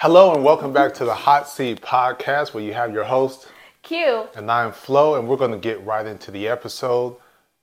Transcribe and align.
Hello 0.00 0.32
and 0.32 0.44
welcome 0.44 0.72
back 0.72 0.94
to 0.94 1.04
the 1.04 1.12
Hot 1.12 1.48
C 1.48 1.74
Podcast, 1.74 2.54
where 2.54 2.62
you 2.62 2.72
have 2.72 2.92
your 2.94 3.02
host 3.02 3.48
Q. 3.82 4.28
and 4.36 4.48
I'm 4.48 4.70
Flo, 4.70 5.16
and 5.16 5.26
we're 5.26 5.36
going 5.36 5.50
to 5.50 5.58
get 5.58 5.84
right 5.84 6.06
into 6.06 6.30
the 6.30 6.46
episode. 6.46 7.16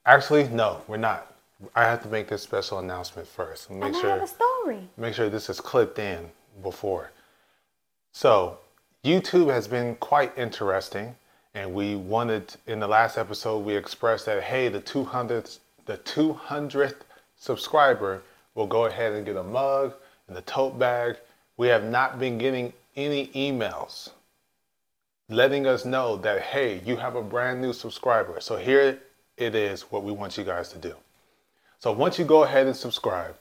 Actually, 0.06 0.50
no, 0.50 0.82
we're 0.86 0.98
not. 0.98 1.34
I 1.76 1.84
have 1.84 2.04
to 2.04 2.10
make 2.10 2.28
this 2.28 2.44
special 2.44 2.80
announcement 2.80 3.26
first. 3.26 3.72
Make 3.72 3.84
And 3.84 3.96
I 3.96 4.02
sure 4.02 4.10
have 4.10 4.24
a 4.24 4.28
story. 4.28 4.90
make 4.98 5.14
sure 5.14 5.30
this 5.30 5.50
is 5.50 5.62
clipped 5.62 5.98
in 5.98 6.30
before. 6.62 7.12
So, 8.12 8.60
YouTube 9.06 9.50
has 9.50 9.66
been 9.66 9.96
quite 9.96 10.38
interesting, 10.38 11.16
and 11.54 11.74
we 11.74 11.96
wanted 11.96 12.54
in 12.68 12.82
the 12.82 12.88
last 12.88 13.18
episode 13.18 13.60
we 13.60 13.78
expressed 13.78 14.26
that 14.26 14.44
hey, 14.44 14.68
the 14.68 14.82
200th 14.82 15.60
the 15.86 15.98
200th 16.00 16.96
subscriber 17.38 18.24
will 18.56 18.68
go 18.68 18.88
ahead 18.88 19.14
and 19.14 19.26
get 19.26 19.38
a 19.38 19.44
mug 19.44 19.94
and 20.28 20.38
a 20.38 20.42
tote 20.42 20.78
bag. 20.78 21.16
We 21.58 21.68
have 21.68 21.84
not 21.84 22.20
been 22.20 22.38
getting 22.38 22.74
any 22.96 23.28
emails 23.28 24.12
letting 25.28 25.66
us 25.66 25.86
know 25.86 26.18
that 26.18 26.42
hey, 26.42 26.82
you 26.86 26.98
have 26.98 27.16
a 27.16 27.22
brand 27.22 27.62
new 27.62 27.74
subscriber. 27.74 28.40
So 28.40 28.58
here 28.58 29.00
it 29.38 29.56
is 29.56 29.84
what 29.84 30.04
we 30.04 30.12
want 30.12 30.38
you 30.38 30.44
guys 30.44 30.70
to 30.70 30.78
do. 30.78 30.96
So 31.80 31.92
once 31.92 32.20
you 32.20 32.26
go 32.26 32.44
ahead 32.44 32.68
and 32.68 32.76
subscribe, 32.76 33.36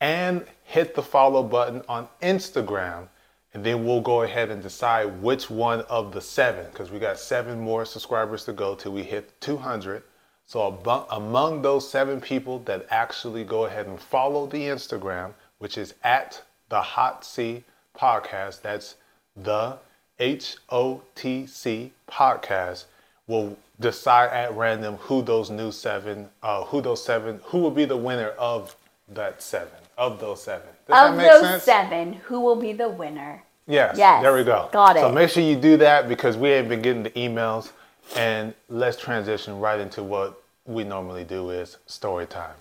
and 0.00 0.44
hit 0.64 0.94
the 0.94 1.02
follow 1.02 1.42
button 1.42 1.82
on 1.88 2.08
Instagram. 2.22 3.08
And 3.54 3.64
then 3.64 3.86
we'll 3.86 4.02
go 4.02 4.22
ahead 4.22 4.50
and 4.50 4.62
decide 4.62 5.22
which 5.22 5.48
one 5.48 5.80
of 5.82 6.12
the 6.12 6.20
seven, 6.20 6.66
because 6.66 6.90
we 6.90 6.98
got 6.98 7.18
seven 7.18 7.58
more 7.58 7.84
subscribers 7.86 8.44
to 8.44 8.52
go 8.52 8.74
till 8.74 8.92
we 8.92 9.02
hit 9.02 9.40
200. 9.40 10.02
So 10.44 10.78
among 11.10 11.62
those 11.62 11.88
seven 11.88 12.20
people 12.20 12.58
that 12.60 12.86
actually 12.90 13.44
go 13.44 13.64
ahead 13.64 13.86
and 13.86 13.98
follow 13.98 14.46
the 14.46 14.58
Instagram, 14.58 15.32
which 15.58 15.78
is 15.78 15.94
at 16.04 16.42
the 16.68 16.80
Hot 16.80 17.24
C 17.24 17.64
Podcast, 17.96 18.62
that's 18.62 18.96
the 19.36 19.78
H 20.18 20.56
O 20.70 21.02
T 21.14 21.46
C 21.46 21.92
Podcast, 22.10 22.84
will 23.26 23.56
decide 23.80 24.30
at 24.30 24.54
random 24.56 24.96
who 24.96 25.22
those 25.22 25.50
new 25.50 25.70
seven, 25.70 26.28
uh, 26.42 26.64
who 26.64 26.80
those 26.80 27.04
seven, 27.04 27.40
who 27.44 27.58
will 27.58 27.70
be 27.70 27.84
the 27.84 27.96
winner 27.96 28.28
of 28.38 28.74
that 29.08 29.42
seven, 29.42 29.78
of 29.98 30.18
those 30.20 30.42
seven. 30.42 30.68
Does 30.88 31.10
Of 31.10 31.16
that 31.16 31.16
make 31.16 31.30
those 31.30 31.42
sense? 31.42 31.62
seven, 31.62 32.12
who 32.14 32.40
will 32.40 32.56
be 32.56 32.72
the 32.72 32.88
winner? 32.88 33.42
Yes. 33.66 33.96
Yes, 33.98 34.22
There 34.22 34.34
we 34.34 34.44
go. 34.44 34.68
got 34.72 34.96
it. 34.96 35.00
So 35.00 35.10
make 35.10 35.28
sure 35.28 35.42
you 35.42 35.56
do 35.56 35.76
that 35.78 36.08
because 36.08 36.36
we 36.36 36.50
ain't 36.50 36.68
been 36.68 36.82
getting 36.82 37.02
the 37.02 37.10
emails. 37.10 37.72
And 38.14 38.54
let's 38.68 38.96
transition 38.96 39.58
right 39.58 39.80
into 39.80 40.02
what 40.04 40.40
we 40.64 40.84
normally 40.84 41.24
do 41.24 41.50
is 41.50 41.76
story 41.86 42.26
time. 42.26 42.54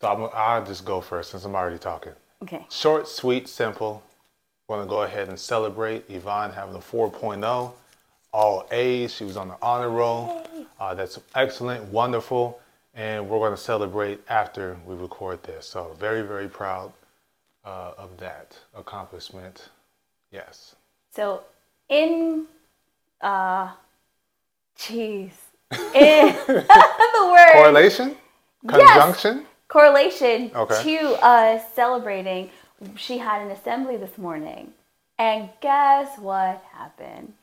So 0.00 0.08
I'm, 0.08 0.28
I'll 0.34 0.64
just 0.64 0.84
go 0.84 1.00
first 1.00 1.30
since 1.30 1.44
I'm 1.44 1.54
already 1.54 1.78
talking. 1.78 2.12
Okay. 2.42 2.66
Short, 2.70 3.08
sweet, 3.08 3.48
simple. 3.48 4.02
We're 4.68 4.76
going 4.76 4.88
to 4.88 4.90
go 4.90 5.02
ahead 5.02 5.28
and 5.28 5.38
celebrate 5.38 6.04
Yvonne 6.08 6.52
having 6.52 6.74
a 6.74 6.78
4.0, 6.78 7.72
all 8.32 8.66
A's. 8.70 9.14
She 9.14 9.24
was 9.24 9.36
on 9.36 9.48
the 9.48 9.56
honor 9.62 9.90
roll. 9.90 10.46
Uh, 10.78 10.94
that's 10.94 11.18
excellent, 11.34 11.84
wonderful, 11.86 12.60
and 12.94 13.28
we're 13.28 13.38
going 13.38 13.52
to 13.52 13.56
celebrate 13.56 14.20
after 14.28 14.76
we 14.86 14.94
record 14.94 15.42
this. 15.42 15.66
So 15.66 15.96
very, 15.98 16.22
very 16.22 16.48
proud 16.48 16.92
uh, 17.64 17.92
of 17.96 18.16
that 18.18 18.56
accomplishment. 18.76 19.70
Yes. 20.30 20.76
So 21.14 21.42
in 21.88 22.46
uh 23.20 23.72
jeez. 24.78 25.32
In 25.94 26.34
the 26.46 27.30
word 27.30 27.52
Correlation, 27.52 28.16
conjunction. 28.66 29.44
Correlation 29.68 30.50
Okay. 30.54 30.82
to 30.82 31.24
us 31.24 31.62
celebrating, 31.74 32.50
she 32.96 33.18
had 33.18 33.42
an 33.42 33.50
assembly 33.50 33.96
this 33.96 34.16
morning. 34.18 34.72
And 35.18 35.50
guess 35.60 36.18
what 36.18 36.62
happened? 36.72 37.34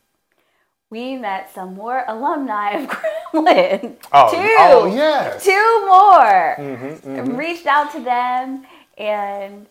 We 0.90 1.16
met 1.16 1.52
some 1.52 1.74
more 1.74 2.04
alumni 2.08 2.70
of 2.78 2.88
Grambling. 3.32 3.96
Oh, 4.12 4.30
two. 4.30 4.56
oh, 4.58 4.86
yes. 4.92 5.44
Two 5.44 5.86
more. 5.86 6.56
Mm-hmm, 6.58 7.36
Reached 7.36 7.66
out 7.66 7.92
to 7.92 8.00
them 8.00 8.66
and 8.98 9.66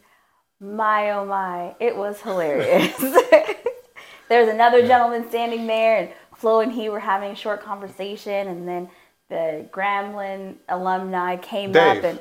my 0.62 1.12
oh 1.12 1.26
my, 1.26 1.76
it 1.80 1.96
was 1.96 2.22
hilarious. 2.22 2.96
There's 4.30 4.50
another 4.50 4.86
gentleman 4.88 5.28
standing 5.30 5.68
there 5.68 5.98
and 5.98 6.10
Flo 6.36 6.60
and 6.62 6.72
he 6.72 6.90
were 6.90 7.00
having 7.00 7.32
a 7.32 7.36
short 7.36 7.62
conversation 7.62 8.48
and 8.48 8.68
then 8.68 8.90
the 9.30 9.68
Grambling 9.72 10.56
alumni 10.70 11.36
came 11.38 11.72
up 11.72 12.04
and 12.04 12.20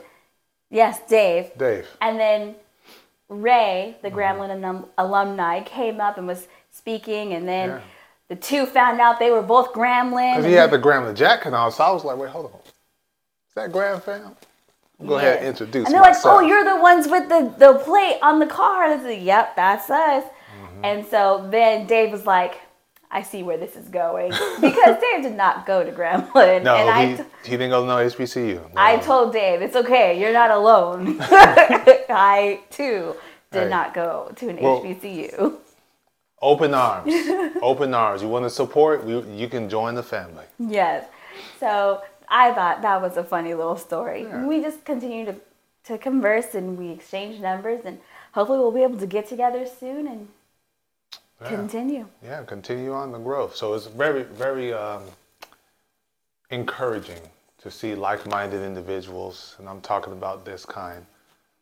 yes, 0.74 1.00
Dave. 1.08 1.50
Dave. 1.56 1.86
And 2.02 2.18
then 2.20 2.54
Ray, 3.28 3.96
the 4.02 4.08
Mm-hmm. 4.10 4.18
Grambling 4.18 4.52
alum- 4.58 4.86
alumni, 4.98 5.62
came 5.62 6.00
up 6.00 6.18
and 6.18 6.26
was 6.26 6.46
speaking, 6.70 7.32
and 7.32 7.48
then 7.48 7.68
Yeah. 7.70 7.80
the 8.28 8.36
two 8.36 8.66
found 8.66 9.00
out 9.00 9.18
they 9.18 9.30
were 9.30 9.42
both 9.42 9.72
Grambling. 9.72 10.34
Because 10.36 10.44
he 10.52 10.52
had 10.52 10.70
the 10.70 10.78
Grambling 10.78 11.14
jacket 11.16 11.54
on, 11.54 11.72
so 11.72 11.84
I 11.84 11.90
was 11.92 12.04
like, 12.04 12.18
wait, 12.18 12.30
hold 12.30 12.46
on. 12.52 12.60
Is 12.64 13.54
that 13.56 13.72
Gram 13.72 14.00
fam? 14.00 14.36
Go 15.06 15.16
ahead 15.18 15.38
and 15.38 15.46
introduce 15.48 15.86
And 15.86 15.94
they're 15.94 16.00
myself. 16.02 16.36
like, 16.36 16.44
"Oh, 16.44 16.46
you're 16.48 16.64
the 16.64 16.80
ones 16.80 17.08
with 17.08 17.28
the 17.28 17.52
the 17.58 17.74
plate 17.80 18.18
on 18.22 18.38
the 18.38 18.46
car." 18.46 18.84
I 18.84 18.98
said, 18.98 19.20
"Yep, 19.22 19.56
that's 19.56 19.90
us." 19.90 20.22
Mm-hmm. 20.24 20.84
And 20.84 21.06
so 21.06 21.46
then 21.50 21.86
Dave 21.86 22.12
was 22.12 22.24
like, 22.26 22.60
"I 23.14 23.22
see 23.22 23.42
where 23.42 23.56
this 23.64 23.74
is 23.76 23.88
going," 23.88 24.30
because 24.60 24.94
Dave 25.00 25.22
did 25.22 25.36
not 25.36 25.64
go 25.66 25.82
to 25.88 25.90
Grambling, 25.92 26.62
No, 26.64 26.74
and 26.76 26.90
I 26.90 27.06
he, 27.06 27.16
t- 27.16 27.22
he 27.44 27.50
didn't 27.52 27.70
go 27.70 27.80
to 27.82 27.86
no 27.86 27.96
HBCU. 27.96 28.54
No. 28.56 28.68
I 28.76 28.98
told 28.98 29.32
Dave, 29.32 29.62
"It's 29.62 29.76
okay, 29.76 30.20
you're 30.20 30.32
not 30.42 30.50
alone." 30.50 31.16
I 31.20 32.60
too 32.70 33.14
did 33.52 33.64
Hey. 33.64 33.68
not 33.70 33.94
go 33.94 34.30
to 34.36 34.48
an 34.50 34.56
Well- 34.60 34.82
HBCU. 34.82 35.54
Open 36.42 36.74
arms. 36.74 37.10
Open 37.62 37.94
arms. 37.94 38.20
You 38.20 38.28
want 38.28 38.44
to 38.44 38.50
support? 38.50 39.04
We, 39.04 39.18
you 39.42 39.48
can 39.48 39.68
join 39.70 39.94
the 39.94 40.02
family. 40.02 40.44
Yes. 40.58 41.06
So 41.58 42.02
I 42.28 42.52
thought 42.52 42.82
that 42.82 43.00
was 43.00 43.16
a 43.16 43.24
funny 43.24 43.54
little 43.54 43.78
story. 43.78 44.24
Yeah. 44.24 44.44
We 44.44 44.60
just 44.60 44.84
continue 44.84 45.24
to, 45.24 45.36
to 45.84 45.96
converse 45.96 46.54
and 46.54 46.76
we 46.76 46.90
exchange 46.90 47.40
numbers 47.40 47.80
and 47.86 47.98
hopefully 48.32 48.58
we'll 48.58 48.72
be 48.72 48.82
able 48.82 48.98
to 48.98 49.06
get 49.06 49.26
together 49.26 49.64
soon 49.66 50.06
and 50.06 50.28
Yeah. 51.44 51.56
continue. 51.56 52.06
Yeah, 52.22 52.42
continue 52.44 52.92
on 52.92 53.12
the 53.12 53.18
growth. 53.18 53.54
So 53.56 53.74
it's 53.74 53.86
very, 53.86 54.22
very 54.24 54.72
um, 54.72 55.02
encouraging 56.50 57.20
to 57.58 57.70
see 57.70 57.94
like-minded 57.94 58.62
individuals, 58.62 59.56
and 59.58 59.68
I'm 59.68 59.80
talking 59.80 60.12
about 60.12 60.44
this 60.44 60.64
kind, 60.66 61.04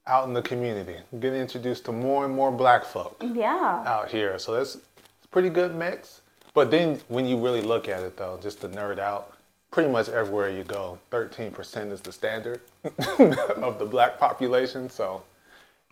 out 0.06 0.26
in 0.26 0.34
the 0.34 0.42
community, 0.42 0.96
getting 1.20 1.40
introduced 1.40 1.84
to 1.84 1.92
more 1.92 2.24
and 2.24 2.34
more 2.34 2.50
black 2.50 2.84
folk 2.84 3.22
Yeah. 3.22 3.84
out 3.86 4.10
here. 4.10 4.38
So 4.38 4.52
that's 4.54 4.74
it's 4.74 5.24
a 5.24 5.28
pretty 5.28 5.48
good 5.50 5.74
mix. 5.74 6.22
But 6.54 6.70
then 6.70 7.00
when 7.08 7.24
you 7.26 7.38
really 7.38 7.62
look 7.62 7.88
at 7.88 8.02
it 8.02 8.16
though, 8.16 8.38
just 8.42 8.60
to 8.62 8.68
nerd 8.68 8.98
out, 8.98 9.32
pretty 9.70 9.88
much 9.90 10.08
everywhere 10.08 10.50
you 10.50 10.64
go, 10.64 10.98
13% 11.12 11.92
is 11.92 12.00
the 12.00 12.12
standard 12.12 12.60
of 13.08 13.78
the 13.78 13.86
black 13.88 14.18
population. 14.18 14.90
So 14.90 15.22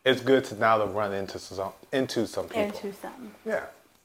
it's 0.05 0.21
good 0.21 0.45
to 0.47 0.55
now 0.57 0.79
to 0.79 0.87
run 0.87 1.13
into 1.13 1.39
some 1.39 1.73
into 1.93 2.27
some 2.27 2.47
people. 2.49 2.63
Into 2.63 2.93
some. 2.93 3.33
Yeah. 3.47 3.65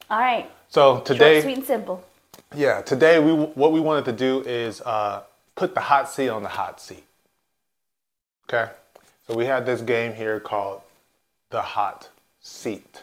All 0.09 0.19
right. 0.19 0.49
So 0.69 0.99
today, 0.99 1.35
Short, 1.35 1.43
sweet, 1.43 1.57
and 1.57 1.66
simple. 1.66 2.03
yeah, 2.55 2.81
today 2.81 3.19
we 3.19 3.31
what 3.33 3.71
we 3.71 3.79
wanted 3.79 4.05
to 4.05 4.11
do 4.11 4.41
is 4.41 4.81
uh, 4.81 5.23
put 5.55 5.73
the 5.73 5.81
hot 5.81 6.09
seat 6.09 6.29
on 6.29 6.43
the 6.43 6.49
hot 6.49 6.79
seat. 6.81 7.03
Okay, 8.47 8.71
so 9.27 9.35
we 9.35 9.45
have 9.45 9.66
this 9.66 9.81
game 9.81 10.13
here 10.13 10.39
called 10.39 10.81
the 11.49 11.61
hot 11.61 12.09
seat, 12.41 13.01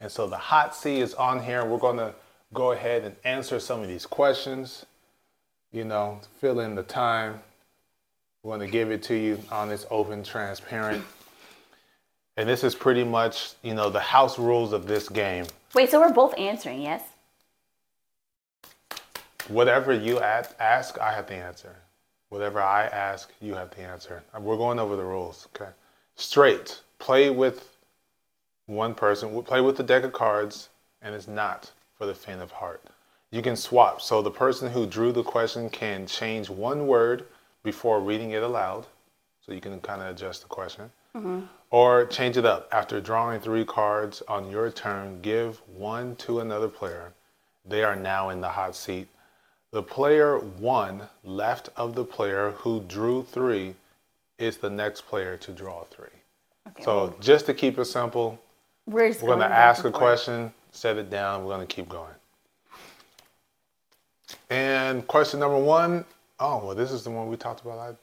and 0.00 0.10
so 0.10 0.26
the 0.26 0.36
hot 0.36 0.74
seat 0.74 1.00
is 1.00 1.14
on 1.14 1.42
here. 1.42 1.60
and 1.60 1.70
We're 1.70 1.78
going 1.78 1.98
to 1.98 2.14
go 2.52 2.72
ahead 2.72 3.04
and 3.04 3.14
answer 3.24 3.60
some 3.60 3.80
of 3.82 3.88
these 3.88 4.06
questions. 4.06 4.86
You 5.72 5.84
know, 5.84 6.20
fill 6.40 6.60
in 6.60 6.74
the 6.74 6.82
time. 6.84 7.40
We're 8.42 8.56
going 8.56 8.66
to 8.66 8.72
give 8.72 8.90
it 8.90 9.02
to 9.04 9.14
you 9.14 9.40
honest, 9.50 9.86
open, 9.90 10.22
transparent. 10.22 11.04
And 12.36 12.48
this 12.48 12.64
is 12.64 12.74
pretty 12.74 13.04
much, 13.04 13.52
you 13.62 13.74
know, 13.74 13.90
the 13.90 14.00
house 14.00 14.38
rules 14.38 14.72
of 14.72 14.86
this 14.86 15.08
game. 15.08 15.46
Wait, 15.74 15.90
so 15.90 16.00
we're 16.00 16.12
both 16.12 16.38
answering, 16.38 16.80
yes? 16.80 17.02
Whatever 19.48 19.92
you 19.92 20.20
ask, 20.20 20.98
I 20.98 21.12
have 21.12 21.26
the 21.26 21.34
answer. 21.34 21.74
Whatever 22.28 22.62
I 22.62 22.84
ask, 22.84 23.32
you 23.40 23.54
have 23.54 23.70
the 23.70 23.82
answer. 23.82 24.22
We're 24.38 24.56
going 24.56 24.78
over 24.78 24.94
the 24.96 25.04
rules, 25.04 25.48
okay? 25.54 25.70
Straight. 26.14 26.80
Play 26.98 27.30
with 27.30 27.76
one 28.66 28.94
person. 28.94 29.42
Play 29.42 29.60
with 29.60 29.76
the 29.76 29.82
deck 29.82 30.04
of 30.04 30.12
cards, 30.12 30.68
and 31.02 31.14
it's 31.14 31.28
not 31.28 31.72
for 31.98 32.06
the 32.06 32.14
faint 32.14 32.40
of 32.40 32.52
heart. 32.52 32.82
You 33.30 33.42
can 33.42 33.56
swap. 33.56 34.00
So 34.00 34.22
the 34.22 34.30
person 34.30 34.70
who 34.70 34.86
drew 34.86 35.10
the 35.10 35.24
question 35.24 35.68
can 35.68 36.06
change 36.06 36.48
one 36.48 36.86
word 36.86 37.26
before 37.64 38.00
reading 38.00 38.30
it 38.30 38.42
aloud. 38.42 38.86
So 39.44 39.52
you 39.52 39.60
can 39.60 39.80
kind 39.80 40.00
of 40.00 40.08
adjust 40.08 40.42
the 40.42 40.48
question. 40.48 40.90
Mm-hmm. 41.16 41.40
Or 41.70 42.06
change 42.06 42.36
it 42.36 42.44
up. 42.44 42.68
After 42.72 43.00
drawing 43.00 43.40
three 43.40 43.64
cards 43.64 44.22
on 44.28 44.50
your 44.50 44.70
turn, 44.70 45.20
give 45.22 45.60
one 45.66 46.16
to 46.16 46.40
another 46.40 46.68
player. 46.68 47.12
They 47.64 47.82
are 47.82 47.96
now 47.96 48.30
in 48.30 48.40
the 48.40 48.48
hot 48.48 48.76
seat. 48.76 49.08
The 49.70 49.82
player 49.82 50.38
one 50.38 51.08
left 51.24 51.70
of 51.76 51.94
the 51.94 52.04
player 52.04 52.52
who 52.58 52.80
drew 52.82 53.24
three 53.24 53.74
is 54.38 54.58
the 54.58 54.70
next 54.70 55.02
player 55.08 55.36
to 55.38 55.52
draw 55.52 55.84
three. 55.84 56.06
Okay. 56.68 56.84
So 56.84 57.14
just 57.20 57.46
to 57.46 57.54
keep 57.54 57.78
it 57.78 57.84
simple, 57.86 58.38
We're 58.86 59.08
We're 59.20 59.28
gonna 59.28 59.44
ask 59.46 59.84
a 59.84 59.90
question, 59.90 60.52
set 60.72 60.96
it 60.96 61.10
down. 61.10 61.44
We're 61.44 61.52
gonna 61.54 61.66
keep 61.66 61.88
going. 61.88 62.14
And 64.50 65.06
question 65.06 65.40
number 65.40 65.58
one. 65.58 66.04
Oh 66.38 66.64
well, 66.64 66.74
this 66.74 66.92
is 66.92 67.04
the 67.04 67.10
one 67.10 67.28
we 67.28 67.36
talked 67.36 67.62
about. 67.62 67.96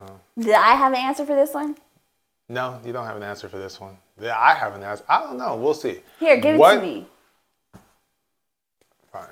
I, 0.00 0.06
Did 0.38 0.52
I 0.54 0.74
have 0.74 0.92
an 0.92 0.98
answer 0.98 1.24
for 1.24 1.34
this 1.34 1.54
one? 1.54 1.76
no, 2.48 2.78
you 2.84 2.92
don't 2.92 3.06
have 3.06 3.16
an 3.16 3.22
answer 3.22 3.48
for 3.48 3.58
this 3.58 3.80
one. 3.80 3.96
Yeah, 4.20 4.38
I 4.38 4.54
have 4.54 4.74
an 4.74 4.82
answer. 4.82 5.04
I 5.08 5.20
don't 5.20 5.38
know. 5.38 5.56
We'll 5.56 5.74
see. 5.74 6.00
Here, 6.20 6.36
give 6.36 6.56
What- 6.58 6.76
it 6.76 6.80
to 6.80 6.86
me. 6.86 7.06
Fine. 9.12 9.26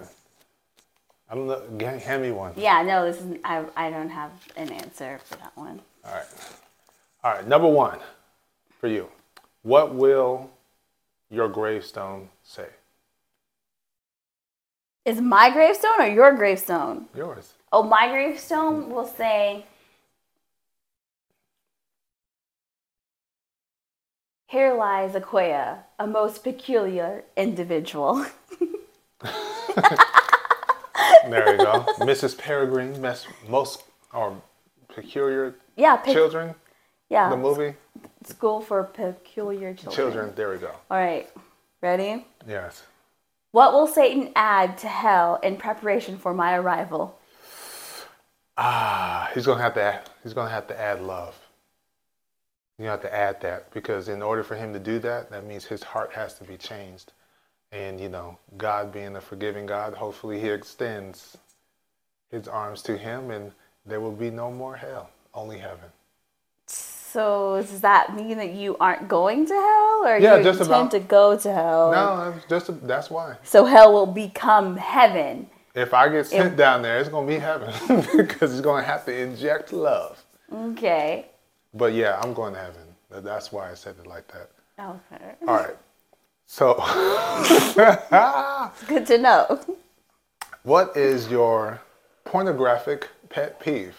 I 1.31 1.35
don't 1.35 1.47
know. 1.47 1.89
Hand 1.99 2.23
me 2.23 2.31
one. 2.31 2.53
Yeah, 2.57 2.83
no, 2.83 3.05
this 3.11 3.21
is 3.21 3.39
I. 3.45 3.65
I 3.77 3.91
don't 3.91 4.11
have 4.11 4.31
an 4.57 4.71
answer 4.71 5.19
for 5.25 5.37
that 5.37 5.57
one. 5.57 5.81
All 6.05 6.13
right. 6.15 6.27
All 7.25 7.33
right. 7.33 7.47
Number 7.49 7.69
one 7.69 7.99
for 8.79 8.87
you. 8.87 9.09
What 9.63 9.95
will 9.95 10.51
your 11.31 11.49
gravestone 11.49 12.29
say? 12.43 12.67
Is 15.05 15.21
my 15.21 15.51
gravestone 15.51 16.01
or 16.01 16.07
your 16.07 16.33
gravestone? 16.35 17.07
Yours. 17.17 17.55
Oh, 17.73 17.83
my 17.83 18.09
gravestone 18.09 18.91
will 18.91 19.07
say, 19.07 19.65
Here 24.53 24.75
lies 24.75 25.15
Aquia, 25.15 25.79
a 25.99 26.07
most 26.07 26.45
peculiar 26.45 27.25
individual. 27.39 28.27
There 31.25 31.53
you 31.53 31.57
go. 31.57 31.87
Mrs. 32.01 32.37
Peregrine, 32.37 33.01
mes- 33.01 33.27
most 33.49 33.85
or 34.13 34.37
peculiar 34.95 35.55
yeah, 35.77 35.97
pe- 35.97 36.13
children. 36.13 36.55
yeah. 37.09 37.31
The 37.31 37.37
movie 37.39 37.75
School 38.27 38.61
for 38.61 38.85
Peculiar 38.85 39.73
Children. 39.73 39.97
Children. 39.97 40.33
There 40.35 40.51
we 40.51 40.59
go. 40.59 40.73
All 40.91 40.99
right, 40.99 41.31
ready? 41.81 42.27
Yes. 42.47 42.83
What 43.53 43.73
will 43.73 43.87
Satan 43.87 44.33
add 44.37 44.77
to 44.79 44.89
hell 44.89 45.41
in 45.43 45.57
preparation 45.57 46.19
for 46.19 46.35
my 46.35 46.57
arrival? 46.57 47.19
Ah, 48.59 49.31
he's 49.33 49.47
gonna 49.47 49.63
have 49.63 49.75
to. 49.75 49.83
Add, 49.83 50.11
he's 50.23 50.35
gonna 50.35 50.51
have 50.51 50.67
to 50.67 50.79
add 50.79 51.01
love. 51.01 51.42
You 52.83 52.89
have 52.89 53.03
to 53.03 53.15
add 53.15 53.41
that 53.43 53.71
because 53.73 54.09
in 54.09 54.23
order 54.23 54.43
for 54.43 54.57
him 54.57 54.73
to 54.73 54.81
do 54.81 54.99
that, 54.99 55.31
that 55.31 55.47
means 55.47 55.65
his 55.65 55.85
heart 55.85 56.13
has 56.15 56.35
to 56.35 56.45
be 56.45 56.57
changed. 56.57 57.13
And 57.71 58.01
you 58.01 58.09
know, 58.09 58.39
God 58.59 58.93
being 58.93 59.15
a 59.17 59.21
forgiving 59.21 59.67
God, 59.67 59.95
hopefully 59.95 60.41
He 60.41 60.49
extends 60.49 61.39
His 62.31 62.49
arms 62.49 62.83
to 62.83 62.97
him, 62.99 63.31
and 63.31 63.53
there 63.87 64.01
will 64.01 64.13
be 64.13 64.31
no 64.31 64.51
more 64.51 64.77
hell, 64.77 65.11
only 65.33 65.59
heaven. 65.59 65.89
So 66.67 67.63
does 67.63 67.81
that 67.83 68.15
mean 68.17 68.37
that 68.39 68.53
you 68.53 68.77
aren't 68.79 69.09
going 69.09 69.47
to 69.47 69.55
hell, 69.55 70.05
or 70.05 70.19
Yeah, 70.19 70.37
you 70.39 70.45
just 70.45 70.61
intend 70.61 70.81
about. 70.81 70.91
to 70.91 71.01
go 71.01 71.39
to 71.39 71.53
hell? 71.53 71.93
No, 71.93 72.33
that's 72.33 72.47
just 72.67 72.87
that's 72.87 73.11
why. 73.11 73.37
So 73.43 73.65
hell 73.65 73.93
will 73.93 74.07
become 74.07 74.77
heaven. 74.77 75.49
If 75.75 75.95
I 75.95 76.09
get 76.11 76.27
sent 76.27 76.57
down 76.57 76.83
there, 76.83 76.99
it's 76.99 77.09
gonna 77.09 77.27
be 77.27 77.39
heaven 77.39 77.73
because 78.17 78.53
He's 78.53 78.61
gonna 78.61 78.83
have 78.83 79.05
to 79.07 79.17
inject 79.17 79.73
love. 79.73 80.23
Okay. 80.53 81.27
But 81.75 81.95
yeah, 81.95 82.21
I'm 82.23 82.35
going 82.35 82.55
to 82.55 82.61
heaven. 82.61 82.83
That's 83.11 83.53
why 83.53 83.71
I 83.71 83.75
said 83.75 83.97
it 84.01 84.07
like 84.07 84.27
that. 84.29 84.51
Okay. 84.79 85.35
All 85.47 85.57
right. 85.57 85.77
So, 86.47 86.75
Good 88.89 89.07
to 89.07 89.19
know. 89.19 89.61
what 90.65 90.97
is 90.97 91.31
your 91.31 91.81
pornographic 92.25 93.09
pet 93.31 93.61
peeve? 93.61 93.97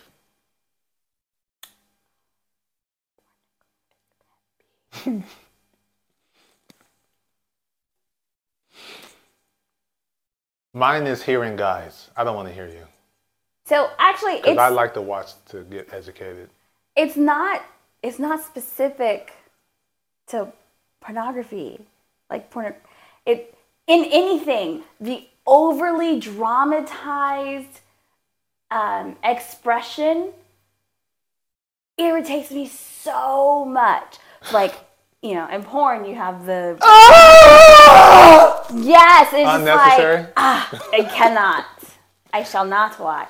Mine 10.73 11.07
is 11.07 11.23
hearing 11.23 11.55
guys. 11.55 12.09
I 12.15 12.23
don't 12.23 12.35
want 12.35 12.47
to 12.47 12.53
hear 12.53 12.67
you 12.67 12.85
So 13.65 13.89
actually, 13.99 14.37
because 14.37 14.53
it's 14.53 14.59
I 14.59 14.69
like 14.69 14.93
to 14.95 15.01
watch 15.01 15.31
to 15.49 15.63
get 15.63 15.93
educated. 15.93 16.49
It's 16.95 17.15
not 17.17 17.63
it's 18.01 18.19
not 18.19 18.43
specific 18.43 19.33
to 20.27 20.51
pornography 21.01 21.79
like 22.29 22.49
porn 22.49 22.73
it 23.25 23.53
in 23.87 24.05
anything 24.05 24.83
the 24.99 25.27
overly 25.45 26.19
dramatized 26.19 27.79
um, 28.71 29.15
expression 29.23 30.29
irritates 31.97 32.51
me 32.51 32.65
so 32.67 33.65
much 33.65 34.17
like 34.51 34.73
you 35.21 35.33
know 35.35 35.47
in 35.49 35.61
porn 35.63 36.05
you 36.05 36.15
have 36.15 36.45
the 36.45 36.77
yes 38.73 39.29
it's 39.33 39.49
Unnecessary? 39.49 40.17
like 40.23 40.33
ah 40.37 40.89
i 40.93 41.03
cannot 41.03 41.65
i 42.33 42.43
shall 42.43 42.65
not 42.65 42.99
watch 42.99 43.29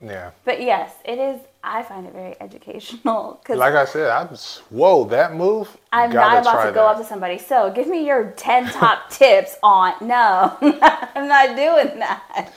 Yeah. 0.00 0.30
but 0.44 0.60
yes, 0.60 0.92
it 1.04 1.18
is. 1.18 1.40
I 1.64 1.82
find 1.82 2.06
it 2.06 2.12
very 2.12 2.36
educational 2.40 3.40
because 3.42 3.58
Like 3.58 3.74
I 3.74 3.84
said, 3.86 4.10
I'm 4.10 4.28
whoa 4.70 5.04
that 5.06 5.34
move. 5.34 5.76
I'm 5.92 6.12
not 6.12 6.42
about 6.42 6.66
to 6.66 6.72
go 6.72 6.82
that. 6.82 6.96
up 6.96 6.98
to 6.98 7.04
somebody. 7.04 7.38
So 7.38 7.70
give 7.72 7.88
me 7.88 8.06
your 8.06 8.32
ten 8.32 8.66
top 8.70 9.10
tips 9.10 9.56
on. 9.62 9.94
No, 10.00 10.56
I'm 10.62 11.28
not 11.28 11.56
doing 11.56 11.98
that. 12.00 12.52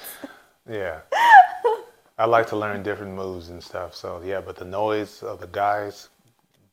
Yeah. 0.69 1.01
I 2.17 2.25
like 2.25 2.47
to 2.47 2.57
learn 2.57 2.83
different 2.83 3.13
moves 3.13 3.49
and 3.49 3.63
stuff. 3.63 3.95
So 3.95 4.21
yeah, 4.25 4.41
but 4.41 4.55
the 4.57 4.65
noise 4.65 5.23
of 5.23 5.39
the 5.39 5.47
guys, 5.47 6.09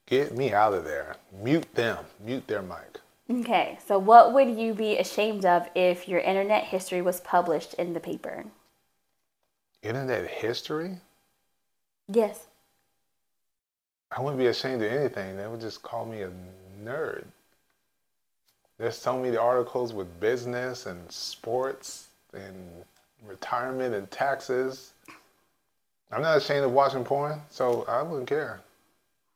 get 0.06 0.36
me 0.36 0.52
out 0.52 0.74
of 0.74 0.84
there. 0.84 1.16
Mute 1.42 1.72
them. 1.74 2.04
Mute 2.24 2.46
their 2.46 2.62
mic. 2.62 3.00
Okay, 3.30 3.78
so 3.86 3.98
what 3.98 4.34
would 4.34 4.58
you 4.58 4.74
be 4.74 4.98
ashamed 4.98 5.46
of 5.46 5.68
if 5.74 6.08
your 6.08 6.20
internet 6.20 6.64
history 6.64 7.02
was 7.02 7.20
published 7.22 7.74
in 7.74 7.94
the 7.94 8.00
paper? 8.00 8.46
Internet 9.82 10.28
history? 10.28 10.98
Yes. 12.08 12.46
I 14.12 14.20
wouldn't 14.20 14.38
be 14.38 14.46
ashamed 14.46 14.82
of 14.82 14.92
anything. 14.92 15.36
They 15.36 15.46
would 15.46 15.60
just 15.60 15.82
call 15.82 16.04
me 16.04 16.22
a 16.22 16.30
nerd. 16.84 17.24
There's 18.78 18.96
so 18.96 19.18
many 19.18 19.36
articles 19.36 19.92
with 19.92 20.20
business 20.20 20.86
and 20.86 21.10
sports 21.10 22.08
and 22.32 22.54
retirement 23.26 23.94
and 23.94 24.10
taxes. 24.10 24.92
I'm 26.12 26.22
not 26.22 26.36
ashamed 26.36 26.64
of 26.64 26.72
watching 26.72 27.04
porn, 27.04 27.40
so 27.50 27.84
I 27.88 28.02
wouldn't 28.02 28.28
care. 28.28 28.60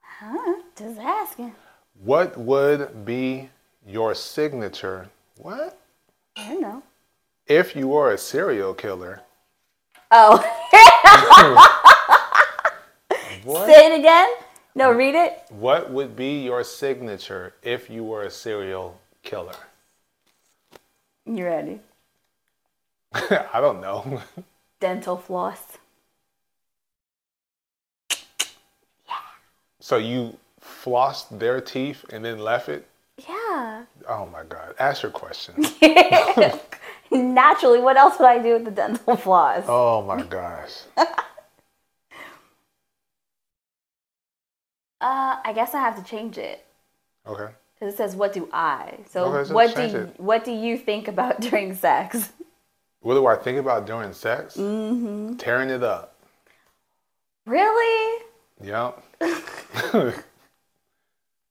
Huh? 0.00 0.60
Just 0.76 0.98
asking. 0.98 1.54
What 2.04 2.36
would 2.36 3.04
be 3.04 3.48
your 3.86 4.14
signature? 4.14 5.08
What? 5.38 5.78
I 6.36 6.48
don't 6.48 6.60
know. 6.60 6.82
If 7.46 7.74
you 7.74 7.88
were 7.88 8.12
a 8.12 8.18
serial 8.18 8.74
killer, 8.74 9.22
Oh, 10.10 10.38
what? 13.48 13.66
say 13.66 13.92
it 13.92 13.98
again. 13.98 14.28
No, 14.74 14.92
read 14.92 15.14
it. 15.14 15.42
What 15.48 15.90
would 15.90 16.14
be 16.14 16.44
your 16.44 16.62
signature 16.62 17.54
if 17.62 17.90
you 17.90 18.04
were 18.04 18.22
a 18.22 18.30
serial 18.30 19.00
killer? 19.22 19.56
You 21.26 21.44
ready? 21.44 21.80
I 23.12 23.60
don't 23.60 23.80
know. 23.80 24.22
Dental 24.80 25.16
floss. 25.16 25.78
Yeah. 29.08 29.14
So 29.80 29.96
you 29.96 30.38
flossed 30.60 31.38
their 31.38 31.60
teeth 31.60 32.04
and 32.12 32.24
then 32.24 32.38
left 32.38 32.68
it? 32.68 32.86
Yeah. 33.28 33.84
Oh 34.08 34.26
my 34.26 34.44
God. 34.44 34.74
Ask 34.78 35.02
your 35.02 35.10
question. 35.10 35.66
Naturally, 37.10 37.80
what 37.80 37.96
else 37.96 38.18
would 38.18 38.28
I 38.28 38.38
do 38.38 38.54
with 38.54 38.64
the 38.66 38.70
dental 38.70 39.16
floss? 39.16 39.64
Oh 39.66 40.02
my 40.02 40.22
gosh. 40.22 40.82
Uh, 45.00 45.36
I 45.44 45.52
guess 45.54 45.74
I 45.74 45.80
have 45.80 45.96
to 45.96 46.02
change 46.02 46.38
it 46.38 46.64
Okay. 47.26 47.52
because 47.78 47.94
it 47.94 47.96
says, 47.96 48.16
"What 48.16 48.32
do 48.32 48.48
I?" 48.52 48.98
So, 49.08 49.24
Okay, 49.26 49.48
so 49.48 49.54
what 49.54 49.74
do 49.76 49.82
you, 49.86 50.12
what 50.16 50.44
do 50.44 50.52
you 50.52 50.76
think 50.76 51.06
about 51.08 51.40
during 51.48 51.74
sex? 51.74 52.32
What 53.00 53.14
do 53.14 53.26
I 53.26 53.36
think 53.36 53.58
about 53.58 53.86
during 53.86 54.12
sex? 54.12 54.56
Mm-hmm. 54.56 55.36
Tearing 55.36 55.70
it 55.70 55.84
up. 55.84 56.14
Really? 57.46 58.24
Yup. 58.62 59.02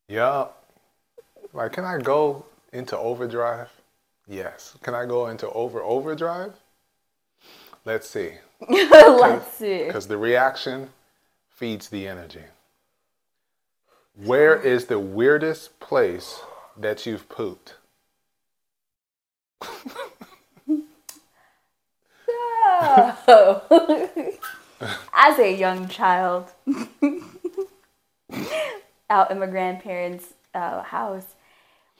yup. 0.09 0.63
Like, 1.53 1.71
can 1.71 1.85
I 1.85 1.97
go 1.99 2.45
into 2.73 2.97
overdrive? 2.97 3.69
Yes. 4.27 4.75
Can 4.83 4.93
I 4.93 5.05
go 5.05 5.27
into 5.27 5.49
over 5.51 5.81
overdrive? 5.81 6.53
Let's 7.85 8.09
see. 8.09 8.33
Let's 8.69 9.53
see. 9.53 9.85
Because 9.85 10.07
the 10.07 10.17
reaction 10.17 10.89
feeds 11.49 11.87
the 11.87 12.07
energy. 12.07 12.43
Where 14.23 14.55
is 14.55 14.85
the 14.85 14.97
weirdest 14.97 15.79
place 15.79 16.41
that 16.75 17.05
you've 17.05 17.29
pooped? 17.29 17.75
Oh. 22.79 24.37
As 25.13 25.37
a 25.37 25.55
young 25.55 25.87
child, 25.87 26.51
out 29.09 29.29
in 29.29 29.39
my 29.39 29.45
grandparents' 29.45 30.33
uh, 30.55 30.81
house, 30.81 31.35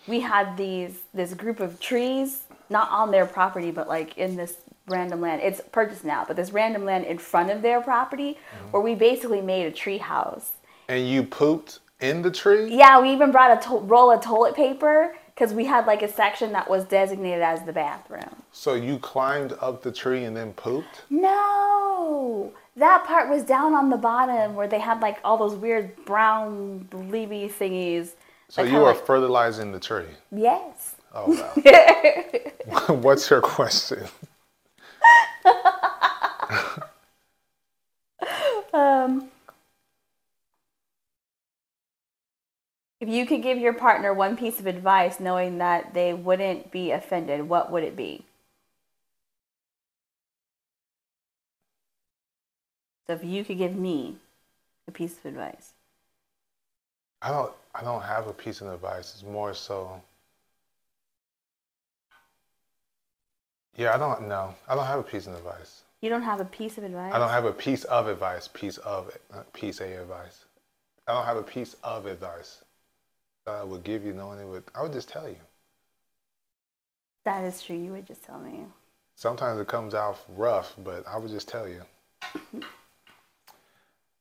we 0.08 0.22
had 0.22 0.58
these 0.58 1.00
this 1.14 1.36
group 1.36 1.60
of 1.60 1.80
trees, 1.80 2.46
not 2.70 2.90
on 2.90 3.12
their 3.12 3.28
property, 3.28 3.70
but 3.70 3.88
like 3.88 4.18
in 4.18 4.36
this 4.36 4.58
random 4.88 5.22
land. 5.22 5.42
It's 5.44 5.62
purchased 5.72 6.04
now, 6.04 6.26
but 6.26 6.36
this 6.36 6.52
random 6.52 6.84
land 6.84 7.06
in 7.06 7.20
front 7.20 7.52
of 7.52 7.62
their 7.62 7.80
property, 7.80 8.40
where 8.72 8.82
we 8.82 8.96
basically 8.96 9.42
made 9.42 9.68
a 9.68 9.72
tree 9.72 10.00
house. 10.00 10.54
And 10.88 11.08
you 11.08 11.24
pooped 11.24 11.80
in 12.00 12.22
the 12.22 12.32
tree? 12.32 12.74
Yeah, 12.75 13.00
we 13.01 13.12
even 13.12 13.32
brought 13.32 13.58
a 13.63 13.68
to- 13.70 13.80
roll 13.80 14.12
of 14.12 14.22
toilet 14.22 14.56
paper 14.56 15.16
because 15.34 15.54
we 15.54 15.66
had 15.66 15.86
like 15.86 16.01
a 16.01 16.08
section 16.08 16.51
that 16.54 16.70
was 16.70 16.84
designated 16.86 17.42
as 17.42 17.63
the 17.63 17.74
bathroom. 17.74 18.44
So 18.51 18.74
you 18.74 18.98
climbed 19.00 19.54
up 19.62 19.82
the 19.84 19.92
tree 19.92 20.24
and 20.24 20.36
then 20.36 20.54
pooped? 20.54 21.04
No, 21.10 22.51
that 22.75 23.06
part 23.06 23.30
was 23.30 23.44
down 23.44 23.74
on 23.74 23.89
the 23.89 23.98
bottom 23.98 24.56
where 24.56 24.68
they 24.68 24.80
had 24.80 25.00
like 25.01 25.18
all 25.24 25.38
those 25.38 25.56
weird 25.56 25.96
brown 26.06 26.88
leafy 26.92 27.48
thingies. 27.48 28.12
So 28.50 28.63
you 28.63 28.77
were 28.77 28.84
like- 28.94 29.06
fertilizing 29.06 29.72
the 29.72 29.80
tree. 29.80 30.06
Yes. 30.32 30.96
Oh 31.13 31.54
wow. 32.86 32.96
What's 33.01 33.30
your 33.30 33.42
question? 33.42 34.06
Um, 38.74 39.30
if 43.00 43.08
you 43.10 43.25
could 43.25 43.44
give 43.44 43.58
your 43.58 43.74
partner 43.74 44.13
one 44.13 44.36
piece 44.36 44.60
of 44.60 44.66
advice 44.66 45.20
knowing 45.20 45.60
that 45.60 45.94
they 45.94 46.13
wouldn't 46.13 46.72
be 46.72 46.92
offended, 46.92 47.48
what 47.48 47.72
would 47.72 47.84
it 47.84 47.96
be? 47.96 48.25
So 53.06 53.13
if 53.13 53.24
you 53.24 53.46
could 53.46 53.58
give 53.58 53.75
me 53.75 54.18
a 54.88 54.92
piece 54.92 55.18
of 55.18 55.25
advice. 55.25 55.74
I 57.22 57.32
don't 57.32 57.54
I 57.74 57.84
don't 57.84 58.01
have 58.01 58.27
a 58.27 58.34
piece 58.34 58.62
of 58.62 58.68
advice. 58.68 59.13
It's 59.13 59.24
more 59.24 59.54
so 59.54 60.01
Yeah, 63.75 63.94
I 63.94 63.98
don't 63.98 64.27
know. 64.27 64.56
I 64.68 64.74
don't 64.74 64.86
have 64.86 65.00
a 65.00 65.04
piece 65.04 65.27
of 65.27 65.36
advice. 65.36 65.84
You 66.01 66.10
don't 66.10 66.24
have 66.24 66.39
a 66.39 66.46
piece 66.46 66.77
of 66.80 66.84
advice? 66.84 67.13
I 67.13 67.20
don't 67.20 67.30
have 67.30 67.46
a 67.46 67.54
piece 67.54 67.84
of 67.86 68.08
advice. 68.08 68.48
Piece 68.48 68.77
of 68.80 69.10
it. 69.10 69.22
Piece 69.54 69.80
A 69.82 70.01
advice. 70.01 70.46
I 71.08 71.13
don't 71.13 71.25
have 71.25 71.38
a 71.38 71.44
piece 71.44 71.75
of 71.84 72.08
advice 72.08 72.63
I 73.48 73.63
would 73.63 73.84
give 73.84 74.06
you 74.06 74.13
knowing 74.13 74.39
it 74.39 74.46
would 74.48 74.63
I 74.75 74.84
would 74.84 74.94
just 74.94 75.10
tell 75.10 75.27
you. 75.27 75.38
That 77.25 77.44
is 77.44 77.62
true. 77.62 77.75
You 77.75 77.92
would 77.92 78.08
just 78.08 78.24
tell 78.24 78.39
me. 78.39 78.66
Sometimes 79.16 79.60
it 79.60 79.68
comes 79.68 79.94
out 79.94 80.20
rough, 80.30 80.74
but 80.77 81.06
I 81.08 81.18
would 81.18 81.32
just 81.32 81.48
tell 81.48 81.68
you. 81.68 81.82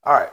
All 0.05 0.15
right. 0.15 0.33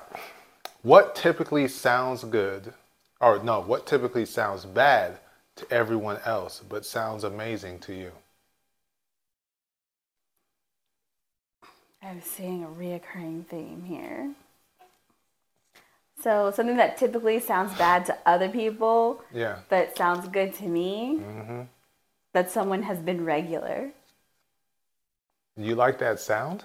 What 0.83 1.15
typically 1.15 1.67
sounds 1.67 2.23
good, 2.23 2.73
or 3.19 3.43
no, 3.43 3.61
what 3.61 3.85
typically 3.85 4.25
sounds 4.25 4.65
bad 4.65 5.19
to 5.55 5.71
everyone 5.71 6.19
else, 6.25 6.61
but 6.67 6.85
sounds 6.85 7.23
amazing 7.23 7.79
to 7.79 7.93
you? 7.93 8.11
I'm 12.01 12.21
seeing 12.21 12.63
a 12.63 12.67
reoccurring 12.67 13.47
theme 13.47 13.83
here. 13.85 14.33
So 16.23 16.51
something 16.55 16.77
that 16.77 16.95
typically 16.95 17.37
sounds 17.41 17.77
bad 17.77 18.05
to 18.05 18.17
other 18.25 18.47
people, 18.47 19.21
Yeah. 19.33 19.57
but 19.67 19.97
sounds 19.97 20.29
good 20.29 20.53
to 20.55 20.65
me, 20.65 21.17
hmm 21.17 21.63
that 22.33 22.49
someone 22.49 22.81
has 22.83 22.97
been 22.97 23.25
regular. 23.25 23.91
You 25.55 25.75
like 25.75 25.99
that 25.99 26.19
sound? 26.19 26.63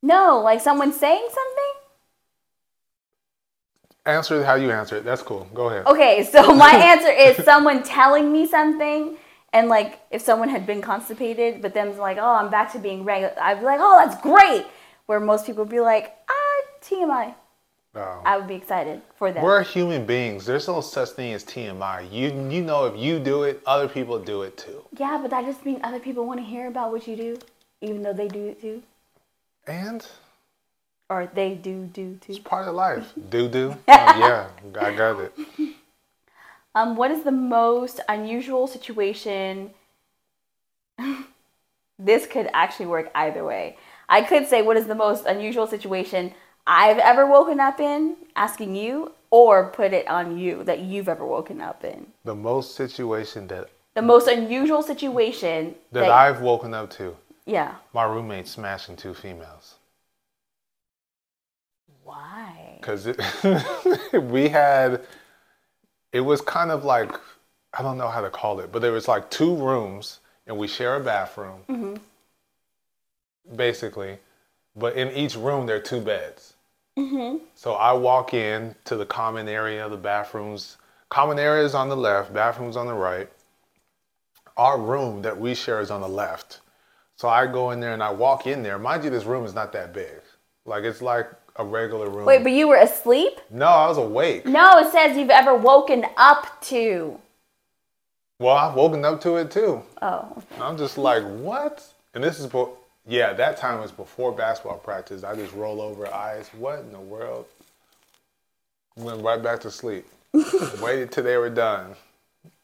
No, 0.00 0.40
like 0.40 0.60
someone 0.60 0.92
saying 0.92 1.26
something? 1.38 1.72
Answer 4.06 4.44
how 4.44 4.54
you 4.54 4.70
answer 4.70 4.96
it. 4.98 5.04
That's 5.04 5.22
cool. 5.22 5.48
Go 5.54 5.70
ahead. 5.70 5.86
Okay, 5.86 6.22
so 6.22 6.54
my 6.54 6.70
answer 6.92 7.10
is 7.10 7.42
someone 7.44 7.82
telling 7.82 8.30
me 8.30 8.46
something, 8.46 9.16
and 9.52 9.68
like 9.68 10.00
if 10.10 10.20
someone 10.22 10.50
had 10.50 10.66
been 10.66 10.82
constipated, 10.82 11.62
but 11.62 11.72
them's 11.74 11.96
like, 11.96 12.18
oh, 12.18 12.34
I'm 12.40 12.50
back 12.50 12.70
to 12.72 12.78
being 12.78 13.04
regular, 13.04 13.34
I'd 13.40 13.60
be 13.60 13.64
like, 13.64 13.80
oh, 13.82 13.96
that's 14.04 14.20
great. 14.22 14.66
Where 15.06 15.18
most 15.18 15.46
people 15.46 15.64
would 15.64 15.70
be 15.70 15.80
like, 15.80 16.14
ah, 16.28 16.60
TMI. 16.82 17.34
No. 17.94 18.20
I 18.24 18.36
would 18.36 18.48
be 18.48 18.54
excited 18.56 19.02
for 19.16 19.30
them. 19.30 19.42
We're 19.44 19.62
human 19.62 20.04
beings. 20.04 20.44
There's 20.46 20.66
no 20.66 20.80
such 20.80 21.10
thing 21.10 21.32
as 21.32 21.44
TMI. 21.44 22.10
You 22.10 22.28
you 22.50 22.62
know 22.62 22.86
if 22.86 22.96
you 22.98 23.20
do 23.20 23.44
it, 23.44 23.62
other 23.66 23.88
people 23.88 24.18
do 24.18 24.42
it 24.42 24.56
too. 24.56 24.84
Yeah, 24.98 25.18
but 25.22 25.30
that 25.30 25.44
just 25.44 25.64
means 25.64 25.80
other 25.84 26.00
people 26.00 26.26
want 26.26 26.40
to 26.40 26.44
hear 26.44 26.66
about 26.66 26.90
what 26.90 27.06
you 27.06 27.14
do, 27.14 27.38
even 27.80 28.02
though 28.02 28.12
they 28.12 28.26
do 28.26 28.48
it 28.48 28.60
too, 28.60 28.82
And 29.68 30.04
or 31.08 31.30
they 31.32 31.54
do 31.54 31.84
do 31.84 32.18
too. 32.20 32.32
it's 32.32 32.38
part 32.40 32.66
of 32.66 32.74
life. 32.74 33.12
Do 33.30 33.48
do. 33.48 33.76
Oh, 33.88 34.18
yeah, 34.18 34.48
I 34.80 34.92
got 34.94 35.20
it. 35.20 35.32
Um, 36.74 36.96
what 36.96 37.10
is 37.12 37.22
the 37.22 37.30
most 37.30 38.00
unusual 38.08 38.66
situation? 38.66 39.70
this 41.98 42.26
could 42.26 42.48
actually 42.52 42.86
work 42.86 43.10
either 43.14 43.44
way. 43.44 43.76
I 44.08 44.22
could 44.22 44.48
say, 44.48 44.62
what 44.62 44.76
is 44.76 44.86
the 44.86 44.94
most 44.94 45.24
unusual 45.26 45.66
situation 45.68 46.34
I've 46.66 46.98
ever 46.98 47.26
woken 47.26 47.60
up 47.60 47.78
in, 47.78 48.16
asking 48.36 48.74
you, 48.74 49.12
or 49.30 49.68
put 49.68 49.92
it 49.92 50.08
on 50.08 50.38
you 50.38 50.64
that 50.64 50.80
you've 50.80 51.08
ever 51.08 51.26
woken 51.26 51.60
up 51.60 51.84
in. 51.84 52.06
The 52.24 52.34
most 52.34 52.74
situation 52.74 53.46
that 53.48 53.68
The 53.94 54.02
most 54.02 54.28
unusual 54.28 54.82
situation 54.82 55.74
that 55.92 56.10
I've 56.10 56.40
woken 56.40 56.72
up 56.72 56.90
to, 56.92 57.16
yeah. 57.44 57.74
my 57.92 58.04
roommate 58.04 58.48
smashing 58.48 58.96
two 58.96 59.12
females. 59.12 59.74
Why? 62.02 62.78
Cause 62.80 63.06
we 64.12 64.48
had, 64.48 65.02
it 66.12 66.20
was 66.20 66.40
kind 66.40 66.70
of 66.70 66.84
like, 66.84 67.12
I 67.72 67.82
don't 67.82 67.98
know 67.98 68.08
how 68.08 68.20
to 68.20 68.30
call 68.30 68.60
it, 68.60 68.72
but 68.72 68.80
there 68.80 68.92
was 68.92 69.08
like 69.08 69.30
two 69.30 69.54
rooms 69.56 70.20
and 70.46 70.56
we 70.56 70.68
share 70.68 70.96
a 70.96 71.00
bathroom, 71.00 71.60
mm-hmm. 71.68 73.56
basically. 73.56 74.18
But 74.76 74.96
in 74.96 75.10
each 75.12 75.36
room 75.36 75.66
there 75.66 75.76
are 75.76 75.80
two 75.80 76.00
beds. 76.00 76.53
Mm-hmm. 76.98 77.44
So 77.54 77.74
I 77.74 77.92
walk 77.92 78.34
in 78.34 78.74
to 78.84 78.96
the 78.96 79.06
common 79.06 79.48
area, 79.48 79.88
the 79.88 79.96
bathrooms. 79.96 80.76
Common 81.08 81.38
area 81.38 81.64
is 81.64 81.74
on 81.74 81.88
the 81.88 81.96
left, 81.96 82.32
bathrooms 82.32 82.76
on 82.76 82.86
the 82.86 82.94
right. 82.94 83.28
Our 84.56 84.80
room 84.80 85.22
that 85.22 85.38
we 85.38 85.54
share 85.54 85.80
is 85.80 85.90
on 85.90 86.00
the 86.00 86.08
left. 86.08 86.60
So 87.16 87.28
I 87.28 87.46
go 87.46 87.70
in 87.70 87.80
there 87.80 87.92
and 87.92 88.02
I 88.02 88.10
walk 88.10 88.46
in 88.46 88.62
there. 88.62 88.78
Mind 88.78 89.04
you, 89.04 89.10
this 89.10 89.24
room 89.24 89.44
is 89.44 89.54
not 89.54 89.72
that 89.72 89.92
big. 89.92 90.20
Like 90.66 90.84
it's 90.84 91.02
like 91.02 91.30
a 91.56 91.64
regular 91.64 92.08
room. 92.08 92.26
Wait, 92.26 92.42
but 92.42 92.52
you 92.52 92.68
were 92.68 92.76
asleep? 92.76 93.40
no, 93.50 93.66
I 93.66 93.88
was 93.88 93.98
awake. 93.98 94.46
No, 94.46 94.78
it 94.78 94.90
says 94.90 95.16
you've 95.16 95.30
ever 95.30 95.54
woken 95.54 96.06
up 96.16 96.60
to. 96.62 97.20
Well, 98.40 98.56
I've 98.56 98.74
woken 98.74 99.04
up 99.04 99.20
to 99.22 99.36
it 99.36 99.50
too. 99.50 99.82
Oh, 100.02 100.42
I'm 100.60 100.76
just 100.76 100.98
like, 100.98 101.22
what? 101.22 101.86
And 102.14 102.22
this 102.22 102.40
is, 102.40 102.46
yeah, 103.06 103.32
that 103.34 103.56
time 103.56 103.80
was 103.80 103.92
before 103.92 104.32
basketball 104.32 104.78
practice. 104.78 105.24
I 105.24 105.34
just 105.34 105.52
roll 105.54 105.80
over 105.82 106.12
eyes. 106.12 106.48
What 106.56 106.80
in 106.80 106.92
the 106.92 107.00
world? 107.00 107.46
Went 108.96 109.22
right 109.22 109.42
back 109.42 109.60
to 109.60 109.70
sleep. 109.70 110.06
Waited 110.80 111.12
till 111.12 111.24
they 111.24 111.36
were 111.36 111.50
done. 111.50 111.94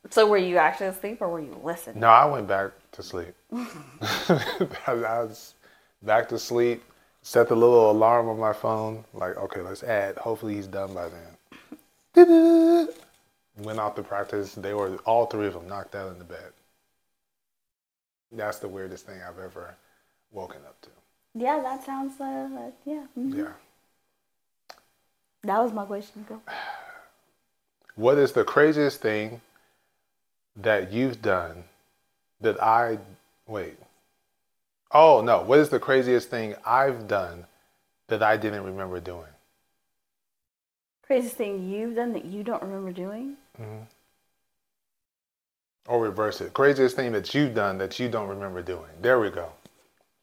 so 0.08 0.26
were 0.26 0.38
you 0.38 0.56
actually 0.56 0.86
asleep 0.86 1.18
or 1.20 1.28
were 1.28 1.40
you 1.40 1.60
listening? 1.62 2.00
No, 2.00 2.08
I 2.08 2.24
went 2.24 2.48
back 2.48 2.70
to 2.92 3.02
sleep. 3.02 3.34
I, 3.52 3.66
I 4.86 4.94
was 4.94 5.54
back 6.02 6.28
to 6.30 6.38
sleep. 6.38 6.82
Set 7.22 7.48
the 7.48 7.54
little 7.56 7.90
alarm 7.90 8.28
on 8.30 8.38
my 8.38 8.54
phone. 8.54 9.04
Like, 9.12 9.36
okay, 9.36 9.60
let's 9.60 9.82
add. 9.82 10.16
Hopefully 10.16 10.54
he's 10.54 10.66
done 10.66 10.94
by 10.94 11.08
then. 12.14 12.88
Went 13.58 13.78
off 13.78 13.94
to 13.96 14.02
practice. 14.02 14.54
They 14.54 14.72
were 14.72 14.96
all 15.04 15.26
three 15.26 15.46
of 15.46 15.52
them 15.52 15.68
knocked 15.68 15.94
out 15.94 16.12
in 16.12 16.18
the 16.18 16.24
bed. 16.24 16.52
That's 18.32 18.58
the 18.58 18.68
weirdest 18.68 19.06
thing 19.06 19.20
I've 19.20 19.38
ever 19.38 19.76
woken 20.32 20.60
up 20.66 20.80
to. 20.82 20.90
Yeah, 21.34 21.60
that 21.60 21.84
sounds 21.84 22.20
uh, 22.20 22.48
like, 22.52 22.74
yeah. 22.84 23.06
mhm. 23.18 23.36
Yeah. 23.36 23.52
That 25.42 25.62
was 25.62 25.72
my 25.72 25.84
question. 25.84 26.24
Go. 26.28 26.40
What 27.96 28.16
is 28.18 28.32
the 28.32 28.44
craziest 28.44 29.02
thing 29.02 29.42
that 30.56 30.92
you've 30.92 31.20
done 31.20 31.64
that 32.40 32.62
I 32.62 32.98
wait? 33.46 33.76
Oh 34.92 35.20
no, 35.20 35.42
what 35.42 35.58
is 35.58 35.68
the 35.68 35.80
craziest 35.80 36.30
thing 36.30 36.54
I've 36.64 37.08
done 37.08 37.46
that 38.08 38.22
I 38.22 38.36
didn't 38.38 38.64
remember 38.64 39.00
doing? 39.00 39.32
Craziest 41.02 41.36
thing 41.36 41.68
you've 41.68 41.96
done 41.96 42.12
that 42.14 42.24
you 42.24 42.42
don't 42.42 42.62
remember 42.62 42.92
doing? 42.92 43.36
Or 45.86 46.00
reverse 46.00 46.40
it. 46.40 46.54
Craziest 46.54 46.96
thing 46.96 47.12
that 47.12 47.34
you've 47.34 47.54
done 47.54 47.76
that 47.78 47.98
you 47.98 48.08
don't 48.08 48.28
remember 48.28 48.62
doing. 48.62 48.90
There 49.02 49.20
we 49.20 49.30
go. 49.30 49.52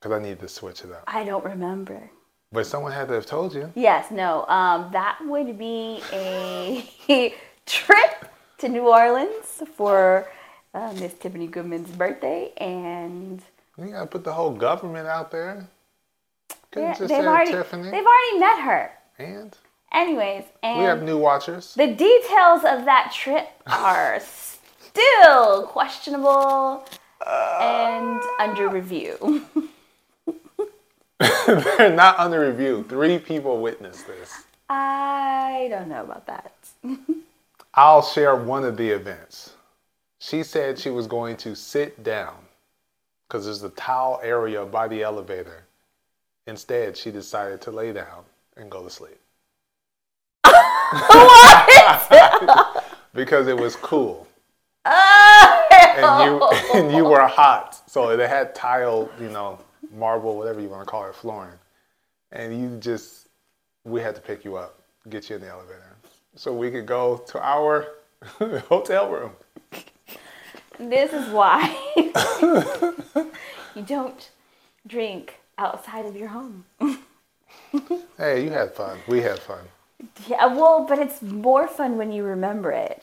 Because 0.07 0.21
I 0.23 0.25
need 0.25 0.39
to 0.39 0.47
switch 0.47 0.85
it 0.85 0.91
up. 0.91 1.03
I 1.05 1.25
don't 1.25 1.43
remember. 1.43 2.09
But 2.53 2.65
someone 2.65 2.93
had 2.93 3.09
to 3.09 3.15
have 3.15 3.25
told 3.25 3.53
you. 3.53 3.69
Yes, 3.75 4.09
no. 4.09 4.45
Um, 4.47 4.89
that 4.93 5.19
would 5.25 5.57
be 5.57 6.01
a 6.13 6.85
trip 7.65 8.31
to 8.59 8.69
New 8.69 8.87
Orleans 8.87 9.63
for 9.75 10.29
uh, 10.73 10.93
Miss 10.93 11.13
Tiffany 11.15 11.47
Goodman's 11.47 11.89
birthday, 11.91 12.53
and 12.55 13.41
You 13.77 13.87
gotta 13.87 14.05
put 14.05 14.23
the 14.23 14.31
whole 14.31 14.51
government 14.51 15.07
out 15.09 15.29
there. 15.29 15.67
Couldn't 16.71 16.87
yeah, 16.87 16.93
just 16.93 16.99
they've 17.09 17.09
say 17.09 17.25
already 17.27 17.51
Tiffany. 17.51 17.91
they've 17.91 18.05
already 18.05 18.39
met 18.39 18.61
her. 18.61 18.91
And 19.19 19.57
Anyways, 19.91 20.45
and 20.63 20.79
we 20.79 20.85
have 20.85 21.03
new 21.03 21.17
watchers. 21.17 21.73
the 21.75 21.87
details 21.87 22.63
of 22.63 22.85
that 22.85 23.11
trip 23.13 23.49
are 23.67 24.21
still 24.79 25.63
questionable 25.63 26.85
and 27.59 28.21
under 28.39 28.69
review. 28.69 29.45
They're 31.19 31.95
not 31.95 32.19
under 32.19 32.41
review. 32.41 32.85
Three 32.87 33.17
people 33.19 33.61
witnessed 33.61 34.05
this. 34.07 34.45
I 34.69 35.67
don't 35.69 35.87
know 35.87 36.03
about 36.03 36.27
that. 36.27 36.51
I'll 37.73 38.01
share 38.01 38.35
one 38.35 38.63
of 38.63 38.77
the 38.77 38.89
events. 38.89 39.53
She 40.19 40.43
said 40.43 40.77
she 40.77 40.89
was 40.89 41.07
going 41.07 41.37
to 41.37 41.55
sit 41.55 42.03
down 42.03 42.35
because 43.27 43.45
there's 43.45 43.63
a 43.63 43.69
towel 43.69 44.19
area 44.23 44.65
by 44.65 44.87
the 44.87 45.03
elevator. 45.03 45.63
Instead, 46.47 46.97
she 46.97 47.11
decided 47.11 47.61
to 47.61 47.71
lay 47.71 47.93
down 47.93 48.23
and 48.55 48.69
go 48.69 48.83
to 48.83 48.89
sleep. 48.89 49.19
what? 50.43 51.63
because 53.13 53.47
it 53.47 53.57
was 53.57 53.75
cool. 53.75 54.26
Oh, 54.89 55.67
and 55.97 56.31
you 56.31 56.71
and 56.79 56.95
you 56.95 57.03
were 57.03 57.25
hot. 57.27 57.81
So 57.89 58.15
they 58.15 58.27
had 58.27 58.55
tile, 58.55 59.09
you 59.19 59.29
know, 59.29 59.59
marble, 59.93 60.37
whatever 60.37 60.61
you 60.61 60.69
want 60.69 60.85
to 60.85 60.89
call 60.89 61.05
it, 61.07 61.15
flooring. 61.15 61.57
And 62.31 62.59
you 62.59 62.77
just 62.77 63.27
we 63.83 64.01
had 64.01 64.15
to 64.15 64.21
pick 64.21 64.45
you 64.45 64.55
up, 64.55 64.79
get 65.09 65.29
you 65.29 65.35
in 65.35 65.41
the 65.41 65.49
elevator. 65.49 65.95
So 66.35 66.53
we 66.53 66.71
could 66.71 66.85
go 66.85 67.17
to 67.27 67.45
our 67.45 67.87
hotel 68.69 69.09
room. 69.09 69.31
This 70.79 71.11
is 71.11 71.27
why 71.29 71.75
you 73.75 73.81
don't 73.81 74.29
drink 74.85 75.39
outside 75.57 76.05
of 76.05 76.15
your 76.15 76.27
home. 76.27 76.65
hey, 78.17 78.43
you 78.43 78.51
had 78.51 78.73
fun. 78.73 78.99
We 79.07 79.21
had 79.21 79.39
fun. 79.39 79.65
Yeah, 80.27 80.45
well, 80.45 80.85
but 80.87 80.99
it's 80.99 81.23
more 81.23 81.67
fun 81.67 81.97
when 81.97 82.11
you 82.11 82.23
remember 82.23 82.71
it. 82.71 83.01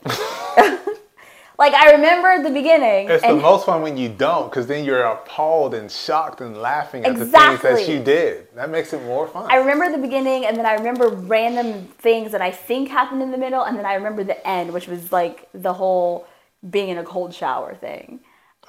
Like 1.59 1.75
I 1.75 1.93
remember 1.93 2.43
the 2.43 2.53
beginning. 2.53 3.09
It's 3.09 3.23
the 3.23 3.37
most 3.37 3.67
fun 3.67 3.83
when 3.83 3.97
you 3.97 4.09
don't, 4.09 4.51
because 4.51 4.67
then 4.67 4.85
you're 4.85 5.05
appalled 5.05 5.75
and 5.75 5.91
shocked 5.91 6.41
and 6.41 6.57
laughing 6.57 7.05
at 7.05 7.13
exactly. 7.13 7.57
the 7.57 7.77
things 7.77 7.87
that 7.87 7.93
you 7.93 8.03
did. 8.03 8.55
That 8.55 8.71
makes 8.71 8.93
it 8.93 9.03
more 9.03 9.29
fun. 9.29 9.47
I 9.51 9.57
remember 9.57 9.91
the 9.91 9.99
beginning, 9.99 10.47
and 10.47 10.57
then 10.57 10.67
I 10.67 10.75
remember 10.75 11.09
random 11.09 11.87
things 11.99 12.33
that 12.33 12.43
I 12.43 12.51
think 12.51 12.89
happened 12.89 13.23
in 13.23 13.31
the 13.31 13.39
middle, 13.39 13.63
and 13.63 13.79
then 13.79 13.87
I 13.87 13.95
remember 13.95 14.25
the 14.25 14.47
end, 14.47 14.73
which 14.73 14.89
was 14.89 15.13
like 15.13 15.49
the 15.53 15.73
whole 15.73 16.27
being 16.69 16.89
in 16.89 16.99
a 16.99 17.05
cold 17.05 17.35
shower 17.35 17.75
thing. 17.75 18.21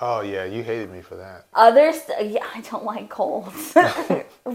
Oh 0.01 0.21
yeah, 0.21 0.43
you 0.43 0.61
hated 0.61 0.91
me 0.91 1.01
for 1.01 1.15
that. 1.15 1.45
Others, 1.53 2.01
yeah, 2.21 2.45
I 2.53 2.59
don't 2.61 2.83
like 2.83 3.09
colds. 3.09 3.73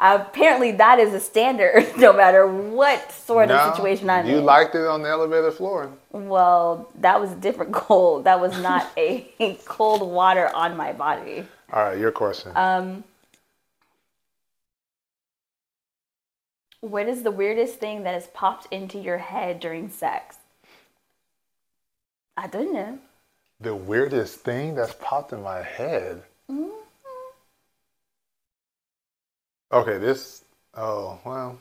Apparently, 0.00 0.72
that 0.72 0.98
is 0.98 1.14
a 1.14 1.20
standard, 1.20 1.86
no 1.96 2.12
matter 2.12 2.46
what 2.46 3.12
sort 3.12 3.48
no, 3.48 3.56
of 3.56 3.74
situation 3.74 4.10
I'm 4.10 4.26
you 4.26 4.32
in. 4.32 4.38
You 4.38 4.44
liked 4.44 4.74
it 4.74 4.84
on 4.84 5.02
the 5.02 5.08
elevator 5.08 5.52
floor. 5.52 5.92
Well, 6.10 6.90
that 6.98 7.20
was 7.20 7.30
a 7.32 7.36
different 7.36 7.72
cold. 7.72 8.24
That 8.24 8.40
was 8.40 8.58
not 8.60 8.90
a 8.96 9.30
cold 9.64 10.02
water 10.02 10.50
on 10.54 10.76
my 10.76 10.92
body. 10.92 11.46
All 11.72 11.84
right, 11.84 11.98
your 11.98 12.10
question. 12.10 12.50
Um, 12.56 13.04
what 16.80 17.06
is 17.06 17.22
the 17.22 17.30
weirdest 17.30 17.76
thing 17.76 18.02
that 18.02 18.14
has 18.14 18.26
popped 18.26 18.66
into 18.72 18.98
your 18.98 19.18
head 19.18 19.60
during 19.60 19.88
sex? 19.88 20.38
I 22.36 22.48
don't 22.48 22.74
know. 22.74 22.98
The 23.62 23.74
weirdest 23.76 24.40
thing 24.40 24.74
that's 24.74 24.92
popped 24.94 25.32
in 25.32 25.40
my 25.40 25.62
head. 25.62 26.20
Mm-hmm. 26.50 26.70
Okay, 29.70 29.98
this. 29.98 30.42
Oh 30.74 31.20
well. 31.24 31.58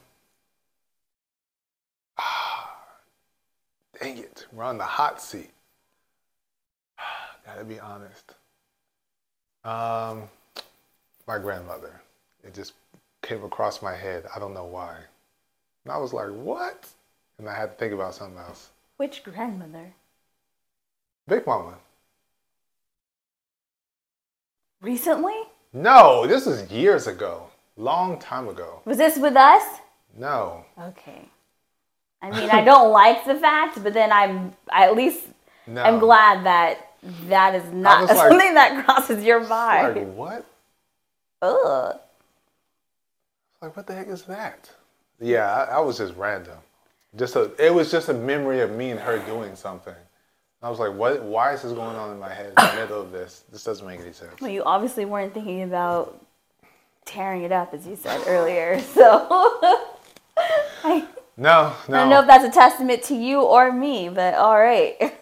Ah, 2.17 2.75
dang 4.01 4.17
it, 4.17 4.47
we're 4.51 4.63
on 4.63 4.79
the 4.79 4.83
hot 4.83 5.21
seat. 5.21 5.51
Gotta 7.45 7.65
be 7.65 7.79
honest. 7.79 8.33
Um, 9.63 10.23
my 11.27 11.37
grandmother. 11.37 12.01
It 12.43 12.55
just 12.55 12.73
came 13.21 13.43
across 13.43 13.83
my 13.83 13.95
head. 13.95 14.25
I 14.35 14.39
don't 14.39 14.55
know 14.55 14.65
why. 14.65 14.95
And 15.85 15.93
I 15.93 15.97
was 15.97 16.13
like, 16.13 16.29
what? 16.29 16.87
And 17.37 17.47
I 17.47 17.55
had 17.55 17.73
to 17.73 17.75
think 17.75 17.93
about 17.93 18.15
something 18.15 18.39
else. 18.39 18.69
Which 18.97 19.23
grandmother? 19.23 19.93
Big 21.27 21.45
Mama. 21.45 21.75
Recently? 24.81 25.35
No, 25.73 26.25
this 26.25 26.47
is 26.47 26.69
years 26.71 27.07
ago. 27.07 27.47
Long 27.77 28.19
time 28.19 28.47
ago. 28.47 28.81
Was 28.85 28.97
this 28.97 29.17
with 29.17 29.35
us? 29.35 29.79
No. 30.17 30.65
Okay. 30.79 31.21
I 32.21 32.31
mean, 32.31 32.49
I 32.49 32.63
don't 32.63 32.91
like 33.01 33.25
the 33.25 33.35
fact, 33.35 33.81
but 33.83 33.93
then 33.93 34.11
I'm 34.11 34.53
I 34.71 34.85
at 34.85 34.95
least 34.95 35.27
no. 35.67 35.81
I'm 35.81 35.99
glad 35.99 36.45
that 36.45 36.93
that 37.27 37.55
is 37.55 37.71
not 37.71 38.09
something 38.09 38.37
like, 38.37 38.53
that 38.53 38.85
crosses 38.85 39.23
your 39.23 39.47
mind. 39.47 39.95
Like 39.95 40.13
what? 40.13 40.45
Ugh. 41.41 41.99
Like 43.61 43.75
what 43.75 43.87
the 43.87 43.93
heck 43.93 44.07
is 44.07 44.23
that? 44.23 44.69
Yeah, 45.19 45.51
I, 45.51 45.75
I 45.75 45.79
was 45.79 45.99
just 45.99 46.15
random. 46.15 46.57
Just 47.15 47.35
a, 47.35 47.51
it 47.63 47.73
was 47.73 47.91
just 47.91 48.09
a 48.09 48.13
memory 48.13 48.61
of 48.61 48.71
me 48.71 48.91
and 48.91 48.99
her 48.99 49.19
doing 49.19 49.55
something. 49.55 49.95
I 50.63 50.69
was 50.69 50.79
like, 50.79 50.93
what? 50.93 51.23
Why 51.23 51.53
is 51.53 51.63
this 51.63 51.71
going 51.71 51.95
on 51.95 52.11
in 52.11 52.19
my 52.19 52.31
head 52.31 52.49
in 52.49 52.53
the 52.55 52.73
middle 52.75 53.01
of 53.01 53.11
this? 53.11 53.43
This 53.51 53.63
doesn't 53.63 53.85
make 53.85 53.99
any 53.99 54.13
sense. 54.13 54.39
Well, 54.39 54.51
you 54.51 54.63
obviously 54.63 55.05
weren't 55.05 55.33
thinking 55.33 55.63
about 55.63 56.23
tearing 57.05 57.41
it 57.43 57.51
up, 57.51 57.73
as 57.73 57.87
you 57.87 57.95
said 57.95 58.21
earlier. 58.27 58.79
So, 58.93 59.27
I, 60.83 61.07
no, 61.37 61.73
no. 61.87 61.97
I 61.97 61.99
don't 62.01 62.09
know 62.09 62.21
if 62.21 62.27
that's 62.27 62.43
a 62.43 62.51
testament 62.51 63.03
to 63.03 63.15
you 63.15 63.41
or 63.41 63.71
me, 63.71 64.09
but 64.09 64.35
all 64.35 64.57
right. 64.57 65.15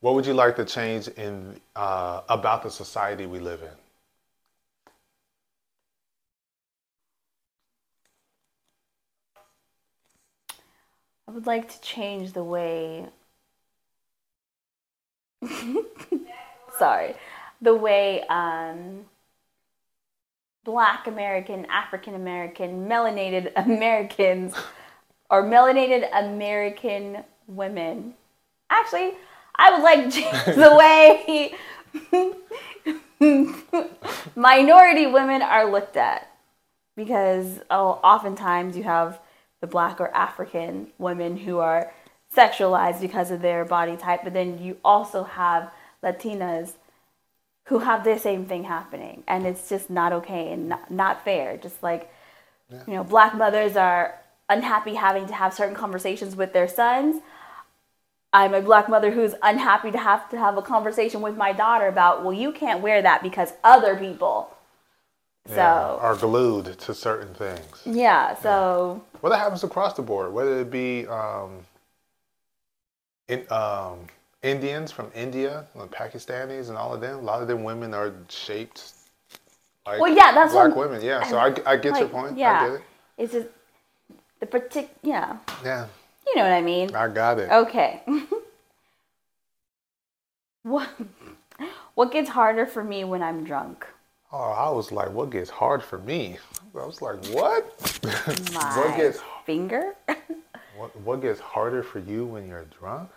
What 0.00 0.14
would 0.14 0.26
you 0.26 0.34
like 0.34 0.56
to 0.56 0.64
change 0.64 1.08
in 1.08 1.58
uh, 1.74 2.20
about 2.28 2.62
the 2.62 2.70
society 2.70 3.26
we 3.26 3.40
live 3.40 3.62
in? 3.62 3.68
I 11.28 11.32
would 11.32 11.46
like 11.46 11.68
to 11.72 11.80
change 11.80 12.32
the 12.32 12.44
way 12.44 13.06
sorry, 16.78 17.14
the 17.60 17.74
way 17.74 18.22
um, 18.28 19.06
black 20.64 21.06
American, 21.06 21.64
African 21.66 22.14
American, 22.14 22.86
melanated 22.86 23.52
Americans, 23.56 24.54
or 25.30 25.44
melanated 25.44 26.08
American 26.12 27.24
women. 27.46 28.14
Actually, 28.68 29.14
I 29.54 29.72
would 29.72 29.82
like 29.82 30.12
the 30.54 30.74
way 30.76 31.54
minority 34.36 35.06
women 35.06 35.42
are 35.42 35.70
looked 35.70 35.96
at. 35.96 36.30
Because 36.96 37.60
oh, 37.70 38.00
oftentimes 38.02 38.76
you 38.76 38.82
have 38.84 39.20
the 39.60 39.66
black 39.66 40.00
or 40.00 40.14
African 40.14 40.88
women 40.98 41.36
who 41.36 41.58
are 41.58 41.92
sexualized 42.34 43.00
because 43.00 43.30
of 43.30 43.42
their 43.42 43.64
body 43.64 43.96
type, 43.96 44.20
but 44.24 44.32
then 44.32 44.62
you 44.62 44.78
also 44.84 45.24
have 45.24 45.70
Latinas 46.02 46.72
who 47.64 47.80
have 47.80 48.04
the 48.04 48.18
same 48.18 48.46
thing 48.46 48.64
happening, 48.64 49.24
and 49.26 49.44
it's 49.46 49.68
just 49.68 49.90
not 49.90 50.12
okay 50.12 50.52
and 50.52 50.68
not, 50.68 50.90
not 50.90 51.24
fair. 51.24 51.56
Just 51.56 51.82
like 51.82 52.10
yeah. 52.70 52.82
you 52.86 52.94
know, 52.94 53.04
black 53.04 53.34
mothers 53.34 53.76
are 53.76 54.20
unhappy 54.48 54.94
having 54.94 55.26
to 55.26 55.34
have 55.34 55.52
certain 55.52 55.74
conversations 55.74 56.36
with 56.36 56.52
their 56.52 56.68
sons. 56.68 57.22
I'm 58.32 58.54
a 58.54 58.60
black 58.60 58.88
mother 58.88 59.10
who's 59.10 59.34
unhappy 59.42 59.90
to 59.90 59.98
have 59.98 60.28
to 60.30 60.38
have 60.38 60.56
a 60.56 60.62
conversation 60.62 61.22
with 61.22 61.36
my 61.36 61.52
daughter 61.52 61.86
about, 61.86 62.22
well, 62.22 62.34
you 62.34 62.52
can't 62.52 62.82
wear 62.82 63.00
that 63.02 63.22
because 63.22 63.52
other 63.64 63.96
people. 63.96 64.50
So 65.48 65.54
yeah, 65.54 65.96
are 66.00 66.16
glued 66.16 66.78
to 66.78 66.94
certain 66.94 67.32
things. 67.34 67.82
Yeah. 67.84 68.34
So. 68.36 69.02
Yeah. 69.14 69.18
Well, 69.22 69.32
that 69.32 69.38
happens 69.38 69.64
across 69.64 69.94
the 69.94 70.02
board, 70.02 70.32
whether 70.32 70.60
it 70.60 70.70
be 70.70 71.06
um, 71.06 71.65
in, 73.28 73.50
um, 73.50 74.06
Indians 74.42 74.92
from 74.92 75.10
India, 75.14 75.66
like 75.74 75.90
Pakistanis, 75.90 76.68
and 76.68 76.76
all 76.76 76.94
of 76.94 77.00
them. 77.00 77.18
A 77.18 77.22
lot 77.22 77.42
of 77.42 77.48
them 77.48 77.64
women 77.64 77.94
are 77.94 78.14
shaped 78.28 78.92
like 79.86 80.00
well, 80.00 80.14
yeah, 80.14 80.32
that's 80.32 80.52
black 80.52 80.74
women. 80.74 81.02
Yeah, 81.02 81.22
so 81.24 81.38
I, 81.38 81.54
I 81.64 81.76
get 81.76 81.92
like, 81.92 82.00
your 82.00 82.08
point. 82.08 82.36
Yeah, 82.36 82.60
I 82.60 82.68
get 82.68 82.76
it. 82.76 82.82
It's 83.18 83.32
just 83.32 83.48
the 84.40 84.46
particular. 84.46 84.88
Yeah. 85.02 85.36
Yeah. 85.64 85.86
You 86.26 86.36
know 86.36 86.42
what 86.42 86.52
I 86.52 86.62
mean. 86.62 86.94
I 86.94 87.08
got 87.08 87.38
it. 87.38 87.50
Okay. 87.50 88.02
what 90.62 90.88
What 91.94 92.12
gets 92.12 92.28
harder 92.28 92.66
for 92.66 92.84
me 92.84 93.04
when 93.04 93.22
I'm 93.22 93.44
drunk? 93.44 93.86
Oh, 94.30 94.50
I 94.50 94.68
was 94.68 94.92
like, 94.92 95.10
what 95.12 95.30
gets 95.30 95.48
hard 95.48 95.82
for 95.82 95.98
me? 95.98 96.36
I 96.74 96.84
was 96.84 97.00
like, 97.00 97.24
what? 97.26 97.64
My 98.52 98.76
what 98.76 98.96
gets 98.98 99.20
finger? 99.46 99.94
what 100.76 100.94
What 101.00 101.22
gets 101.22 101.40
harder 101.40 101.82
for 101.82 102.00
you 102.00 102.26
when 102.26 102.48
you're 102.48 102.66
drunk? 102.78 103.08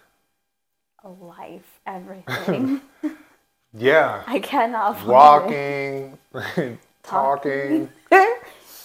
Life, 1.03 1.79
everything. 1.85 2.81
yeah. 3.73 4.23
I 4.27 4.39
cannot. 4.39 5.05
Walking, 5.05 6.17
talking. 7.03 7.89
yeah. 8.11 8.27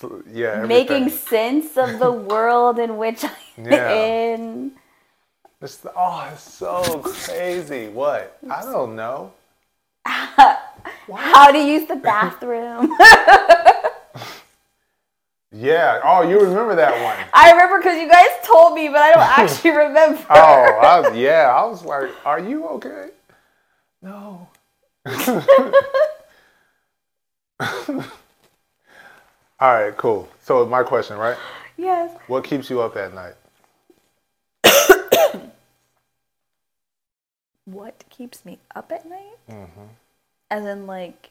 Everything. 0.02 0.68
Making 0.68 1.08
sense 1.10 1.76
of 1.76 1.98
the 1.98 2.12
world 2.12 2.78
in 2.78 2.96
which 2.96 3.24
I'm 3.24 3.64
yeah. 3.64 3.92
in. 3.92 4.72
It's, 5.60 5.84
oh, 5.96 6.30
it's 6.32 6.42
so 6.42 7.00
crazy. 7.02 7.88
What? 7.88 8.38
I 8.50 8.62
don't 8.62 8.96
know. 8.96 9.32
How 10.04 11.50
to 11.50 11.58
use 11.58 11.86
the 11.86 11.96
bathroom. 11.96 12.94
Yeah. 15.54 16.00
Oh, 16.02 16.22
you 16.22 16.40
remember 16.40 16.74
that 16.74 16.92
one? 17.00 17.16
I 17.32 17.52
remember 17.52 17.78
because 17.78 18.00
you 18.00 18.08
guys 18.08 18.26
told 18.44 18.74
me, 18.74 18.88
but 18.88 18.98
I 18.98 19.12
don't 19.12 19.20
actually 19.38 19.70
remember. 19.70 20.20
Oh, 20.28 20.34
I 20.34 21.00
was, 21.00 21.16
yeah. 21.16 21.54
I 21.56 21.64
was 21.64 21.84
like, 21.84 22.10
"Are 22.26 22.40
you 22.40 22.66
okay?" 22.70 23.10
No. 24.02 24.48
All 29.60 29.72
right, 29.72 29.96
cool. 29.96 30.28
So 30.42 30.66
my 30.66 30.82
question, 30.82 31.16
right? 31.16 31.36
Yes. 31.76 32.10
What 32.26 32.42
keeps 32.44 32.68
you 32.68 32.80
up 32.82 32.96
at 32.96 33.14
night? 33.14 33.34
What 37.66 38.04
keeps 38.10 38.44
me 38.44 38.58
up 38.74 38.92
at 38.92 39.08
night? 39.08 39.38
Mm-hmm. 39.48 39.86
As 40.50 40.66
in, 40.66 40.86
like, 40.86 41.30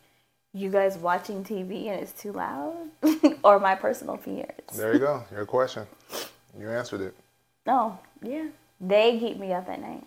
you 0.53 0.69
guys 0.69 0.97
watching 0.97 1.43
TV 1.43 1.87
and 1.87 1.99
it's 2.01 2.13
too 2.13 2.31
loud? 2.31 2.75
or 3.43 3.59
my 3.59 3.75
personal 3.75 4.17
fears? 4.17 4.51
There 4.75 4.93
you 4.93 4.99
go. 4.99 5.23
Your 5.31 5.45
question. 5.45 5.87
You 6.57 6.69
answered 6.69 7.01
it. 7.01 7.15
No, 7.65 7.97
yeah. 8.21 8.47
They 8.79 9.17
keep 9.19 9.37
me 9.39 9.53
up 9.53 9.67
at 9.69 9.81
night. 9.81 10.03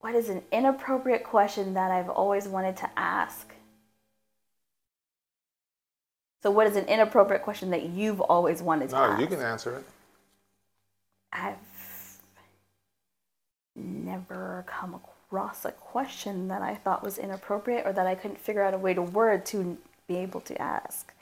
What 0.00 0.14
is 0.14 0.28
an 0.28 0.42
inappropriate 0.52 1.24
question 1.24 1.74
that 1.74 1.90
I've 1.90 2.10
always 2.10 2.46
wanted 2.46 2.76
to 2.78 2.90
ask? 2.96 3.52
So, 6.42 6.50
what 6.50 6.66
is 6.66 6.76
an 6.76 6.84
inappropriate 6.84 7.42
question 7.42 7.70
that 7.70 7.84
you've 7.84 8.20
always 8.20 8.60
wanted 8.60 8.90
to 8.90 8.96
No, 8.96 9.02
ask? 9.04 9.20
you 9.20 9.26
can 9.26 9.40
answer 9.40 9.76
it. 9.78 9.84
I've 11.32 11.56
never 13.76 14.64
come 14.68 14.94
across 14.94 15.64
a 15.64 15.72
question 15.72 16.48
that 16.48 16.62
I 16.62 16.74
thought 16.74 17.02
was 17.02 17.18
inappropriate 17.18 17.86
or 17.86 17.92
that 17.92 18.06
I 18.06 18.14
couldn't 18.14 18.40
figure 18.40 18.62
out 18.62 18.74
a 18.74 18.78
way 18.78 18.94
to 18.94 19.02
word 19.02 19.46
to 19.46 19.76
be 20.06 20.16
able 20.16 20.40
to 20.42 20.60
ask. 20.60 21.12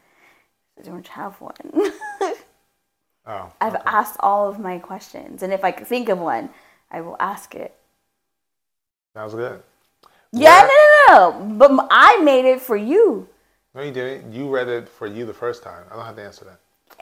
I 0.79 0.83
don't 0.83 1.09
have 1.09 1.41
one. 1.41 1.93
Oh, 3.25 3.53
I've 3.61 3.77
asked 3.87 4.17
all 4.21 4.49
of 4.49 4.59
my 4.59 4.79
questions, 4.79 5.43
and 5.43 5.53
if 5.53 5.62
I 5.62 5.71
can 5.71 5.87
think 5.87 6.09
of 6.09 6.19
one, 6.19 6.51
I 6.91 7.01
will 7.03 7.17
ask 7.21 7.55
it. 7.55 7.73
sounds 9.15 9.35
good. 9.35 9.62
Yeah, 10.33 10.69
no, 10.69 11.15
no, 11.15 11.41
no. 11.41 11.55
But 11.55 11.87
I 11.91 12.21
made 12.23 12.45
it 12.45 12.61
for 12.61 12.77
you. 12.77 13.29
No, 13.75 13.83
you 13.83 13.93
didn't. 13.93 14.33
You 14.33 14.49
read 14.49 14.69
it 14.69 14.88
for 14.88 15.07
you 15.07 15.25
the 15.25 15.35
first 15.35 15.62
time. 15.62 15.85
I 15.91 15.95
don't 15.95 16.05
have 16.05 16.17
to 16.17 16.25
answer 16.25 16.45
that. 16.47 16.61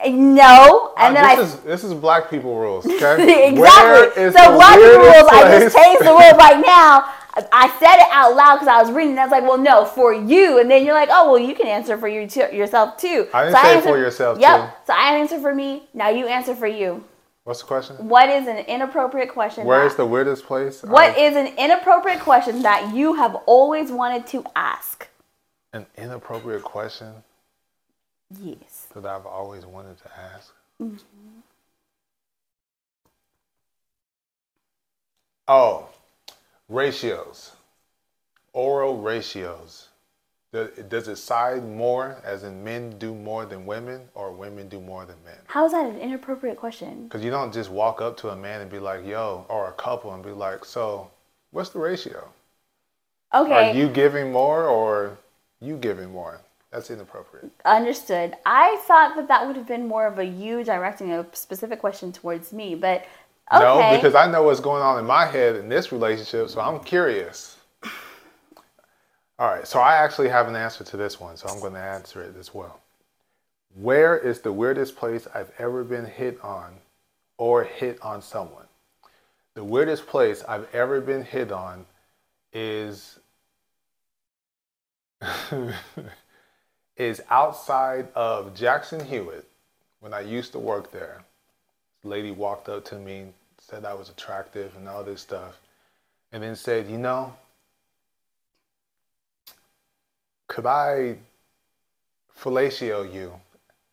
No, 0.09 0.93
and 0.97 1.15
Uh, 1.17 1.21
then 1.21 1.37
this 1.37 1.39
I 1.39 1.57
is 1.57 1.59
this 1.61 1.83
is 1.83 1.93
black 1.93 2.29
people 2.29 2.57
rules. 2.57 2.85
Okay. 2.85 3.47
exactly. 3.49 4.15
So 4.15 4.31
the 4.31 4.51
black 4.55 4.75
people 4.77 4.99
rules. 4.99 5.29
I 5.31 5.59
just 5.59 5.75
changed 5.77 6.01
the 6.01 6.09
rule 6.11 6.37
right 6.37 6.59
now. 6.65 7.05
I- 7.33 7.47
I 7.53 7.69
said 7.79 7.95
it 7.95 8.07
out 8.11 8.35
loud 8.35 8.55
because 8.55 8.67
I 8.67 8.81
was 8.81 8.91
reading. 8.91 9.11
And 9.11 9.19
I 9.21 9.23
was 9.23 9.31
like, 9.31 9.43
"Well, 9.43 9.57
no, 9.57 9.85
for 9.85 10.13
you." 10.13 10.59
And 10.59 10.69
then 10.69 10.83
you're 10.85 10.93
like, 10.93 11.07
"Oh, 11.11 11.31
well, 11.31 11.39
you 11.39 11.55
can 11.55 11.65
answer 11.67 11.97
for 11.97 12.07
you 12.09 12.27
too, 12.27 12.47
yourself 12.51 12.97
too." 12.97 13.27
I 13.33 13.45
didn't 13.45 13.55
say 13.61 13.75
answered- 13.75 13.89
for 13.89 13.97
yourself, 13.97 14.37
Yep. 14.39 14.59
too. 14.59 14.67
So 14.87 14.93
I 14.93 15.15
answer 15.15 15.39
for 15.39 15.55
me. 15.55 15.87
Now 15.93 16.09
you 16.09 16.27
answer 16.27 16.53
for 16.55 16.67
you. 16.67 17.03
What's 17.45 17.61
the 17.61 17.67
question? 17.67 17.95
What 18.07 18.29
is 18.29 18.47
an 18.47 18.57
inappropriate 18.57 19.29
question? 19.33 19.65
Where 19.65 19.85
is 19.85 19.95
the 19.95 20.05
weirdest 20.05 20.45
place? 20.45 20.83
What 20.83 21.11
I've- 21.11 21.21
is 21.21 21.35
an 21.37 21.47
inappropriate 21.57 22.19
question 22.19 22.61
that 22.63 22.93
you 22.93 23.13
have 23.13 23.35
always 23.45 23.91
wanted 23.91 24.27
to 24.27 24.43
ask? 24.55 25.07
an 25.73 25.85
inappropriate 25.97 26.63
question 26.63 27.23
Yes. 28.39 28.87
that 28.95 29.05
I've 29.05 29.25
always 29.25 29.65
wanted 29.65 29.97
to 29.99 30.11
ask? 30.17 30.53
Mm-hmm. 30.81 31.39
Oh, 35.47 35.89
ratios, 36.69 37.51
oral 38.53 39.01
ratios. 39.01 39.89
Does, 40.53 40.69
does 40.89 41.07
it 41.07 41.15
side 41.15 41.63
more, 41.65 42.17
as 42.25 42.43
in 42.43 42.63
men 42.63 42.97
do 42.99 43.15
more 43.15 43.45
than 43.45 43.65
women, 43.65 44.09
or 44.13 44.31
women 44.31 44.67
do 44.67 44.81
more 44.81 45.05
than 45.05 45.15
men? 45.25 45.37
How 45.47 45.65
is 45.65 45.71
that 45.71 45.85
an 45.85 45.97
inappropriate 45.97 46.57
question? 46.57 47.03
Because 47.03 47.23
you 47.23 47.31
don't 47.31 47.53
just 47.53 47.69
walk 47.69 48.01
up 48.01 48.17
to 48.17 48.29
a 48.29 48.35
man 48.35 48.61
and 48.61 48.69
be 48.69 48.79
like, 48.79 49.05
"Yo," 49.05 49.45
or 49.49 49.69
a 49.69 49.73
couple 49.73 50.13
and 50.13 50.23
be 50.23 50.31
like, 50.31 50.65
"So, 50.65 51.09
what's 51.51 51.69
the 51.69 51.79
ratio? 51.79 52.29
Okay. 53.33 53.53
Are 53.53 53.73
you 53.73 53.87
giving 53.87 54.31
more, 54.31 54.65
or 54.67 55.17
you 55.61 55.77
giving 55.77 56.11
more?" 56.11 56.41
That's 56.71 56.89
inappropriate. 56.89 57.51
Understood. 57.65 58.35
I 58.45 58.77
thought 58.87 59.15
that 59.17 59.27
that 59.27 59.45
would 59.45 59.57
have 59.57 59.67
been 59.67 59.87
more 59.87 60.07
of 60.07 60.19
a 60.19 60.25
you 60.25 60.63
directing 60.63 61.11
a 61.11 61.25
specific 61.33 61.79
question 61.79 62.13
towards 62.13 62.53
me, 62.53 62.75
but 62.75 63.05
okay. 63.53 63.63
No, 63.63 63.95
because 63.95 64.15
I 64.15 64.31
know 64.31 64.43
what's 64.43 64.61
going 64.61 64.81
on 64.81 64.97
in 64.97 65.05
my 65.05 65.25
head 65.25 65.57
in 65.57 65.67
this 65.67 65.91
relationship, 65.91 66.49
so 66.49 66.61
I'm 66.61 66.79
curious. 66.81 67.57
All 69.37 69.49
right, 69.49 69.67
so 69.67 69.79
I 69.79 69.95
actually 69.95 70.29
have 70.29 70.47
an 70.47 70.55
answer 70.55 70.83
to 70.83 70.97
this 70.97 71.19
one, 71.19 71.35
so 71.35 71.47
I'm 71.49 71.59
going 71.59 71.73
to 71.73 71.79
answer 71.79 72.21
it 72.21 72.35
as 72.37 72.53
well. 72.53 72.79
Where 73.73 74.17
is 74.17 74.39
the 74.39 74.53
weirdest 74.53 74.95
place 74.95 75.27
I've 75.33 75.51
ever 75.57 75.83
been 75.83 76.05
hit 76.05 76.39
on 76.43 76.75
or 77.37 77.63
hit 77.63 77.99
on 78.01 78.21
someone? 78.21 78.65
The 79.55 79.63
weirdest 79.63 80.05
place 80.07 80.43
I've 80.47 80.67
ever 80.73 81.01
been 81.01 81.23
hit 81.23 81.51
on 81.51 81.85
is 82.53 83.19
is 87.01 87.21
outside 87.29 88.07
of 88.15 88.53
Jackson 88.53 89.03
Hewitt 89.03 89.45
when 89.99 90.13
I 90.13 90.21
used 90.21 90.51
to 90.51 90.59
work 90.59 90.91
there 90.91 91.23
lady 92.03 92.31
walked 92.31 92.69
up 92.69 92.85
to 92.85 92.95
me, 92.95 93.27
said 93.59 93.85
I 93.85 93.93
was 93.93 94.09
attractive 94.09 94.75
and 94.75 94.87
all 94.87 95.03
this 95.03 95.21
stuff, 95.21 95.59
and 96.31 96.41
then 96.41 96.55
said, 96.55 96.89
You 96.89 96.97
know, 96.97 97.33
could 100.47 100.65
I 100.65 101.17
fellatio 102.39 103.11
you? 103.11 103.33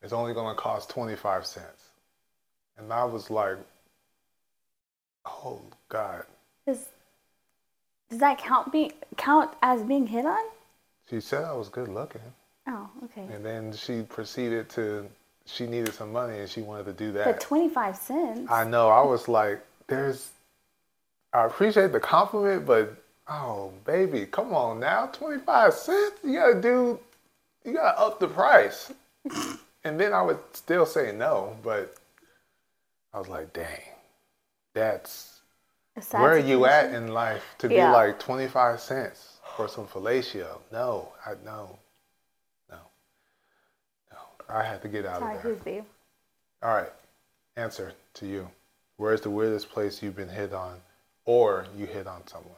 It's 0.03 0.13
only 0.13 0.33
going 0.33 0.55
to 0.55 0.61
cost 0.61 0.91
25 0.91 1.45
cents. 1.45 1.91
And 2.79 2.93
I 2.93 3.05
was 3.05 3.31
like, 3.31 3.57
Oh, 5.27 5.61
God. 5.89 6.25
Does, 6.67 6.87
does 8.09 8.19
that 8.21 8.39
count 8.39 8.73
be 8.73 8.93
count 9.17 9.51
as 9.63 9.83
being 9.83 10.07
hit 10.07 10.25
on? 10.25 10.43
She 11.11 11.21
said 11.21 11.45
I 11.45 11.53
was 11.53 11.69
good 11.69 11.89
looking. 11.89 12.21
Oh, 12.69 12.89
okay. 13.05 13.27
And 13.33 13.45
then 13.45 13.73
she 13.73 14.03
proceeded 14.03 14.69
to, 14.71 15.09
she 15.47 15.67
needed 15.67 15.95
some 15.95 16.13
money 16.13 16.39
and 16.39 16.49
she 16.49 16.61
wanted 16.61 16.85
to 16.87 16.93
do 16.93 17.13
that. 17.13 17.25
But 17.25 17.41
twenty 17.41 17.69
five 17.69 17.97
cents. 17.97 18.51
I 18.51 18.65
know. 18.65 18.89
I 18.89 19.03
was 19.03 19.27
like, 19.29 19.61
there's, 19.87 20.31
I 21.33 21.45
appreciate 21.47 21.93
the 21.93 22.01
compliment, 22.01 22.67
but 22.67 22.95
oh, 23.29 23.73
baby, 23.85 24.27
come 24.27 24.55
on 24.55 24.81
now. 24.81 25.07
25 25.07 25.75
cents? 25.75 26.17
You 26.25 26.35
gotta 26.35 26.61
do, 26.61 26.99
you 27.65 27.75
gotta 27.75 27.99
up 28.01 28.21
the 28.21 28.29
price. 28.29 28.93
and 29.85 29.99
then 30.01 30.13
I 30.13 30.23
would 30.23 30.39
still 30.53 30.87
say 30.87 31.13
no, 31.13 31.57
but 31.63 31.95
I 33.13 33.19
was 33.19 33.29
like, 33.29 33.53
dang, 33.53 33.81
that's, 34.75 35.41
where 36.13 36.33
are 36.33 36.39
you 36.39 36.65
at 36.67 36.93
in 36.93 37.09
life 37.09 37.45
to 37.59 37.69
Yeah. 37.69 37.89
be 37.89 37.93
like 37.93 38.19
25 38.21 38.81
cents 38.81 39.39
for 39.57 39.69
some 39.69 39.87
fellatio? 39.87 40.61
No, 40.73 41.13
I, 41.27 41.35
no, 41.45 41.45
no, 41.45 41.55
no. 41.55 41.79
I 44.49 44.63
had 44.65 44.83
to 44.83 44.89
get 44.89 45.07
out 45.07 45.23
of 45.23 45.33
there. 45.33 45.57
All 46.63 46.75
right. 46.75 46.93
Answer 47.57 47.93
to 48.15 48.27
you. 48.27 48.49
Where's 48.97 49.21
the 49.21 49.31
weirdest 49.31 49.71
place 49.71 50.03
you've 50.03 50.17
been 50.17 50.29
hit 50.29 50.53
on 50.53 50.81
or 51.25 51.67
you 51.77 51.87
hit 51.87 52.07
on 52.07 52.27
someone? 52.27 52.55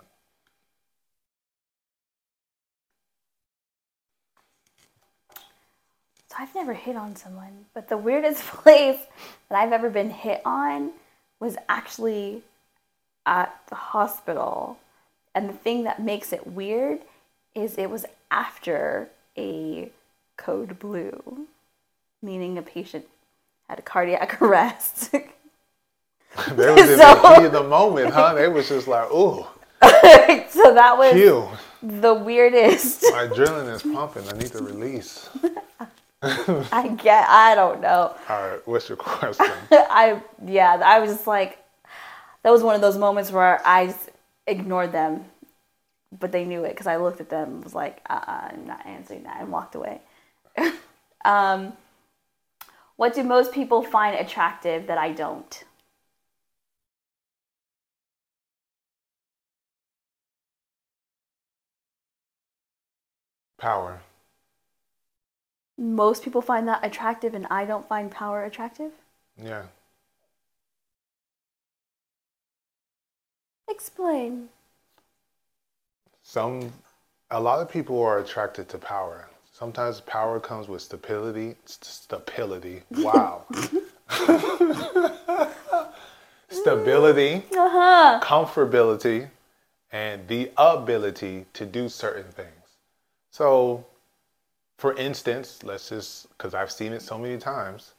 So 6.29 6.37
I've 6.39 6.55
never 6.55 6.75
hit 6.75 6.97
on 6.97 7.17
someone, 7.17 7.67
but 7.75 7.89
the 7.89 7.97
weirdest 7.97 8.43
place 8.63 9.01
that 9.49 9.59
I've 9.59 9.73
ever 9.73 9.91
been 9.91 10.11
hit 10.11 10.43
on 10.45 10.93
was 11.41 11.57
actually 11.69 12.43
at 13.27 13.55
the 13.69 13.75
hospital. 13.75 14.79
And 15.35 15.49
the 15.49 15.55
thing 15.55 15.85
that 15.85 16.03
makes 16.03 16.33
it 16.33 16.47
weird 16.47 17.01
is 17.55 17.77
it 17.79 17.91
was 17.91 18.07
after 18.31 19.09
a 19.37 19.91
code 20.37 20.79
blue, 20.79 21.47
meaning 22.23 22.59
a 22.59 22.63
patient 22.63 23.07
had 23.69 23.79
a 23.79 23.83
cardiac 23.83 24.41
arrest. 24.43 25.11
they 25.13 25.21
was 26.71 26.91
in 26.91 26.99
So- 26.99 27.15
the 27.23 27.35
heat 27.41 27.47
of 27.47 27.53
the 27.53 27.65
moment, 27.65 28.13
huh? 28.13 28.35
They 28.35 28.49
was 28.49 28.69
just 28.69 28.87
like, 28.89 29.11
ooh, 29.11 29.45
so 29.83 30.75
that 30.75 30.95
was 30.99 31.13
phew. 31.15 31.49
the 31.83 32.15
weirdest. 32.15 33.03
My 33.13 33.27
adrenaline 33.27 33.75
is 33.75 33.83
pumping. 33.83 34.29
I 34.29 34.33
need 34.33 34.53
to 34.53 34.63
release. 34.63 35.29
I 36.23 36.89
get, 37.03 37.27
I 37.31 37.55
don't 37.55 37.81
know. 37.81 38.15
All 38.29 38.49
right. 38.49 38.61
What's 38.69 38.89
your 38.91 38.97
question? 38.97 39.47
I 39.71 40.21
yeah, 40.45 40.79
I 40.85 40.99
was 41.01 41.11
just 41.11 41.27
like, 41.27 41.59
that 42.43 42.51
was 42.51 42.63
one 42.63 42.75
of 42.75 42.83
those 42.83 42.99
moments 42.99 43.31
where 43.33 43.61
I 43.67 43.95
ignored 44.47 44.93
them, 44.93 45.25
but 46.19 46.31
they 46.31 46.45
knew 46.45 46.65
it 46.65 46.71
because 46.71 46.87
I 46.87 46.97
looked 46.97 47.21
at 47.23 47.31
them 47.31 47.49
and 47.55 47.65
was 47.65 47.75
like, 47.75 48.03
uh, 48.11 48.21
uh 48.27 48.49
I'm 48.53 48.67
not 48.67 48.85
answering 48.85 49.23
that, 49.23 49.41
and 49.41 49.51
walked 49.51 49.75
away. 49.75 50.03
um, 51.25 51.73
What 53.01 53.15
do 53.15 53.25
most 53.25 53.53
people 53.53 53.83
find 53.83 54.15
attractive 54.15 54.87
that 54.89 54.99
I 54.99 55.13
don't? 55.13 55.65
Power. 63.57 64.03
Most 65.79 66.23
people 66.23 66.43
find 66.43 66.69
that 66.69 66.85
attractive 66.85 67.33
and 67.33 67.47
I 67.51 67.65
don't 67.65 67.89
find 67.89 68.11
power 68.11 68.45
attractive? 68.45 68.93
Yeah. 69.43 69.63
Explain. 73.67 74.51
Some, 76.23 76.71
a 77.31 77.41
lot 77.41 77.61
of 77.61 77.71
people 77.71 78.03
are 78.03 78.19
attracted 78.19 78.69
to 78.69 78.77
power. 78.77 79.31
Sometimes 79.61 80.01
power 80.01 80.41
comes 80.41 80.69
with 80.69 80.81
stability. 80.81 81.55
st- 81.67 81.85
Stability. 81.85 82.83
Wow. 82.91 83.45
stability, 86.49 87.45
Uh-huh. 87.53 88.21
comfortability, 88.23 89.29
and 89.93 90.27
the 90.29 90.51
ability 90.57 91.45
to 91.53 91.67
do 91.67 91.91
certain 91.91 92.33
things. 92.33 92.79
So, 93.31 93.85
for 94.79 94.95
instance, 94.95 95.63
let's 95.63 95.91
just, 95.91 96.31
because 96.31 96.55
I've 96.55 96.73
seen 96.73 96.95
it 96.95 97.03
so 97.03 97.19
many 97.19 97.37
times, 97.37 97.93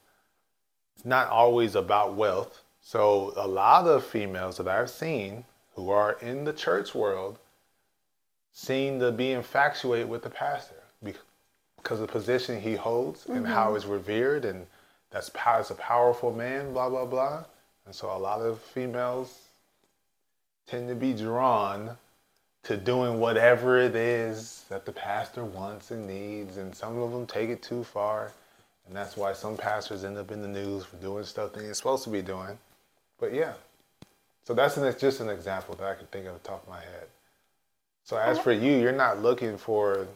it's 0.96 1.04
not 1.04 1.28
always 1.28 1.76
about 1.76 2.14
wealth. 2.14 2.64
So, 2.80 3.32
a 3.36 3.46
lot 3.46 3.86
of 3.86 4.04
females 4.04 4.56
that 4.56 4.66
I've 4.66 4.90
seen 4.90 5.44
who 5.76 5.90
are 5.90 6.14
in 6.20 6.42
the 6.42 6.52
church 6.52 6.92
world 6.92 7.38
seem 8.52 8.98
to 8.98 9.12
be 9.12 9.30
infatuated 9.30 10.08
with 10.08 10.22
the 10.24 10.30
pastor 10.30 10.81
because 11.82 12.00
of 12.00 12.06
the 12.06 12.12
position 12.12 12.60
he 12.60 12.74
holds 12.74 13.26
and 13.26 13.46
how 13.46 13.66
mm-hmm. 13.66 13.74
he's 13.74 13.86
revered, 13.86 14.44
and 14.44 14.66
that's 15.10 15.30
as 15.46 15.70
a 15.70 15.74
powerful 15.74 16.32
man, 16.32 16.72
blah, 16.72 16.88
blah, 16.88 17.04
blah. 17.04 17.44
And 17.86 17.94
so, 17.94 18.14
a 18.14 18.18
lot 18.18 18.40
of 18.40 18.60
females 18.60 19.38
tend 20.66 20.88
to 20.88 20.94
be 20.94 21.12
drawn 21.12 21.96
to 22.62 22.76
doing 22.76 23.18
whatever 23.18 23.78
it 23.78 23.96
is 23.96 24.64
that 24.68 24.86
the 24.86 24.92
pastor 24.92 25.44
wants 25.44 25.90
and 25.90 26.06
needs, 26.06 26.56
and 26.56 26.74
some 26.74 26.98
of 26.98 27.10
them 27.10 27.26
take 27.26 27.50
it 27.50 27.62
too 27.62 27.82
far, 27.82 28.32
and 28.86 28.96
that's 28.96 29.16
why 29.16 29.32
some 29.32 29.56
pastors 29.56 30.04
end 30.04 30.16
up 30.16 30.30
in 30.30 30.40
the 30.40 30.48
news 30.48 30.84
for 30.84 30.96
doing 30.96 31.24
stuff 31.24 31.52
they 31.52 31.66
ain't 31.66 31.76
supposed 31.76 32.04
to 32.04 32.10
be 32.10 32.22
doing. 32.22 32.56
But 33.18 33.34
yeah, 33.34 33.54
so 34.44 34.54
that's 34.54 34.76
an, 34.76 34.94
just 34.98 35.20
an 35.20 35.28
example 35.28 35.74
that 35.76 35.86
I 35.86 35.94
can 35.94 36.06
think 36.06 36.26
of 36.26 36.34
off 36.34 36.42
the 36.42 36.48
top 36.48 36.62
of 36.62 36.68
my 36.68 36.80
head. 36.80 37.06
So 38.04 38.16
as 38.16 38.38
for 38.38 38.52
you, 38.52 38.72
you're 38.72 38.92
not 38.92 39.22
looking 39.22 39.56
for 39.56 40.06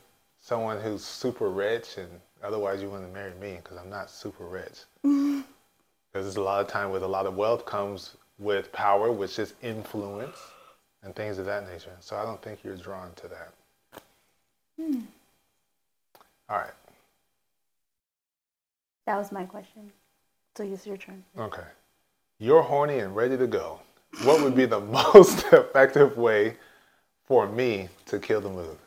someone 0.46 0.80
who's 0.80 1.04
super 1.04 1.50
rich, 1.50 1.98
and 1.98 2.08
otherwise 2.40 2.80
you 2.80 2.88
wouldn't 2.88 3.12
marry 3.12 3.34
me 3.40 3.58
because 3.60 3.76
I'm 3.76 3.90
not 3.90 4.08
super 4.08 4.46
rich. 4.46 4.84
Because 5.02 5.42
there's 6.12 6.36
a 6.36 6.40
lot 6.40 6.60
of 6.60 6.68
time 6.68 6.90
with 6.90 7.02
a 7.02 7.06
lot 7.06 7.26
of 7.26 7.34
wealth 7.34 7.66
comes 7.66 8.16
with 8.38 8.70
power, 8.70 9.10
which 9.10 9.40
is 9.40 9.54
influence 9.60 10.36
and 11.02 11.16
things 11.16 11.38
of 11.38 11.46
that 11.46 11.68
nature. 11.68 11.96
So 11.98 12.14
I 12.14 12.22
don't 12.22 12.40
think 12.40 12.62
you're 12.62 12.76
drawn 12.76 13.12
to 13.16 13.28
that. 13.28 13.52
Hmm. 14.78 15.00
All 16.48 16.58
right. 16.58 16.70
That 19.06 19.16
was 19.16 19.32
my 19.32 19.46
question. 19.46 19.90
So 20.56 20.62
it's 20.62 20.86
your 20.86 20.96
turn. 20.96 21.24
Okay. 21.36 21.66
You're 22.38 22.62
horny 22.62 23.00
and 23.00 23.16
ready 23.16 23.36
to 23.36 23.48
go. 23.48 23.80
What 24.22 24.44
would 24.44 24.54
be 24.54 24.66
the 24.66 24.80
most 25.14 25.44
effective 25.52 26.16
way 26.16 26.54
for 27.24 27.48
me 27.48 27.88
to 28.06 28.20
kill 28.20 28.40
the 28.40 28.50
mood? 28.50 28.78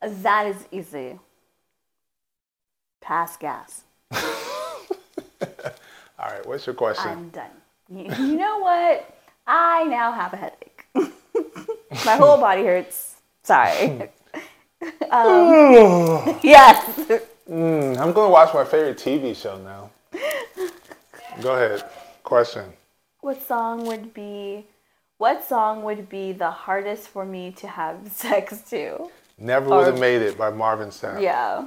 That 0.00 0.46
is 0.46 0.56
easy. 0.72 1.18
Pass 3.00 3.36
gas. 3.36 3.84
All 4.12 4.18
right. 6.20 6.46
What's 6.46 6.66
your 6.66 6.74
question? 6.74 7.10
I'm 7.10 7.28
done. 7.30 7.50
You, 7.88 8.04
you 8.26 8.36
know 8.36 8.58
what? 8.58 9.14
I 9.46 9.84
now 9.84 10.12
have 10.12 10.32
a 10.32 10.36
headache. 10.36 10.86
My 12.06 12.16
whole 12.16 12.38
body 12.38 12.64
hurts. 12.64 13.16
Sorry. 13.42 14.02
um, 15.10 16.38
yes. 16.42 16.84
Mm, 17.48 17.98
I'm 17.98 18.12
going 18.12 18.28
to 18.28 18.32
watch 18.32 18.54
my 18.54 18.64
favorite 18.64 18.96
TV 18.96 19.34
show 19.34 19.58
now. 19.58 19.90
Go 21.42 21.54
ahead. 21.56 21.84
Question. 22.22 22.72
What 23.20 23.42
song 23.46 23.86
would 23.86 24.14
be 24.14 24.66
what 25.18 25.46
song 25.46 25.82
would 25.82 26.08
be 26.08 26.32
the 26.32 26.50
hardest 26.50 27.08
for 27.08 27.26
me 27.26 27.52
to 27.58 27.68
have 27.68 28.10
sex 28.10 28.62
to? 28.70 29.10
Never 29.40 29.70
would 29.70 29.86
have 29.86 29.98
made 29.98 30.20
it 30.20 30.36
by 30.36 30.50
Marvin 30.50 30.90
Sapp. 30.90 31.22
Yeah. 31.22 31.66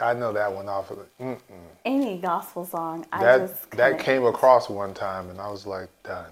I 0.00 0.12
know 0.14 0.32
that 0.32 0.52
one 0.52 0.68
off 0.68 0.90
of 0.90 0.98
it. 0.98 1.08
Mm-mm. 1.18 1.38
Any 1.84 2.18
gospel 2.18 2.66
song. 2.66 3.06
I 3.10 3.22
That 3.22 3.38
just 3.48 3.70
that 3.72 3.98
came 3.98 4.24
across 4.24 4.68
one 4.68 4.92
time, 4.94 5.30
and 5.30 5.40
I 5.40 5.50
was 5.50 5.66
like, 5.66 5.88
done. 6.02 6.30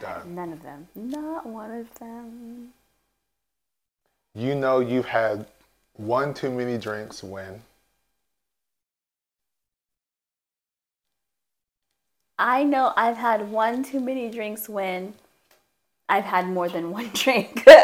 Done. 0.00 0.34
None 0.34 0.52
of 0.52 0.62
them. 0.62 0.88
Not 0.94 1.46
one 1.46 1.70
of 1.70 1.98
them. 1.98 2.68
You 4.34 4.54
know 4.54 4.80
you've 4.80 5.06
had 5.06 5.46
one 5.94 6.34
too 6.34 6.50
many 6.50 6.76
drinks 6.78 7.22
when 7.22 7.62
I 12.38 12.64
know 12.64 12.92
I've 12.96 13.16
had 13.16 13.50
one 13.50 13.82
too 13.82 14.00
many 14.00 14.30
drinks 14.30 14.68
when 14.68 15.14
I've 16.08 16.24
had 16.24 16.46
more 16.46 16.68
than 16.68 16.90
one 16.92 17.10
drink. 17.14 17.62
when 17.66 17.76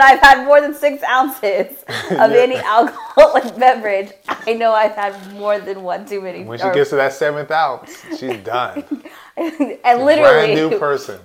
I've 0.00 0.20
had 0.20 0.44
more 0.44 0.60
than 0.60 0.74
six 0.74 1.02
ounces 1.02 1.82
of 2.10 2.32
any 2.32 2.56
alcoholic 2.56 3.56
beverage, 3.58 4.12
I 4.28 4.52
know 4.52 4.72
I've 4.72 4.92
had 4.94 5.32
more 5.34 5.58
than 5.58 5.82
one 5.82 6.04
too 6.06 6.20
many. 6.20 6.44
when 6.44 6.58
she 6.58 6.64
or- 6.64 6.74
gets 6.74 6.90
to 6.90 6.96
that 6.96 7.12
seventh 7.12 7.50
ounce, 7.50 8.02
she's 8.18 8.36
done. 8.44 8.84
and 9.36 10.04
literally, 10.04 10.54
Brand 10.54 10.54
new 10.54 10.78
person. 10.78 11.18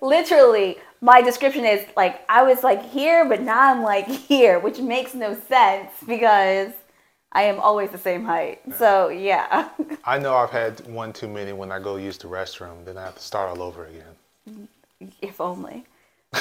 literally, 0.00 0.78
my 1.00 1.22
description 1.22 1.64
is 1.64 1.84
like 1.96 2.20
I 2.28 2.42
was 2.42 2.64
like 2.64 2.82
here, 2.84 3.24
but 3.28 3.40
now 3.40 3.60
I'm 3.72 3.82
like 3.82 4.06
here, 4.08 4.58
which 4.58 4.78
makes 4.80 5.14
no 5.14 5.34
sense 5.48 5.90
because 6.06 6.72
I 7.32 7.42
am 7.42 7.60
always 7.60 7.90
the 7.90 7.98
same 7.98 8.24
height. 8.24 8.60
So 8.76 9.08
yeah. 9.08 9.68
I 10.04 10.18
know 10.18 10.34
I've 10.34 10.50
had 10.50 10.80
one 10.88 11.12
too 11.12 11.28
many 11.28 11.52
when 11.52 11.70
I 11.70 11.78
go 11.78 11.96
use 11.96 12.18
the 12.18 12.26
restroom. 12.26 12.84
Then 12.84 12.98
I 12.98 13.04
have 13.04 13.14
to 13.14 13.22
start 13.22 13.50
all 13.50 13.62
over 13.62 13.86
again. 13.86 14.02
If 15.22 15.40
only. 15.40 15.84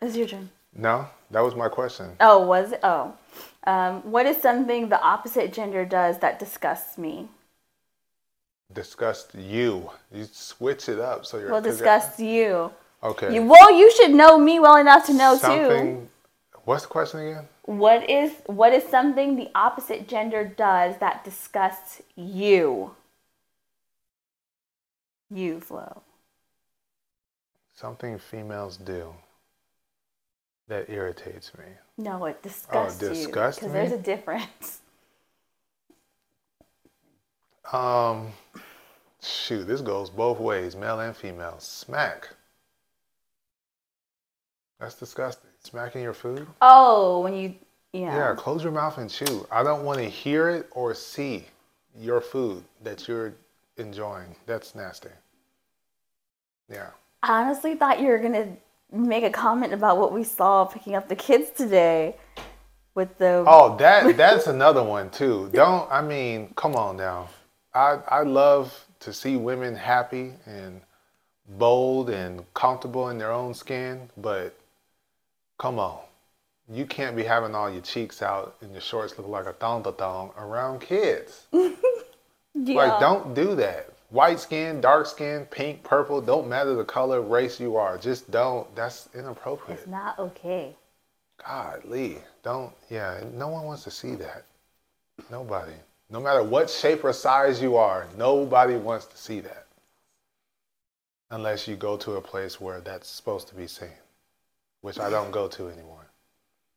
it's 0.00 0.16
your 0.16 0.26
turn. 0.26 0.50
No, 0.74 1.08
that 1.30 1.40
was 1.40 1.54
my 1.54 1.68
question. 1.68 2.12
Oh, 2.20 2.46
was 2.46 2.72
it? 2.72 2.80
Oh. 2.82 3.14
Um, 3.64 4.00
what 4.10 4.26
is 4.26 4.40
something 4.40 4.88
the 4.88 5.00
opposite 5.00 5.52
gender 5.52 5.84
does 5.84 6.18
that 6.20 6.38
disgusts 6.38 6.98
me? 6.98 7.28
Disgust 8.72 9.34
you. 9.34 9.90
You 10.12 10.26
switch 10.30 10.88
it 10.88 10.98
up 10.98 11.24
so 11.26 11.38
you're. 11.38 11.50
Well, 11.50 11.62
'cause 11.62 11.78
disgusts 11.78 12.20
you. 12.20 12.70
Okay. 13.02 13.34
you. 13.34 13.42
Well, 13.42 13.70
you 13.70 13.90
should 13.92 14.12
know 14.12 14.38
me 14.38 14.58
well 14.60 14.76
enough 14.76 15.06
to 15.06 15.14
know 15.14 15.34
too. 15.34 15.38
Something. 15.40 16.08
What's 16.64 16.82
the 16.82 16.88
question 16.88 17.20
again? 17.20 17.48
What 17.62 18.08
is 18.10 18.32
what 18.46 18.72
is 18.72 18.84
something 18.84 19.36
the 19.36 19.50
opposite 19.54 20.08
gender 20.08 20.44
does 20.44 20.98
that 20.98 21.24
disgusts 21.24 22.02
you? 22.16 22.94
You, 25.30 25.60
Flo. 25.60 26.02
Something 27.76 28.18
females 28.18 28.78
do 28.78 29.14
that 30.66 30.88
irritates 30.88 31.52
me. 31.58 31.64
No, 31.98 32.24
it 32.24 32.42
disgusts 32.42 33.02
you. 33.02 33.10
disgusts 33.10 33.60
Because 33.60 33.72
there's 33.72 33.92
a 33.92 33.98
difference. 33.98 34.80
Um, 37.72 38.28
shoot, 39.20 39.66
this 39.66 39.80
goes 39.80 40.08
both 40.08 40.38
ways, 40.38 40.76
male 40.76 41.00
and 41.00 41.16
female. 41.16 41.56
Smack. 41.58 42.28
That's 44.78 44.94
disgusting. 44.94 45.50
Smacking 45.64 46.00
your 46.02 46.14
food? 46.14 46.46
Oh, 46.60 47.22
when 47.22 47.34
you 47.34 47.56
yeah. 47.92 48.14
Yeah, 48.14 48.34
close 48.36 48.62
your 48.62 48.70
mouth 48.70 48.98
and 48.98 49.10
chew. 49.10 49.48
I 49.50 49.64
don't 49.64 49.84
want 49.84 49.98
to 49.98 50.08
hear 50.08 50.48
it 50.48 50.68
or 50.70 50.94
see 50.94 51.46
your 51.98 52.20
food 52.20 52.62
that 52.84 53.08
you're 53.08 53.34
enjoying. 53.78 54.36
That's 54.46 54.76
nasty. 54.76 55.08
Yeah. 56.70 56.90
I 57.26 57.42
honestly 57.42 57.74
thought 57.74 58.00
you 58.00 58.06
were 58.06 58.18
gonna 58.18 58.56
make 58.92 59.24
a 59.24 59.30
comment 59.30 59.72
about 59.72 59.98
what 59.98 60.12
we 60.12 60.22
saw 60.22 60.64
picking 60.64 60.94
up 60.94 61.08
the 61.08 61.16
kids 61.16 61.50
today 61.50 62.14
with 62.94 63.18
the 63.18 63.42
Oh, 63.46 63.76
that 63.78 64.16
that's 64.16 64.46
another 64.46 64.82
one 64.84 65.10
too. 65.10 65.50
Don't 65.52 65.90
I 65.90 66.02
mean, 66.02 66.52
come 66.54 66.76
on 66.76 66.96
now. 66.96 67.28
I 67.74 67.98
I 68.08 68.22
love 68.22 68.86
to 69.00 69.12
see 69.12 69.36
women 69.36 69.74
happy 69.74 70.34
and 70.46 70.80
bold 71.48 72.10
and 72.10 72.44
comfortable 72.54 73.08
in 73.10 73.18
their 73.18 73.32
own 73.32 73.54
skin, 73.54 74.08
but 74.16 74.56
come 75.58 75.80
on. 75.80 75.98
You 76.68 76.86
can't 76.86 77.16
be 77.16 77.24
having 77.24 77.56
all 77.56 77.70
your 77.70 77.82
cheeks 77.82 78.22
out 78.22 78.56
and 78.60 78.70
your 78.70 78.80
shorts 78.80 79.18
look 79.18 79.26
like 79.26 79.46
a 79.46 79.52
thong 79.52 79.82
thong 79.82 80.30
around 80.38 80.80
kids. 80.80 81.46
yeah. 81.52 81.72
Like, 82.54 83.00
don't 83.00 83.34
do 83.34 83.56
that. 83.56 83.95
White 84.10 84.38
skin, 84.38 84.80
dark 84.80 85.06
skin, 85.06 85.46
pink, 85.46 85.82
purple, 85.82 86.20
don't 86.20 86.48
matter 86.48 86.74
the 86.74 86.84
color, 86.84 87.20
race 87.20 87.58
you 87.58 87.76
are. 87.76 87.98
Just 87.98 88.30
don't. 88.30 88.72
That's 88.76 89.08
inappropriate. 89.14 89.80
It's 89.80 89.88
not 89.88 90.18
okay. 90.18 90.76
God, 91.44 91.84
Lee, 91.84 92.18
don't. 92.42 92.72
Yeah, 92.88 93.22
no 93.34 93.48
one 93.48 93.64
wants 93.64 93.84
to 93.84 93.90
see 93.90 94.14
that. 94.14 94.44
Nobody. 95.30 95.72
No 96.08 96.20
matter 96.20 96.42
what 96.42 96.70
shape 96.70 97.02
or 97.04 97.12
size 97.12 97.60
you 97.60 97.76
are, 97.76 98.06
nobody 98.16 98.76
wants 98.76 99.06
to 99.06 99.16
see 99.16 99.40
that. 99.40 99.66
Unless 101.30 101.66
you 101.66 101.74
go 101.74 101.96
to 101.96 102.12
a 102.12 102.20
place 102.20 102.60
where 102.60 102.80
that's 102.80 103.08
supposed 103.08 103.48
to 103.48 103.56
be 103.56 103.66
seen, 103.66 103.88
which 104.82 105.00
I 105.00 105.10
don't 105.10 105.32
go 105.32 105.48
to 105.48 105.68
anymore. 105.68 106.06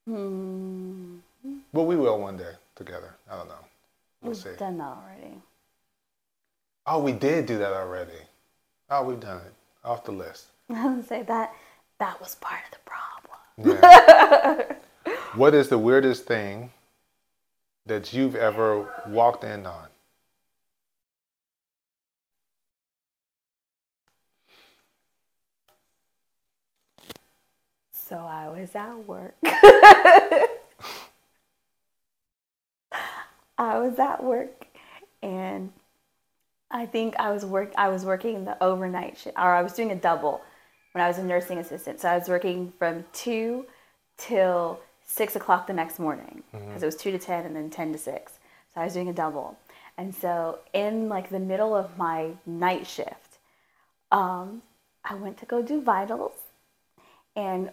Hmm. 0.07 1.17
But 1.71 1.83
we 1.83 1.95
will 1.95 2.19
one 2.19 2.37
day 2.37 2.53
together. 2.75 3.15
I 3.29 3.37
don't 3.37 3.47
know. 3.47 3.53
We'll 4.21 4.31
We've 4.31 4.41
see. 4.41 4.49
done 4.57 4.79
that 4.79 4.97
already. 4.97 5.35
Oh, 6.91 6.97
we 6.97 7.11
did 7.11 7.45
do 7.45 7.59
that 7.59 7.71
already. 7.71 8.17
Oh, 8.89 9.03
we've 9.03 9.19
done 9.19 9.37
it. 9.37 9.53
Off 9.83 10.03
the 10.05 10.11
list. 10.11 10.47
I 10.71 10.87
would 10.87 11.07
say 11.07 11.21
that 11.21 11.53
that 11.99 12.19
was 12.19 12.33
part 12.35 12.61
of 12.65 12.71
the 12.71 12.79
problem. 12.83 12.97
Yeah. 13.79 14.73
what 15.35 15.53
is 15.53 15.69
the 15.69 15.77
weirdest 15.77 16.25
thing 16.25 16.71
that 17.85 18.11
you've 18.11 18.35
ever 18.35 18.91
walked 19.07 19.43
in 19.43 19.67
on? 19.67 19.89
So 27.91 28.17
I 28.17 28.49
was 28.49 28.73
at 28.73 28.95
work. 29.05 29.35
I 29.43 30.47
was 33.77 33.99
at 33.99 34.23
work 34.23 34.65
and 35.21 35.71
I 36.71 36.85
think 36.85 37.15
I 37.17 37.31
was 37.31 37.45
work 37.45 37.73
I 37.77 37.89
was 37.89 38.05
working 38.05 38.45
the 38.45 38.61
overnight 38.63 39.17
shift 39.17 39.37
or 39.37 39.53
I 39.53 39.61
was 39.61 39.73
doing 39.73 39.91
a 39.91 39.95
double 39.95 40.41
when 40.91 41.03
I 41.03 41.07
was 41.07 41.17
a 41.17 41.23
nursing 41.23 41.57
assistant. 41.57 41.99
So 41.99 42.09
I 42.09 42.17
was 42.17 42.27
working 42.27 42.73
from 42.77 43.05
two 43.13 43.65
till 44.17 44.79
six 45.03 45.35
o'clock 45.35 45.67
the 45.67 45.73
next 45.73 45.99
morning 45.99 46.43
because 46.51 46.83
it 46.83 46.85
was 46.85 46.95
two 46.95 47.11
to 47.11 47.17
ten 47.17 47.45
and 47.45 47.55
then 47.55 47.69
ten 47.69 47.91
to 47.91 47.97
six. 47.97 48.33
So 48.73 48.81
I 48.81 48.85
was 48.85 48.93
doing 48.93 49.09
a 49.09 49.13
double. 49.13 49.57
And 49.97 50.13
so 50.13 50.59
in 50.73 51.09
like 51.09 51.29
the 51.29 51.39
middle 51.39 51.75
of 51.75 51.97
my 51.97 52.31
night 52.45 52.87
shift, 52.87 53.39
um, 54.11 54.61
I 55.03 55.15
went 55.15 55.37
to 55.39 55.45
go 55.45 55.61
do 55.61 55.81
vitals 55.81 56.33
and 57.35 57.71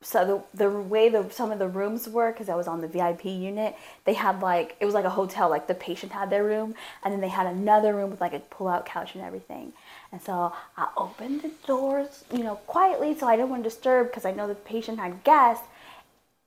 so 0.00 0.44
the 0.54 0.64
the 0.64 0.70
way 0.70 1.08
the 1.08 1.28
some 1.30 1.50
of 1.50 1.58
the 1.58 1.66
rooms 1.66 2.08
were 2.08 2.30
because 2.30 2.48
I 2.48 2.54
was 2.54 2.68
on 2.68 2.80
the 2.80 2.86
VIP 2.86 3.24
unit, 3.24 3.74
they 4.04 4.14
had 4.14 4.40
like 4.40 4.76
it 4.78 4.84
was 4.84 4.94
like 4.94 5.04
a 5.04 5.10
hotel. 5.10 5.50
Like 5.50 5.66
the 5.66 5.74
patient 5.74 6.12
had 6.12 6.30
their 6.30 6.44
room, 6.44 6.74
and 7.02 7.12
then 7.12 7.20
they 7.20 7.28
had 7.28 7.46
another 7.46 7.94
room 7.94 8.10
with 8.10 8.20
like 8.20 8.32
a 8.32 8.38
pull-out 8.38 8.86
couch 8.86 9.14
and 9.14 9.24
everything. 9.24 9.72
And 10.12 10.22
so 10.22 10.52
I 10.76 10.88
opened 10.96 11.42
the 11.42 11.50
doors, 11.66 12.24
you 12.32 12.44
know, 12.44 12.56
quietly, 12.66 13.18
so 13.18 13.26
I 13.26 13.36
didn't 13.36 13.50
want 13.50 13.64
to 13.64 13.68
disturb 13.68 14.08
because 14.08 14.24
I 14.24 14.30
know 14.30 14.46
the 14.46 14.54
patient 14.54 15.00
had 15.00 15.24
guests, 15.24 15.66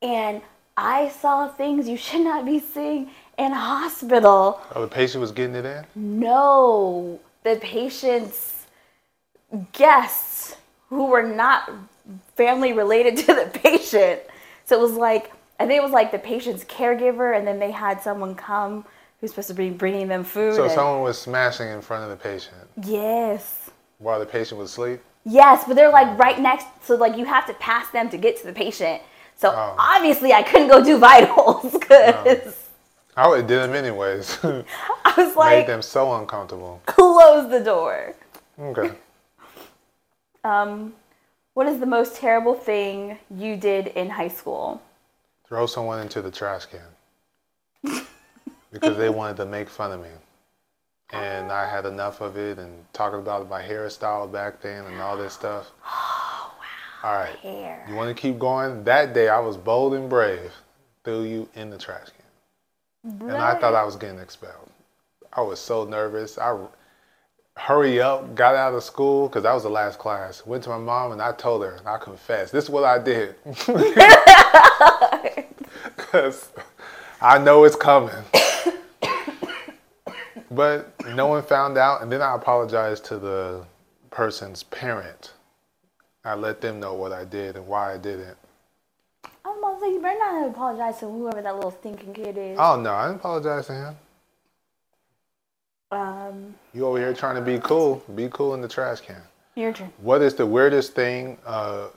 and 0.02 0.42
I 0.78 1.10
saw 1.10 1.50
things 1.50 1.90
you 1.90 1.98
should 1.98 2.22
not 2.22 2.46
be 2.46 2.60
seeing 2.60 3.10
in 3.38 3.52
a 3.52 3.60
hospital. 3.60 4.62
Oh, 4.74 4.82
the 4.82 4.88
patient 4.88 5.20
was 5.20 5.34
getting 5.34 5.56
it 5.56 5.66
in? 5.66 5.86
No, 5.96 7.20
the 7.44 7.58
patient's 7.58 8.66
guests 9.74 10.56
who 10.90 11.08
were 11.08 11.24
not 11.24 11.70
family 12.42 12.74
related 12.74 13.18
to 13.26 13.28
the 13.28 13.50
patient. 13.54 14.22
So 14.66 14.78
it 14.80 14.82
was 14.82 14.94
like, 14.94 15.32
I 15.60 15.68
think 15.68 15.78
it 15.78 15.84
was 15.84 15.92
like 15.92 16.12
the 16.12 16.20
patient's 16.20 16.64
caregiver, 16.64 17.38
and 17.38 17.46
then 17.48 17.60
they 17.60 17.72
had 17.72 18.02
someone 18.02 18.36
come 18.36 18.86
who's 19.20 19.30
supposed 19.32 19.50
to 19.50 19.54
be 19.54 19.70
bringing 19.70 20.08
them 20.08 20.24
food. 20.24 20.56
So 20.56 20.64
and- 20.64 20.72
someone 20.72 21.02
was 21.04 21.18
smashing 21.20 21.70
in 21.70 21.82
front 21.82 22.04
of 22.04 22.10
the 22.10 22.16
patient 22.24 22.58
yes. 22.84 23.70
while 24.00 24.20
the 24.20 24.26
patient 24.26 24.60
was 24.60 24.72
asleep? 24.72 25.00
Yes, 25.24 25.64
but 25.68 25.76
they're 25.76 25.92
like 25.92 26.18
right 26.18 26.40
next, 26.40 26.66
so 26.84 26.96
like 26.96 27.16
you 27.16 27.26
have 27.26 27.46
to 27.46 27.54
pass 27.56 27.88
them 27.92 28.10
to 28.10 28.18
get 28.18 28.38
to 28.42 28.46
the 28.48 28.54
patient. 28.54 29.02
So 29.36 29.52
Oh. 29.52 29.76
obviously 29.78 30.34
I 30.34 30.42
couldn't 30.42 30.68
go 30.70 30.84
do 30.84 30.98
vitals 31.10 31.72
because 31.74 32.70
I 33.16 33.28
would 33.28 33.46
do 33.46 33.58
them 33.58 33.76
anyways. 33.76 34.40
I 34.44 35.14
was 35.16 35.36
like, 35.36 35.60
made 35.60 35.68
them 35.68 35.84
so 35.84 36.16
uncomfortable. 36.16 36.82
close 36.88 37.52
the 37.52 37.60
door. 37.60 38.16
Okay. 38.60 38.92
Um, 40.44 40.94
what 41.54 41.68
is 41.68 41.80
the 41.80 41.86
most 41.86 42.16
terrible 42.16 42.54
thing 42.54 43.18
you 43.36 43.56
did 43.56 43.88
in 43.88 44.10
high 44.10 44.28
school? 44.28 44.82
Throw 45.46 45.66
someone 45.66 46.00
into 46.00 46.22
the 46.22 46.32
trash 46.32 46.66
can. 46.66 48.04
because 48.72 48.98
they 48.98 49.10
wanted 49.10 49.38
to 49.38 49.46
make 49.46 49.70
fun 49.70 49.92
of 49.92 50.02
me. 50.02 50.10
And 51.14 51.52
I 51.52 51.70
had 51.70 51.86
enough 51.86 52.22
of 52.22 52.38
it 52.38 52.58
and 52.58 52.86
talking 52.94 53.20
about 53.20 53.50
my 53.50 53.62
hairstyle 53.62 54.32
back 54.32 54.62
then 54.62 54.86
and 54.86 55.02
all 55.02 55.18
this 55.18 55.34
stuff. 55.34 55.70
Oh 55.86 56.54
wow, 57.04 57.10
All 57.10 57.16
right. 57.20 57.36
hair. 57.40 57.86
You 57.90 57.96
want 57.96 58.16
to 58.16 58.20
keep 58.20 58.40
going? 58.40 58.84
That 58.86 59.14
day 59.14 59.28
I 59.28 59.40
was 59.40 59.58
bold 59.58 59.94
and 59.94 60.10
brave. 60.10 60.54
Threw 61.04 61.24
you 61.24 61.50
in 61.56 61.70
the 61.70 61.78
trash 61.78 62.08
can. 63.04 63.30
And 63.30 63.42
I 63.42 63.60
thought 63.60 63.74
I 63.76 63.84
was 63.84 63.98
getting 63.98 64.20
expelled. 64.20 64.70
I 65.34 65.42
was 65.42 65.60
so 65.60 65.84
nervous. 65.84 66.38
I 66.38 66.58
hurry 67.58 68.02
up, 68.02 68.36
got 68.36 68.56
out 68.56 68.74
of 68.74 68.84
school 68.84 69.28
because 69.28 69.44
that 69.44 69.54
was 69.54 69.64
the 69.64 69.70
last 69.70 70.00
class. 70.00 70.46
Went 70.46 70.64
to 70.64 70.70
my 70.70 70.78
mom 70.78 71.12
and 71.12 71.22
I 71.22 71.32
told 71.34 71.64
her, 71.64 71.76
and 71.76 71.88
I 71.88 71.98
confessed, 71.98 72.52
this 72.52 72.66
is 72.66 72.70
what 72.70 72.84
I 72.84 72.98
did. 73.00 73.36
Because 75.96 76.52
I 77.22 77.38
know 77.38 77.64
it's 77.64 77.76
coming. 77.76 78.14
but 80.52 80.94
no 81.16 81.28
one 81.28 81.42
found 81.42 81.78
out. 81.78 82.02
And 82.02 82.12
then 82.12 82.22
I 82.22 82.36
apologized 82.36 83.06
to 83.06 83.18
the 83.18 83.66
person's 84.10 84.64
parent. 84.64 85.34
I 86.26 86.36
let 86.36 86.62
them 86.62 86.80
know 86.80 86.94
what 86.94 87.14
I 87.14 87.26
did 87.26 87.56
and 87.56 87.66
why 87.68 87.94
I 87.94 87.98
did 87.98 88.20
it. 88.20 88.38
I 89.24 89.50
was 89.50 89.58
about 89.58 89.76
to 89.76 89.80
say, 89.80 89.94
you 89.94 90.02
better 90.02 90.20
not 90.20 90.50
apologize 90.50 91.00
to 91.00 91.06
whoever 91.06 91.42
that 91.42 91.56
little 91.56 91.72
stinking 91.72 92.14
kid 92.14 92.38
is. 92.38 92.58
Oh 92.60 92.80
no, 92.80 92.94
I 92.94 93.08
didn't 93.08 93.22
apologize 93.22 93.68
to 93.68 93.74
him. 93.74 93.96
Um, 95.92 96.56
You 96.74 96.86
over 96.86 96.98
here 96.98 97.14
trying 97.14 97.36
to 97.36 97.42
be 97.42 97.60
cool. 97.60 98.02
Be 98.16 98.30
cool 98.32 98.54
in 98.54 98.62
the 98.62 98.68
trash 98.68 99.02
can. 99.02 99.22
your 99.56 99.74
turn. 99.74 99.92
What 99.98 100.22
is 100.22 100.36
the 100.36 100.46
weirdest 100.46 100.94
thing 100.94 101.38
uh, 101.46 101.88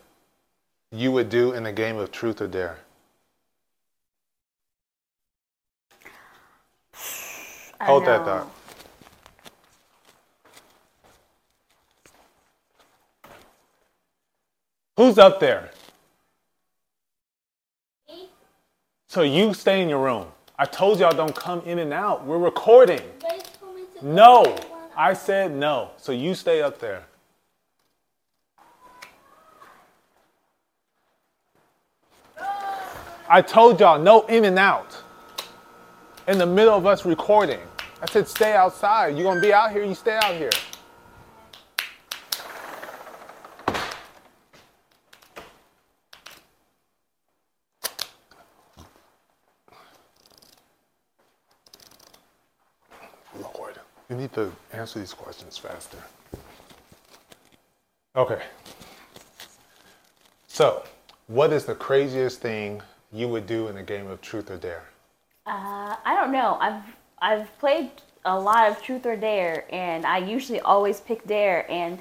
you 0.90 1.12
would 1.12 1.28
do 1.28 1.52
in 1.52 1.66
a 1.66 1.72
game 1.72 1.96
of 1.96 2.10
truth 2.10 2.40
or 2.40 2.48
dare? 2.48 2.78
I 7.80 7.86
Hold 7.86 8.06
that 8.06 8.24
thought. 8.24 8.50
Who's 14.96 15.18
up 15.18 15.38
there? 15.40 15.70
So 19.08 19.22
you 19.22 19.54
stay 19.54 19.82
in 19.82 19.88
your 19.88 20.02
room. 20.02 20.26
I 20.58 20.64
told 20.64 20.98
y'all 21.00 21.14
don't 21.14 21.34
come 21.34 21.60
in 21.66 21.78
and 21.80 21.92
out. 21.92 22.24
We're 22.24 22.38
recording. 22.38 23.00
No. 24.04 24.54
I 24.94 25.14
said 25.14 25.50
no. 25.50 25.90
So 25.96 26.12
you 26.12 26.34
stay 26.34 26.60
up 26.60 26.78
there. 26.78 27.04
I 33.26 33.40
told 33.40 33.80
y'all 33.80 33.98
no 33.98 34.26
in 34.26 34.44
and 34.44 34.58
out. 34.58 34.94
In 36.28 36.36
the 36.36 36.44
middle 36.44 36.74
of 36.74 36.84
us 36.84 37.06
recording. 37.06 37.60
I 38.02 38.06
said 38.06 38.28
stay 38.28 38.52
outside. 38.52 39.16
You 39.16 39.24
gonna 39.24 39.40
be 39.40 39.54
out 39.54 39.72
here, 39.72 39.82
you 39.82 39.94
stay 39.94 40.16
out 40.16 40.34
here. 40.34 40.50
Lord, 53.40 53.80
you 54.14 54.20
need 54.20 54.32
to 54.34 54.52
answer 54.72 54.98
these 54.98 55.12
questions 55.12 55.58
faster. 55.58 55.98
Okay. 58.16 58.40
So, 60.46 60.84
what 61.26 61.52
is 61.52 61.64
the 61.64 61.74
craziest 61.74 62.40
thing 62.40 62.80
you 63.12 63.28
would 63.28 63.46
do 63.46 63.68
in 63.68 63.76
a 63.76 63.82
game 63.82 64.06
of 64.06 64.20
truth 64.20 64.50
or 64.50 64.56
dare? 64.56 64.84
Uh, 65.46 65.96
I 66.04 66.14
don't 66.14 66.32
know. 66.32 66.56
I've 66.60 66.82
I've 67.20 67.58
played 67.58 67.90
a 68.24 68.38
lot 68.38 68.70
of 68.70 68.80
Truth 68.80 69.04
or 69.04 69.16
Dare, 69.16 69.64
and 69.70 70.06
I 70.06 70.18
usually 70.18 70.60
always 70.60 71.00
pick 71.00 71.26
Dare. 71.26 71.70
And 71.70 71.98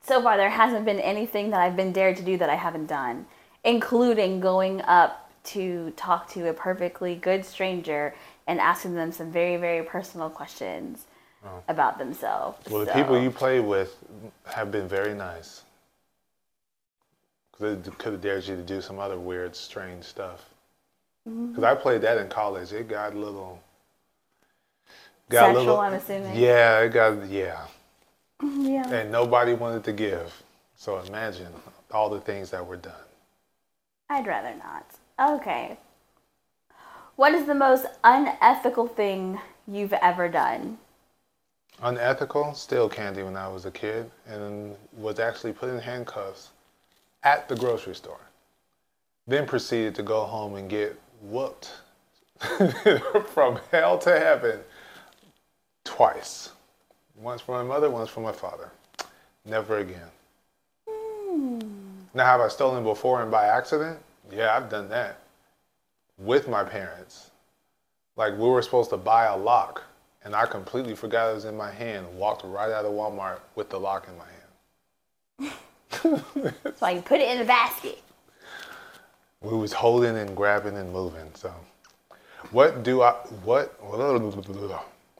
so 0.00 0.22
far, 0.22 0.36
there 0.36 0.48
hasn't 0.48 0.84
been 0.84 1.00
anything 1.00 1.50
that 1.50 1.60
I've 1.60 1.76
been 1.76 1.92
dared 1.92 2.16
to 2.18 2.22
do 2.22 2.38
that 2.38 2.48
I 2.48 2.54
haven't 2.54 2.86
done, 2.86 3.26
including 3.64 4.40
going 4.40 4.80
up 4.82 5.30
to 5.44 5.92
talk 5.96 6.30
to 6.30 6.48
a 6.48 6.52
perfectly 6.52 7.16
good 7.16 7.44
stranger 7.44 8.14
and 8.46 8.60
asking 8.60 8.94
them 8.94 9.10
some 9.10 9.32
very 9.32 9.56
very 9.56 9.84
personal 9.84 10.30
questions 10.30 11.06
about 11.68 11.98
themselves. 11.98 12.58
Oh. 12.68 12.72
Well, 12.72 12.84
the 12.84 12.92
people 12.92 13.20
you 13.20 13.30
play 13.30 13.60
with 13.60 13.96
have 14.44 14.70
been 14.70 14.88
very 14.88 15.14
nice. 15.14 15.62
Because 17.52 17.84
they 17.84 17.90
could 17.92 18.12
have 18.12 18.20
dared 18.20 18.46
you 18.46 18.56
to 18.56 18.62
do 18.62 18.80
some 18.80 18.98
other 18.98 19.18
weird, 19.18 19.54
strange 19.54 20.04
stuff. 20.04 20.44
Mm-hmm. 21.28 21.48
Because 21.48 21.64
I 21.64 21.74
played 21.74 22.00
that 22.02 22.18
in 22.18 22.28
college. 22.28 22.72
It 22.72 22.88
got 22.88 23.14
a 23.14 23.18
little. 23.18 23.60
Got 25.28 25.42
a 25.42 25.46
Sexual, 25.46 25.64
little, 25.64 25.80
I'm 25.80 25.92
assuming. 25.94 26.36
Yeah, 26.36 26.80
it 26.80 26.90
got 26.90 27.26
yeah, 27.28 27.66
yeah. 28.42 28.88
and 28.90 29.10
nobody 29.10 29.54
wanted 29.54 29.84
to 29.84 29.92
give. 29.92 30.42
So 30.76 30.98
imagine 31.00 31.52
all 31.92 32.10
the 32.10 32.20
things 32.20 32.50
that 32.50 32.66
were 32.66 32.76
done. 32.76 32.92
I'd 34.10 34.26
rather 34.26 34.54
not. 34.56 34.84
Okay. 35.40 35.78
What 37.16 37.34
is 37.34 37.46
the 37.46 37.54
most 37.54 37.86
unethical 38.02 38.88
thing 38.88 39.38
you've 39.66 39.92
ever 39.92 40.28
done? 40.28 40.78
Unethical, 41.82 42.54
steal 42.54 42.88
candy 42.88 43.24
when 43.24 43.36
I 43.36 43.48
was 43.48 43.66
a 43.66 43.70
kid 43.70 44.10
and 44.28 44.76
was 44.96 45.18
actually 45.18 45.52
put 45.52 45.68
in 45.68 45.78
handcuffs 45.78 46.50
at 47.24 47.48
the 47.48 47.56
grocery 47.56 47.94
store. 47.94 48.20
Then 49.26 49.46
proceeded 49.46 49.94
to 49.96 50.02
go 50.02 50.22
home 50.22 50.54
and 50.54 50.70
get 50.70 50.98
whooped 51.20 51.72
from 53.34 53.58
hell 53.70 53.98
to 53.98 54.10
heaven 54.10 54.60
twice. 55.84 56.50
Once 57.16 57.40
from 57.40 57.54
my 57.54 57.74
mother, 57.74 57.90
once 57.90 58.08
from 58.08 58.22
my 58.22 58.32
father. 58.32 58.70
Never 59.44 59.78
again. 59.78 60.08
Hmm. 60.88 61.58
Now, 62.14 62.26
have 62.26 62.40
I 62.40 62.48
stolen 62.48 62.84
before 62.84 63.22
and 63.22 63.30
by 63.30 63.46
accident? 63.46 63.98
Yeah, 64.30 64.56
I've 64.56 64.70
done 64.70 64.88
that 64.90 65.18
with 66.18 66.48
my 66.48 66.62
parents. 66.62 67.30
Like, 68.16 68.34
we 68.34 68.48
were 68.48 68.62
supposed 68.62 68.90
to 68.90 68.96
buy 68.96 69.24
a 69.24 69.36
lock, 69.36 69.82
and 70.24 70.34
I 70.34 70.46
completely 70.46 70.94
forgot 70.94 71.30
it 71.30 71.34
was 71.34 71.44
in 71.44 71.56
my 71.56 71.70
hand, 71.70 72.06
walked 72.16 72.44
right 72.44 72.70
out 72.70 72.84
of 72.84 72.92
Walmart 72.92 73.40
with 73.54 73.70
the 73.70 73.78
lock 73.80 74.08
in 74.08 74.16
my 74.18 74.24
hand. 74.24 75.52
So 76.78 76.88
you 76.88 77.02
put 77.02 77.20
it 77.20 77.28
in 77.30 77.40
a 77.42 77.44
basket. 77.44 78.00
We 79.40 79.56
was 79.56 79.72
holding 79.72 80.16
and 80.16 80.34
grabbing 80.36 80.76
and 80.76 80.92
moving. 80.92 81.30
So, 81.34 81.52
what 82.50 82.82
do 82.82 83.02
I 83.02 83.12
what 83.44 83.74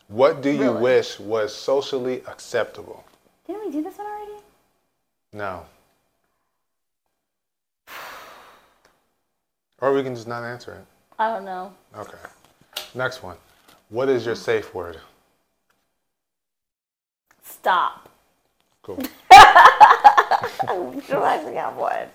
what 0.09 0.43
do 0.43 0.51
you 0.51 0.63
Really? 0.63 0.81
wish 0.81 1.21
was 1.21 1.55
socially 1.55 2.23
acceptable? 2.27 3.05
Didn't 3.47 3.67
we 3.67 3.71
do 3.73 3.83
this 3.83 3.97
one 3.99 4.07
already? 4.07 4.43
No. 5.33 5.65
Or 9.81 9.93
we 9.93 10.03
can 10.03 10.15
just 10.15 10.29
not 10.29 10.43
answer 10.45 10.73
it. 10.75 10.85
I 11.19 11.29
don't 11.33 11.45
know. 11.45 11.73
Okay. 11.97 12.19
Next 12.95 13.23
one. 13.23 13.37
What 13.93 14.09
is 14.09 14.25
your 14.25 14.35
safe 14.37 14.75
word? 14.75 14.97
Stop. 17.43 18.09
Cool. 18.83 18.99
Oh, 20.69 20.93
I 21.11 21.39
forgot 21.39 21.77
one. 21.77 22.07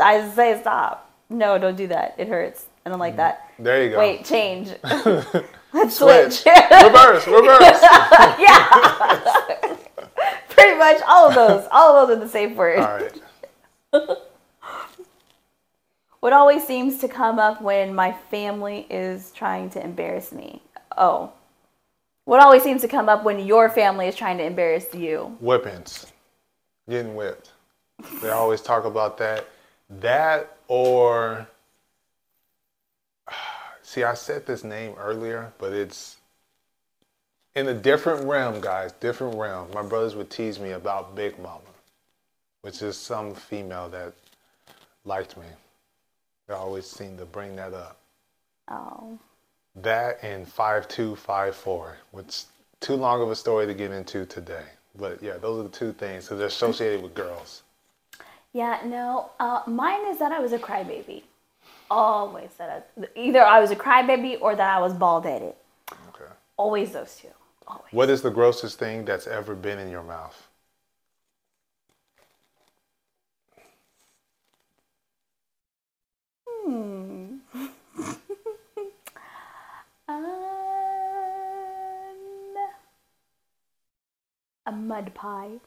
I 0.00 0.28
say 0.34 0.58
stop. 0.60 1.10
No, 1.30 1.58
don't 1.58 1.76
do 1.76 1.86
that. 1.88 2.14
It 2.18 2.28
hurts. 2.28 2.66
I 2.84 2.90
don't 2.90 2.98
like 2.98 3.16
that. 3.16 3.50
There 3.58 3.84
you 3.84 3.90
go. 3.90 3.98
Wait, 3.98 4.24
change. 4.24 4.68
Let's 4.82 5.96
Switch. 5.96 6.32
switch. 6.32 6.46
reverse, 6.46 7.26
reverse. 7.26 7.82
yeah. 8.38 9.76
Pretty 10.48 10.78
much 10.78 11.00
all 11.06 11.28
of 11.28 11.34
those. 11.34 11.68
All 11.70 11.96
of 11.96 12.08
those 12.08 12.16
are 12.18 12.20
the 12.20 12.28
same 12.28 12.56
word. 12.56 12.78
All 12.80 12.98
right. 14.00 14.18
What 16.20 16.32
always 16.32 16.66
seems 16.66 16.98
to 16.98 17.08
come 17.08 17.38
up 17.38 17.60
when 17.62 17.94
my 17.94 18.12
family 18.30 18.86
is 18.90 19.32
trying 19.32 19.70
to 19.70 19.82
embarrass 19.82 20.32
me? 20.32 20.62
Oh. 20.96 21.32
What 22.24 22.40
always 22.40 22.62
seems 22.62 22.82
to 22.82 22.88
come 22.88 23.08
up 23.08 23.24
when 23.24 23.40
your 23.40 23.68
family 23.68 24.06
is 24.06 24.14
trying 24.14 24.38
to 24.38 24.44
embarrass 24.44 24.94
you? 24.94 25.36
Whippings. 25.40 26.06
Getting 26.88 27.14
whipped. 27.14 27.50
They 28.20 28.30
always 28.30 28.60
talk 28.60 28.84
about 28.84 29.18
that. 29.18 29.46
That 29.90 30.56
or 30.68 31.46
see, 33.82 34.04
I 34.04 34.14
said 34.14 34.46
this 34.46 34.64
name 34.64 34.94
earlier, 34.98 35.52
but 35.58 35.72
it's 35.72 36.16
in 37.54 37.68
a 37.68 37.74
different 37.74 38.26
realm, 38.26 38.60
guys. 38.60 38.92
Different 38.92 39.36
realm. 39.36 39.68
My 39.74 39.82
brothers 39.82 40.14
would 40.14 40.30
tease 40.30 40.58
me 40.58 40.70
about 40.72 41.14
Big 41.14 41.38
Mama, 41.38 41.60
which 42.62 42.82
is 42.82 42.96
some 42.96 43.34
female 43.34 43.88
that 43.90 44.12
liked 45.04 45.36
me. 45.36 45.46
They 46.46 46.54
always 46.54 46.86
seem 46.86 47.16
to 47.18 47.24
bring 47.24 47.56
that 47.56 47.74
up. 47.74 47.96
Oh. 48.68 49.18
That 49.76 50.18
and 50.22 50.46
5254, 50.46 51.96
which 52.10 52.44
too 52.80 52.94
long 52.94 53.22
of 53.22 53.30
a 53.30 53.36
story 53.36 53.66
to 53.66 53.74
get 53.74 53.90
into 53.90 54.26
today. 54.26 54.64
But 54.98 55.22
yeah, 55.22 55.38
those 55.38 55.60
are 55.60 55.62
the 55.62 55.68
two 55.68 55.92
things. 55.92 56.26
So 56.26 56.36
they're 56.36 56.48
associated 56.48 57.02
with 57.02 57.14
girls. 57.14 57.62
Yeah, 58.52 58.80
no. 58.84 59.30
Uh, 59.40 59.62
mine 59.66 60.06
is 60.08 60.18
that 60.18 60.32
I 60.32 60.40
was 60.40 60.52
a 60.52 60.58
crybaby. 60.58 61.22
Always 61.90 62.50
that 62.58 62.88
I, 62.98 63.06
either 63.18 63.42
I 63.42 63.60
was 63.60 63.70
a 63.70 63.76
crybaby 63.76 64.40
or 64.40 64.54
that 64.54 64.76
I 64.76 64.80
was 64.80 64.92
bald 64.92 65.24
headed. 65.24 65.54
Okay. 66.08 66.30
Always 66.56 66.92
those 66.92 67.16
two. 67.16 67.28
Always. 67.66 67.92
What 67.92 68.10
is 68.10 68.20
the 68.20 68.30
grossest 68.30 68.78
thing 68.78 69.04
that's 69.04 69.26
ever 69.26 69.54
been 69.54 69.78
in 69.78 69.90
your 69.90 70.02
mouth? 70.02 70.48
Mud 85.02 85.14
pie. 85.14 85.60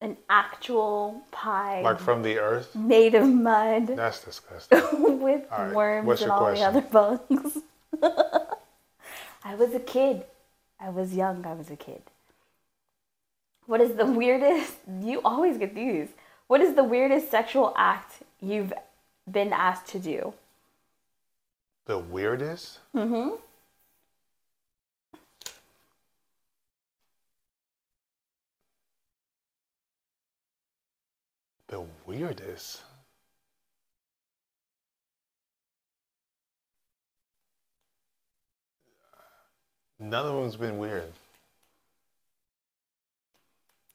An 0.00 0.16
actual 0.28 1.22
pie 1.30 1.80
Like 1.82 1.98
from 2.00 2.22
the 2.22 2.38
earth? 2.38 2.74
made 2.74 3.14
of 3.14 3.26
mud 3.26 3.86
That's 3.86 4.22
disgusting. 4.24 4.80
with 5.22 5.50
All 5.50 5.64
right, 5.66 5.74
worms 5.74 6.06
what's 6.06 6.22
and 6.22 6.30
all 6.30 6.40
question? 6.40 6.72
the 6.72 6.78
other 6.78 6.80
bugs. 6.82 7.58
I 9.44 9.54
was 9.54 9.74
a 9.74 9.80
kid. 9.80 10.24
I 10.80 10.90
was 10.90 11.14
young. 11.14 11.46
I 11.46 11.54
was 11.54 11.70
a 11.70 11.76
kid. 11.76 12.02
What 13.66 13.80
is 13.80 13.94
the 13.96 14.06
weirdest? 14.06 14.74
You 15.00 15.20
always 15.24 15.56
get 15.58 15.74
these. 15.74 16.08
What 16.46 16.60
is 16.60 16.74
the 16.74 16.84
weirdest 16.84 17.30
sexual 17.30 17.72
act 17.76 18.22
you've 18.40 18.72
been 19.30 19.52
asked 19.52 19.86
to 19.88 19.98
do? 19.98 20.34
The 21.86 21.98
weirdest? 21.98 22.80
Mm-hmm. 22.94 23.36
The 31.74 31.84
weirdest? 32.06 32.82
None 39.98 40.24
of 40.24 40.34
them's 40.36 40.54
been 40.54 40.78
weird. 40.78 41.10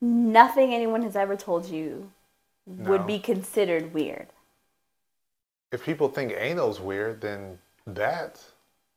Nothing 0.02 0.74
anyone 0.74 1.04
has 1.04 1.16
ever 1.16 1.38
told 1.38 1.68
you 1.68 2.12
would 2.66 3.08
be 3.08 3.18
considered 3.18 3.94
weird. 3.94 4.28
If 5.72 5.86
people 5.86 6.10
think 6.10 6.34
anal's 6.34 6.82
weird, 6.82 7.22
then 7.22 7.60
that 7.88 8.44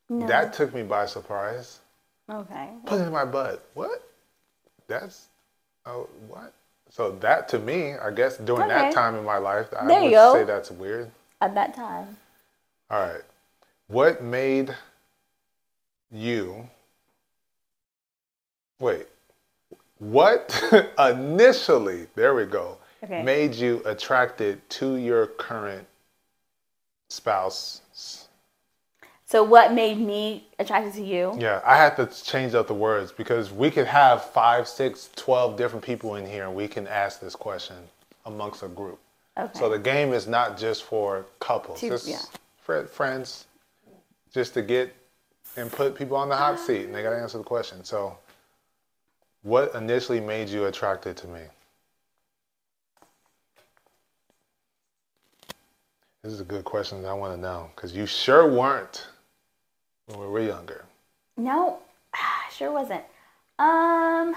No. 0.08 0.26
that 0.26 0.54
took 0.54 0.74
me 0.74 0.82
by 0.82 1.06
surprise. 1.06 1.78
okay. 2.28 2.70
Put 2.86 3.00
it 3.00 3.04
in 3.04 3.12
my 3.12 3.26
butt. 3.26 3.64
What? 3.74 4.02
That's 4.88 5.28
oh 5.86 6.08
what? 6.26 6.52
So 6.92 7.12
that 7.20 7.48
to 7.48 7.58
me, 7.58 7.94
I 7.94 8.10
guess 8.10 8.36
during 8.36 8.68
that 8.68 8.92
time 8.92 9.14
in 9.14 9.24
my 9.24 9.38
life, 9.38 9.68
I 9.74 9.86
There 9.86 10.02
would 10.02 10.34
say 10.34 10.44
that's 10.44 10.70
weird. 10.70 11.10
At 11.40 11.54
that 11.54 11.74
time. 11.74 12.18
All 12.90 13.00
right. 13.00 13.22
What 13.86 14.22
made 14.22 14.76
you 16.10 16.68
wait? 18.78 19.06
What 20.00 20.62
initially, 20.98 22.08
there 22.14 22.34
we 22.34 22.44
go, 22.44 22.76
Okay. 23.02 23.22
made 23.22 23.54
you 23.54 23.80
attracted 23.86 24.68
to 24.70 24.96
your 24.96 25.28
current 25.28 25.86
spouse? 27.08 27.80
So 29.32 29.42
what 29.42 29.72
made 29.72 29.98
me 29.98 30.46
attracted 30.58 30.92
to 30.92 31.02
you? 31.02 31.34
Yeah, 31.38 31.62
I 31.64 31.74
had 31.74 31.96
to 31.96 32.04
change 32.22 32.52
up 32.52 32.66
the 32.66 32.74
words 32.74 33.12
because 33.12 33.50
we 33.50 33.70
could 33.70 33.86
have 33.86 34.22
five, 34.26 34.68
six, 34.68 35.08
twelve 35.16 35.56
different 35.56 35.82
people 35.82 36.16
in 36.16 36.26
here 36.26 36.44
and 36.44 36.54
we 36.54 36.68
can 36.68 36.86
ask 36.86 37.18
this 37.18 37.34
question 37.34 37.76
amongst 38.26 38.62
a 38.62 38.68
group. 38.68 38.98
Okay. 39.38 39.58
So 39.58 39.70
the 39.70 39.78
game 39.78 40.12
is 40.12 40.26
not 40.26 40.58
just 40.58 40.82
for 40.84 41.24
couples, 41.40 41.80
Two- 41.80 41.94
it's 41.94 42.06
yeah. 42.06 42.18
for 42.58 42.84
friends, 42.84 43.46
just 44.34 44.52
to 44.52 44.60
get 44.60 44.94
and 45.56 45.72
put 45.72 45.94
people 45.94 46.18
on 46.18 46.28
the 46.28 46.36
hot 46.36 46.56
uh-huh. 46.56 46.66
seat 46.66 46.84
and 46.84 46.94
they 46.94 47.02
got 47.02 47.12
to 47.12 47.18
answer 47.18 47.38
the 47.38 47.44
question. 47.44 47.82
So, 47.84 48.18
what 49.40 49.74
initially 49.74 50.20
made 50.20 50.50
you 50.50 50.66
attracted 50.66 51.16
to 51.16 51.26
me? 51.28 51.40
This 56.22 56.34
is 56.34 56.40
a 56.40 56.44
good 56.44 56.64
question 56.64 57.00
that 57.00 57.08
I 57.08 57.14
want 57.14 57.34
to 57.34 57.40
know 57.40 57.70
because 57.74 57.96
you 57.96 58.04
sure 58.04 58.46
weren't 58.46 59.06
when 60.06 60.18
we 60.20 60.26
were 60.26 60.40
younger. 60.40 60.84
No, 61.36 61.78
sure 62.52 62.72
wasn't. 62.72 63.04
Um, 63.58 64.34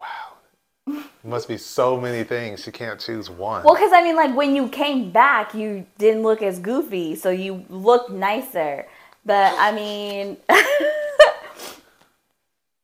Wow. 0.00 1.02
Must 1.22 1.48
be 1.48 1.58
so 1.58 2.00
many 2.00 2.24
things. 2.24 2.62
She 2.64 2.70
can't 2.72 2.98
choose 2.98 3.28
one. 3.28 3.64
well, 3.64 3.74
because 3.74 3.92
I 3.92 4.02
mean, 4.02 4.16
like 4.16 4.34
when 4.34 4.56
you 4.56 4.68
came 4.68 5.10
back, 5.10 5.54
you 5.54 5.86
didn't 5.98 6.22
look 6.22 6.42
as 6.42 6.58
goofy, 6.58 7.14
so 7.14 7.30
you 7.30 7.64
looked 7.68 8.10
nicer. 8.10 8.86
But 9.26 9.54
I 9.58 9.72
mean, 9.72 10.38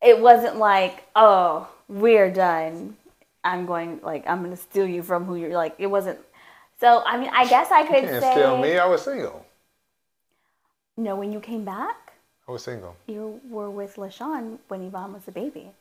it 0.02 0.20
wasn't 0.20 0.56
like, 0.56 1.04
oh, 1.16 1.68
we're 1.88 2.30
done. 2.30 2.96
I'm 3.42 3.64
going 3.64 4.00
like 4.02 4.24
I'm 4.28 4.42
gonna 4.42 4.56
steal 4.56 4.86
you 4.86 5.02
from 5.02 5.24
who 5.24 5.36
you're 5.36 5.54
like. 5.54 5.74
It 5.78 5.86
wasn't. 5.86 6.18
So 6.80 7.02
I 7.04 7.16
mean, 7.18 7.30
I 7.32 7.46
guess 7.48 7.70
I 7.70 7.84
could 7.86 8.02
You 8.02 8.08
can't 8.08 8.22
say 8.22 8.32
steal 8.32 8.58
me. 8.58 8.78
I 8.78 8.86
was 8.86 9.02
single. 9.02 9.46
no. 10.96 11.16
When 11.16 11.32
you 11.32 11.40
came 11.40 11.64
back, 11.64 12.12
I 12.48 12.52
was 12.52 12.62
single. 12.64 12.96
you 13.06 13.40
were 13.48 13.70
with 13.70 13.96
LaShawn 13.96 14.58
when 14.68 14.82
Yvonne 14.82 15.12
was 15.12 15.26
a 15.28 15.32
baby. 15.32 15.72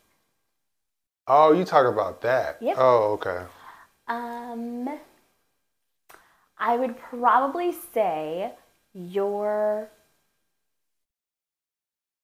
Oh, 1.27 1.53
you 1.53 1.65
talk 1.65 1.85
about 1.87 2.21
that? 2.21 2.57
Yep. 2.61 2.75
Oh, 2.79 3.13
okay. 3.13 3.43
Um, 4.07 4.99
I 6.57 6.77
would 6.77 6.97
probably 6.97 7.71
say 7.93 8.51
your 8.93 9.89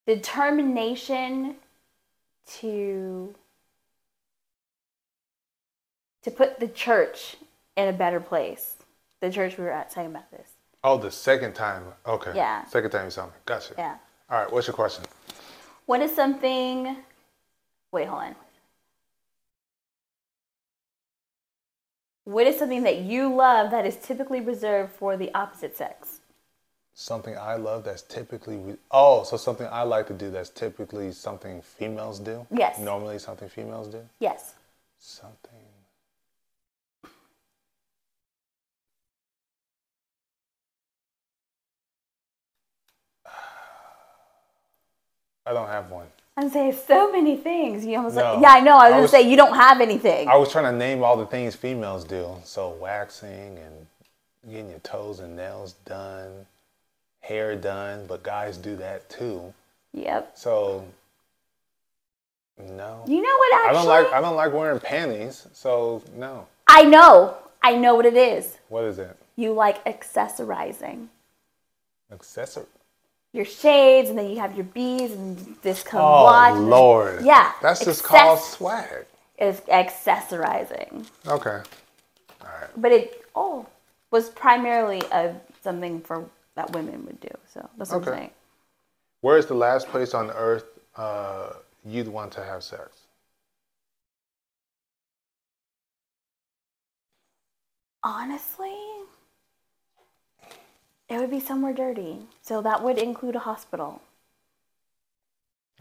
determination 0.05 1.55
to 2.59 3.35
to 6.23 6.31
put 6.31 6.59
the 6.59 6.67
church 6.67 7.37
in 7.77 7.87
a 7.87 7.93
better 7.93 8.19
place. 8.19 8.77
The 9.19 9.31
church 9.31 9.57
we 9.57 9.63
were 9.63 9.71
at 9.71 9.89
talking 9.91 10.09
about 10.11 10.29
this. 10.31 10.49
Oh, 10.83 10.97
the 10.97 11.11
second 11.11 11.53
time. 11.53 11.83
Okay. 12.05 12.31
Yeah. 12.35 12.65
Second 12.65 12.89
time 12.91 13.05
you 13.05 13.11
saw 13.11 13.25
me. 13.25 13.31
Gotcha. 13.45 13.75
Yeah. 13.77 13.97
All 14.29 14.39
right. 14.39 14.51
What's 14.51 14.67
your 14.67 14.73
question? 14.73 15.05
What 15.85 16.01
is 16.01 16.15
something? 16.15 16.97
Wait, 17.91 18.07
hold 18.07 18.23
on. 18.23 18.35
What 22.23 22.47
is 22.47 22.57
something 22.57 22.83
that 22.83 22.99
you 22.99 23.33
love 23.33 23.71
that 23.71 23.85
is 23.85 23.97
typically 23.97 24.41
reserved 24.41 24.93
for 24.93 25.17
the 25.17 25.33
opposite 25.33 25.75
sex? 25.75 26.19
Something 26.93 27.37
I 27.37 27.55
love 27.55 27.83
that's 27.83 28.03
typically 28.03 28.57
re- 28.57 28.77
oh, 28.91 29.23
so 29.23 29.37
something 29.37 29.67
I 29.71 29.83
like 29.83 30.07
to 30.07 30.13
do 30.13 30.29
that's 30.29 30.49
typically 30.49 31.11
something 31.11 31.61
females 31.61 32.19
do. 32.19 32.45
Yes. 32.51 32.79
Normally, 32.79 33.17
something 33.17 33.49
females 33.49 33.87
do. 33.87 34.01
Yes. 34.19 34.53
Something. 34.99 35.50
I 45.45 45.53
don't 45.53 45.67
have 45.67 45.89
one. 45.91 46.07
I'm 46.37 46.49
saying 46.49 46.73
so 46.87 47.11
many 47.11 47.35
things. 47.35 47.85
You 47.85 47.97
almost 47.97 48.15
No. 48.15 48.33
like, 48.35 48.41
yeah, 48.41 48.51
I 48.51 48.59
know. 48.61 48.77
I 48.77 48.85
was 48.85 48.93
I 48.93 48.97
gonna 48.97 49.07
say 49.09 49.21
you 49.29 49.35
don't 49.37 49.55
have 49.55 49.81
anything. 49.81 50.27
I 50.27 50.37
was 50.37 50.51
trying 50.51 50.65
to 50.65 50.71
name 50.71 51.03
all 51.03 51.17
the 51.17 51.25
things 51.25 51.55
females 51.55 52.03
do. 52.03 52.35
So 52.43 52.69
waxing 52.69 53.57
and 53.57 53.87
getting 54.49 54.69
your 54.69 54.79
toes 54.79 55.19
and 55.19 55.35
nails 55.35 55.73
done, 55.85 56.45
hair 57.19 57.55
done, 57.55 58.05
but 58.07 58.23
guys 58.23 58.57
do 58.57 58.75
that 58.77 59.09
too. 59.09 59.53
yep. 59.93 60.31
So 60.35 60.85
no. 62.57 63.03
You 63.07 63.21
know 63.21 63.37
what? 63.37 63.53
I 63.53 63.65
Actually, 63.67 63.77
don't 63.79 63.87
like 63.87 64.13
I 64.13 64.21
don't 64.21 64.35
like 64.35 64.53
wearing 64.53 64.79
panties. 64.79 65.47
So 65.53 66.01
no. 66.15 66.47
I 66.67 66.83
know. 66.83 67.35
I 67.63 67.75
know 67.75 67.95
what 67.95 68.05
it 68.05 68.15
is. 68.15 68.57
What 68.69 68.85
is 68.85 68.97
it? 68.99 69.15
You 69.35 69.51
like 69.53 69.83
accessorizing. 69.85 71.07
Accessory. 72.11 72.65
Your 73.33 73.45
shades, 73.45 74.09
and 74.09 74.17
then 74.19 74.29
you 74.29 74.39
have 74.39 74.55
your 74.55 74.65
beads 74.65 75.13
and 75.13 75.37
this 75.61 75.83
comes 75.83 76.01
Oh 76.03 76.23
watch. 76.25 76.51
and 76.51 76.63
then- 76.63 76.69
Lord. 76.69 77.23
Yeah. 77.25 77.53
That's 77.61 77.83
just 77.85 78.03
called 78.03 78.39
swag. 78.39 79.05
Is 79.37 79.61
accessorizing, 79.61 81.07
Okay. 81.27 81.63
All 82.41 82.47
right. 82.47 82.69
but 82.77 82.91
it 82.91 83.25
oh 83.35 83.65
was 84.11 84.29
primarily 84.29 85.01
a 85.11 85.33
something 85.63 86.01
for 86.01 86.29
that 86.55 86.69
women 86.73 87.05
would 87.05 87.19
do. 87.21 87.29
So 87.51 87.67
that's 87.77 87.89
what 87.91 88.01
Okay. 88.03 88.11
I'm 88.11 88.17
saying. 88.17 88.31
Where 89.21 89.37
is 89.37 89.45
the 89.47 89.55
last 89.55 89.87
place 89.87 90.13
on 90.13 90.29
earth 90.31 90.65
uh, 90.95 91.53
you'd 91.85 92.07
want 92.07 92.31
to 92.33 92.43
have 92.43 92.63
sex? 92.63 93.07
Honestly, 98.03 98.75
it 101.11 101.19
would 101.19 101.29
be 101.29 101.41
somewhere 101.41 101.73
dirty. 101.73 102.19
So 102.41 102.61
that 102.61 102.81
would 102.83 102.97
include 102.97 103.35
a 103.35 103.39
hospital. 103.39 104.01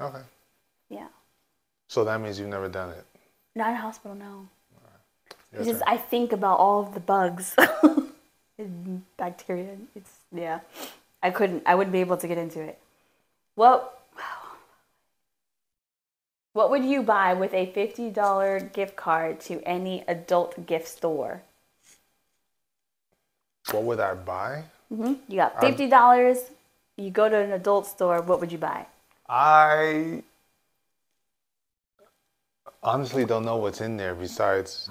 Okay. 0.01 0.23
Yeah. 0.89 1.07
So 1.89 2.05
that 2.05 2.21
means 2.21 2.39
you've 2.39 2.49
never 2.49 2.69
done 2.69 2.91
it. 2.91 3.05
Not 3.55 3.73
a 3.73 3.77
hospital, 3.77 4.17
no. 4.17 4.49
It's 5.53 5.67
just. 5.67 5.83
I 5.87 5.97
think 5.97 6.33
about 6.33 6.59
all 6.59 6.81
of 6.83 6.95
the 6.95 7.01
bugs 7.01 7.57
and 8.59 9.03
bacteria. 9.17 9.77
It's 9.95 10.11
yeah. 10.33 10.61
I 11.23 11.31
couldn't 11.31 11.63
I 11.67 11.75
wouldn't 11.75 11.93
be 11.93 12.01
able 12.01 12.17
to 12.17 12.29
get 12.29 12.39
into 12.39 12.61
it. 12.61 12.79
What 13.55 14.01
what 16.53 16.71
would 16.71 16.85
you 16.85 17.03
buy 17.03 17.35
with 17.35 17.55
a 17.55 17.73
$50 17.73 18.73
gift 18.73 18.97
card 18.97 19.41
to 19.43 19.63
any 19.63 20.03
adult 20.09 20.67
gift 20.67 20.89
store? 20.89 21.43
what 23.71 23.85
would 23.85 24.01
I 24.01 24.15
buy? 24.15 24.65
Hmm 24.91 25.15
You 25.29 25.37
got 25.37 25.61
$50. 25.61 26.51
You 26.97 27.11
go 27.11 27.29
to 27.29 27.37
an 27.39 27.53
adult 27.53 27.87
store, 27.87 28.21
what 28.21 28.41
would 28.41 28.53
you 28.53 28.59
buy? 28.59 28.87
I 29.29 30.23
honestly 32.83 33.25
don't 33.25 33.45
know 33.45 33.57
what's 33.57 33.81
in 33.81 33.97
there 33.97 34.15
besides 34.15 34.91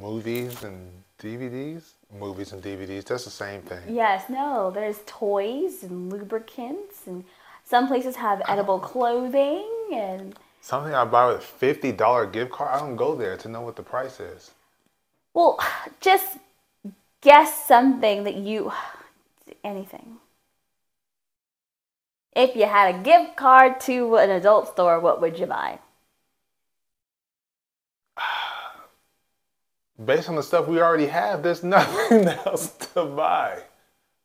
movies 0.00 0.62
and 0.62 0.90
DVDs. 1.18 1.92
Movies 2.12 2.52
and 2.52 2.62
DVDs, 2.62 3.04
that's 3.04 3.24
the 3.24 3.30
same 3.30 3.62
thing. 3.62 3.80
Yes, 3.88 4.28
no, 4.28 4.70
there's 4.70 5.00
toys 5.06 5.82
and 5.82 6.10
lubricants 6.12 7.06
and 7.06 7.24
some 7.64 7.86
places 7.86 8.16
have 8.16 8.42
edible 8.48 8.78
clothing 8.80 9.66
and 9.92 10.34
Something 10.62 10.94
I 10.94 11.04
buy 11.04 11.26
with 11.26 11.36
a 11.36 11.40
fifty 11.42 11.92
dollar 11.92 12.24
gift 12.24 12.52
card. 12.52 12.70
I 12.70 12.78
don't 12.80 12.96
go 12.96 13.14
there 13.14 13.36
to 13.36 13.48
know 13.48 13.60
what 13.60 13.76
the 13.76 13.82
price 13.82 14.20
is. 14.20 14.52
Well, 15.34 15.58
just 16.00 16.38
guess 17.22 17.66
something 17.66 18.24
that 18.24 18.36
you 18.36 18.72
anything. 19.64 20.16
If 22.34 22.54
you 22.54 22.66
had 22.66 22.94
a 22.94 22.98
gift 23.02 23.36
card 23.36 23.80
to 23.80 24.16
an 24.16 24.30
adult 24.30 24.68
store, 24.68 25.00
what 25.00 25.20
would 25.20 25.38
you 25.38 25.46
buy? 25.46 25.78
Based 30.04 30.28
on 30.28 30.36
the 30.36 30.42
stuff 30.42 30.66
we 30.68 30.80
already 30.80 31.06
have, 31.06 31.42
there's 31.42 31.62
nothing 31.76 32.28
else 32.28 32.70
to 32.94 33.04
buy. 33.04 33.62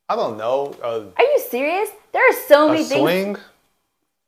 I 0.08 0.16
don't 0.16 0.38
know. 0.38 0.76
A, 0.84 1.08
Are 1.18 1.24
you 1.24 1.40
serious? 1.50 1.90
There 2.14 2.28
are 2.30 2.34
so 2.48 2.70
many 2.70 2.84
things. 2.84 3.02
swing? 3.02 3.38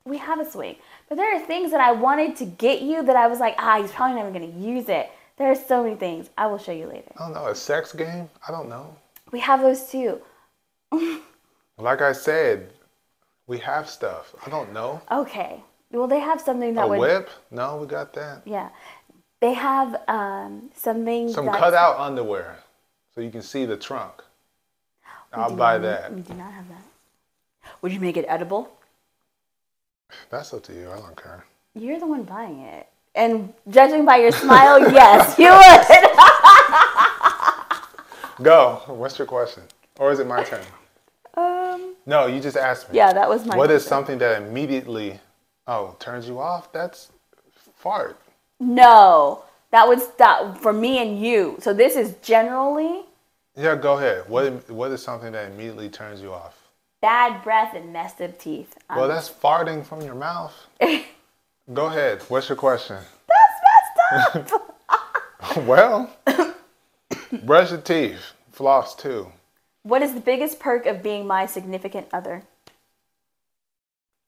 We 0.04 0.18
have 0.18 0.40
a 0.40 0.50
swing, 0.50 0.76
but 1.08 1.16
there 1.16 1.36
are 1.36 1.40
things 1.46 1.70
that 1.70 1.80
I 1.80 1.92
wanted 1.92 2.34
to 2.36 2.46
get 2.46 2.82
you 2.82 3.02
that 3.02 3.14
I 3.14 3.26
was 3.26 3.40
like, 3.40 3.54
ah, 3.58 3.80
he's 3.80 3.92
probably 3.92 4.16
never 4.16 4.30
going 4.30 4.52
to 4.52 4.58
use 4.58 4.88
it. 4.88 5.10
There 5.36 5.50
are 5.50 5.54
so 5.54 5.84
many 5.84 5.94
things. 5.96 6.30
I 6.36 6.46
will 6.48 6.58
show 6.58 6.72
you 6.72 6.86
later. 6.86 7.12
I 7.16 7.24
don't 7.24 7.34
know. 7.34 7.46
A 7.46 7.54
sex 7.54 7.92
game? 7.92 8.28
I 8.46 8.50
don't 8.50 8.68
know. 8.68 8.96
We 9.30 9.38
have 9.40 9.60
those 9.60 9.88
too. 9.88 10.20
Like 11.78 12.02
I 12.02 12.12
said, 12.12 12.70
we 13.46 13.58
have 13.58 13.88
stuff. 13.88 14.34
I 14.44 14.50
don't 14.50 14.72
know. 14.72 15.00
Okay. 15.10 15.62
Well, 15.90 16.08
they 16.08 16.20
have 16.20 16.40
something 16.40 16.74
that 16.74 16.84
A 16.84 16.88
would. 16.88 16.98
whip? 16.98 17.30
No, 17.50 17.76
we 17.76 17.86
got 17.86 18.12
that. 18.14 18.42
Yeah. 18.44 18.68
They 19.40 19.54
have 19.54 20.02
um, 20.08 20.70
something. 20.74 21.32
Some 21.32 21.46
that's- 21.46 21.62
cutout 21.62 21.98
underwear 21.98 22.58
so 23.14 23.20
you 23.20 23.30
can 23.30 23.42
see 23.42 23.64
the 23.64 23.76
trunk. 23.76 24.22
I'll 25.32 25.54
buy 25.54 25.78
that. 25.78 26.12
We 26.14 26.22
do 26.22 26.34
not 26.34 26.52
have 26.52 26.68
that. 26.68 26.82
Would 27.82 27.92
you 27.92 28.00
make 28.00 28.16
it 28.16 28.24
edible? 28.28 28.70
That's 30.30 30.52
up 30.54 30.62
to 30.64 30.72
you. 30.72 30.90
I 30.90 30.96
don't 30.96 31.16
care. 31.22 31.44
You're 31.74 32.00
the 32.00 32.06
one 32.06 32.24
buying 32.24 32.60
it. 32.60 32.88
And 33.14 33.52
judging 33.68 34.04
by 34.04 34.16
your 34.16 34.32
smile, 34.32 34.80
yes, 34.92 35.38
you 35.38 35.50
would. 35.50 35.86
Go. 38.44 38.82
What's 38.86 39.18
your 39.18 39.26
question? 39.26 39.64
Or 39.98 40.10
is 40.12 40.18
it 40.18 40.26
my 40.26 40.42
turn? 40.44 40.64
No, 42.08 42.26
you 42.26 42.40
just 42.40 42.56
asked 42.56 42.90
me. 42.90 42.96
yeah, 42.96 43.12
that 43.12 43.28
was 43.28 43.44
my. 43.44 43.54
What 43.54 43.70
is 43.70 43.84
something 43.84 44.16
that 44.18 44.40
immediately, 44.40 45.20
oh, 45.66 45.94
turns 45.98 46.26
you 46.26 46.40
off? 46.40 46.72
That's 46.72 47.10
fart. 47.76 48.18
No, 48.58 49.44
that 49.72 49.86
would 49.86 50.00
stop 50.00 50.56
for 50.58 50.72
me 50.72 50.98
and 50.98 51.20
you. 51.20 51.58
So 51.60 51.74
this 51.74 51.96
is 51.96 52.14
generally 52.22 53.02
Yeah, 53.54 53.76
go 53.76 53.98
ahead. 53.98 54.26
What 54.26 54.70
What 54.70 54.90
is 54.90 55.02
something 55.02 55.32
that 55.32 55.52
immediately 55.52 55.90
turns 55.90 56.22
you 56.22 56.32
off? 56.32 56.54
bad 57.00 57.44
breath 57.44 57.74
and 57.74 57.92
messed 57.92 58.20
up 58.20 58.38
teeth. 58.38 58.76
Um, 58.90 58.98
Well, 58.98 59.08
that's 59.08 59.28
farting 59.28 59.84
from 59.84 60.00
your 60.00 60.14
mouth. 60.14 60.54
Go 61.72 61.86
ahead. 61.86 62.22
What's 62.28 62.48
your 62.48 62.56
question? 62.56 62.96
that's 63.28 64.34
messed 64.34 64.52
up. 64.52 64.76
well, 65.66 66.10
brush 67.44 67.70
your 67.70 67.80
teeth, 67.80 68.32
floss 68.50 68.96
too. 68.96 69.30
What 69.82 70.02
is 70.02 70.14
the 70.14 70.20
biggest 70.20 70.60
perk 70.60 70.86
of 70.86 71.02
being 71.02 71.26
my 71.26 71.46
significant 71.46 72.08
other? 72.12 72.42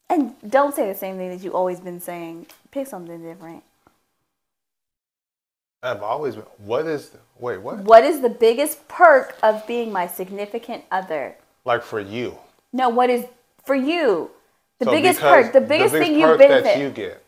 And 0.08 0.34
don't 0.48 0.74
say 0.74 0.88
the 0.88 0.98
same 0.98 1.16
thing 1.16 1.30
that 1.30 1.42
you've 1.44 1.54
always 1.54 1.80
been 1.80 2.00
saying. 2.00 2.46
Pick 2.72 2.86
something 2.88 3.22
different. 3.22 3.62
I've 5.82 6.02
always 6.02 6.34
been. 6.36 6.44
What 6.58 6.86
is? 6.86 7.12
Wait, 7.38 7.58
what? 7.62 7.78
What 7.78 8.04
is 8.04 8.20
the 8.20 8.28
biggest 8.28 8.86
perk 8.88 9.36
of 9.42 9.66
being 9.66 9.92
my 9.92 10.06
significant 10.06 10.84
other? 10.90 11.36
Like 11.64 11.82
for 11.82 12.00
you? 12.00 12.38
No, 12.72 12.88
what 12.88 13.10
is 13.10 13.26
for 13.64 13.74
you? 13.74 14.30
The 14.78 14.86
So 14.86 14.90
biggest 14.90 15.20
perk, 15.20 15.52
the 15.52 15.60
biggest 15.60 15.98
thing 15.98 16.14
you 16.18 16.26
perk 16.26 16.38
benefit. 16.38 16.64
that 16.64 16.78
you 16.78 16.90
get. 16.90 17.22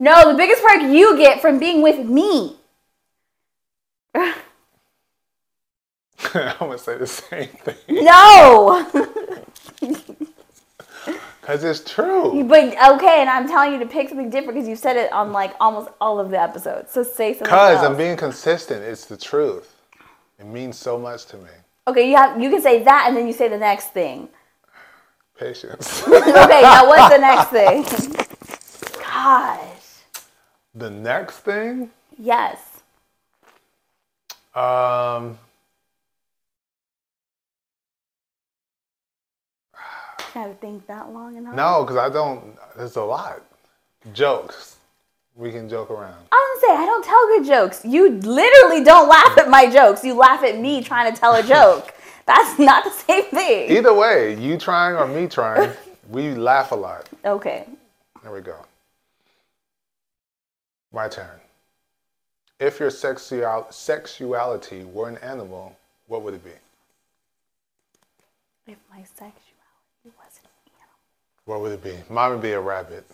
no, 0.00 0.30
the 0.32 0.36
biggest 0.38 0.62
perk 0.62 0.82
you 0.82 1.16
get 1.16 1.40
from 1.40 1.58
being 1.58 1.82
with 1.82 2.06
me. 2.06 2.56
I'm 6.34 6.56
gonna 6.58 6.78
say 6.78 6.96
the 6.98 7.06
same 7.06 7.48
thing 7.48 7.76
No. 7.88 8.86
because 11.40 11.64
it's 11.64 11.80
true. 11.90 12.44
but 12.44 12.64
okay, 12.92 13.20
and 13.20 13.30
I'm 13.30 13.48
telling 13.48 13.72
you 13.72 13.78
to 13.80 13.86
pick 13.86 14.08
something 14.08 14.30
different 14.30 14.54
because 14.54 14.68
you 14.68 14.76
said 14.76 14.96
it 14.96 15.10
on 15.12 15.32
like 15.32 15.54
almost 15.60 15.88
all 16.00 16.20
of 16.20 16.30
the 16.30 16.40
episodes. 16.40 16.92
So 16.92 17.02
say 17.02 17.32
something 17.32 17.44
Because 17.46 17.78
else. 17.78 17.86
I'm 17.86 17.96
being 17.96 18.16
consistent. 18.16 18.82
It's 18.84 19.06
the 19.06 19.16
truth. 19.16 19.74
It 20.38 20.46
means 20.46 20.76
so 20.78 20.98
much 20.98 21.26
to 21.26 21.36
me. 21.38 21.50
okay, 21.88 22.08
you 22.10 22.16
have 22.16 22.40
you 22.40 22.50
can 22.50 22.60
say 22.62 22.82
that 22.84 23.04
and 23.08 23.16
then 23.16 23.26
you 23.26 23.32
say 23.32 23.48
the 23.48 23.58
next 23.58 23.88
thing. 23.92 24.28
Patience. 25.38 26.02
Okay, 26.06 26.62
now 26.62 26.86
what's 26.86 27.12
the 27.14 27.20
next 27.20 27.48
thing? 27.48 27.84
Gosh. 29.02 29.60
the 30.74 30.90
next 30.90 31.38
thing, 31.38 31.90
Yes. 32.18 32.58
um, 34.54 35.38
Gotta 40.34 40.54
think 40.54 40.86
that 40.86 41.12
long 41.12 41.36
enough. 41.36 41.54
no, 41.54 41.84
because 41.84 41.96
I 41.96 42.08
don't. 42.08 42.56
It's 42.78 42.96
a 42.96 43.02
lot. 43.02 43.42
Jokes. 44.12 44.76
We 45.36 45.50
can 45.50 45.68
joke 45.68 45.90
around. 45.90 46.26
I 46.32 46.56
gonna 46.60 46.76
say 46.76 46.82
I 46.82 46.86
don't 46.86 47.04
tell 47.04 47.26
good 47.28 47.46
jokes. 47.46 47.84
You 47.84 48.10
literally 48.10 48.84
don't 48.84 49.08
laugh 49.08 49.38
at 49.38 49.48
my 49.48 49.70
jokes. 49.70 50.04
You 50.04 50.14
laugh 50.14 50.42
at 50.44 50.58
me 50.58 50.82
trying 50.82 51.12
to 51.12 51.18
tell 51.18 51.34
a 51.34 51.42
joke. 51.42 51.94
That's 52.26 52.58
not 52.58 52.84
the 52.84 52.90
same 52.90 53.24
thing. 53.24 53.76
Either 53.76 53.94
way, 53.94 54.36
you 54.36 54.56
trying 54.58 54.96
or 54.96 55.06
me 55.06 55.26
trying, 55.26 55.72
we 56.10 56.34
laugh 56.34 56.72
a 56.72 56.74
lot. 56.74 57.08
Okay. 57.24 57.66
There 58.22 58.32
we 58.32 58.40
go. 58.40 58.56
My 60.92 61.08
turn. 61.08 61.40
If 62.58 62.78
your 62.78 62.90
sexual, 62.90 63.66
sexuality 63.70 64.84
were 64.84 65.08
an 65.08 65.16
animal, 65.18 65.76
what 66.06 66.22
would 66.22 66.34
it 66.34 66.44
be? 66.44 66.50
If 68.66 68.78
my 68.90 69.02
sexuality. 69.02 69.49
What 71.50 71.62
would 71.62 71.72
it 71.72 71.82
be? 71.82 71.96
Mine 72.08 72.30
would 72.30 72.42
be 72.42 72.52
a 72.52 72.60
rabbit. 72.60 73.04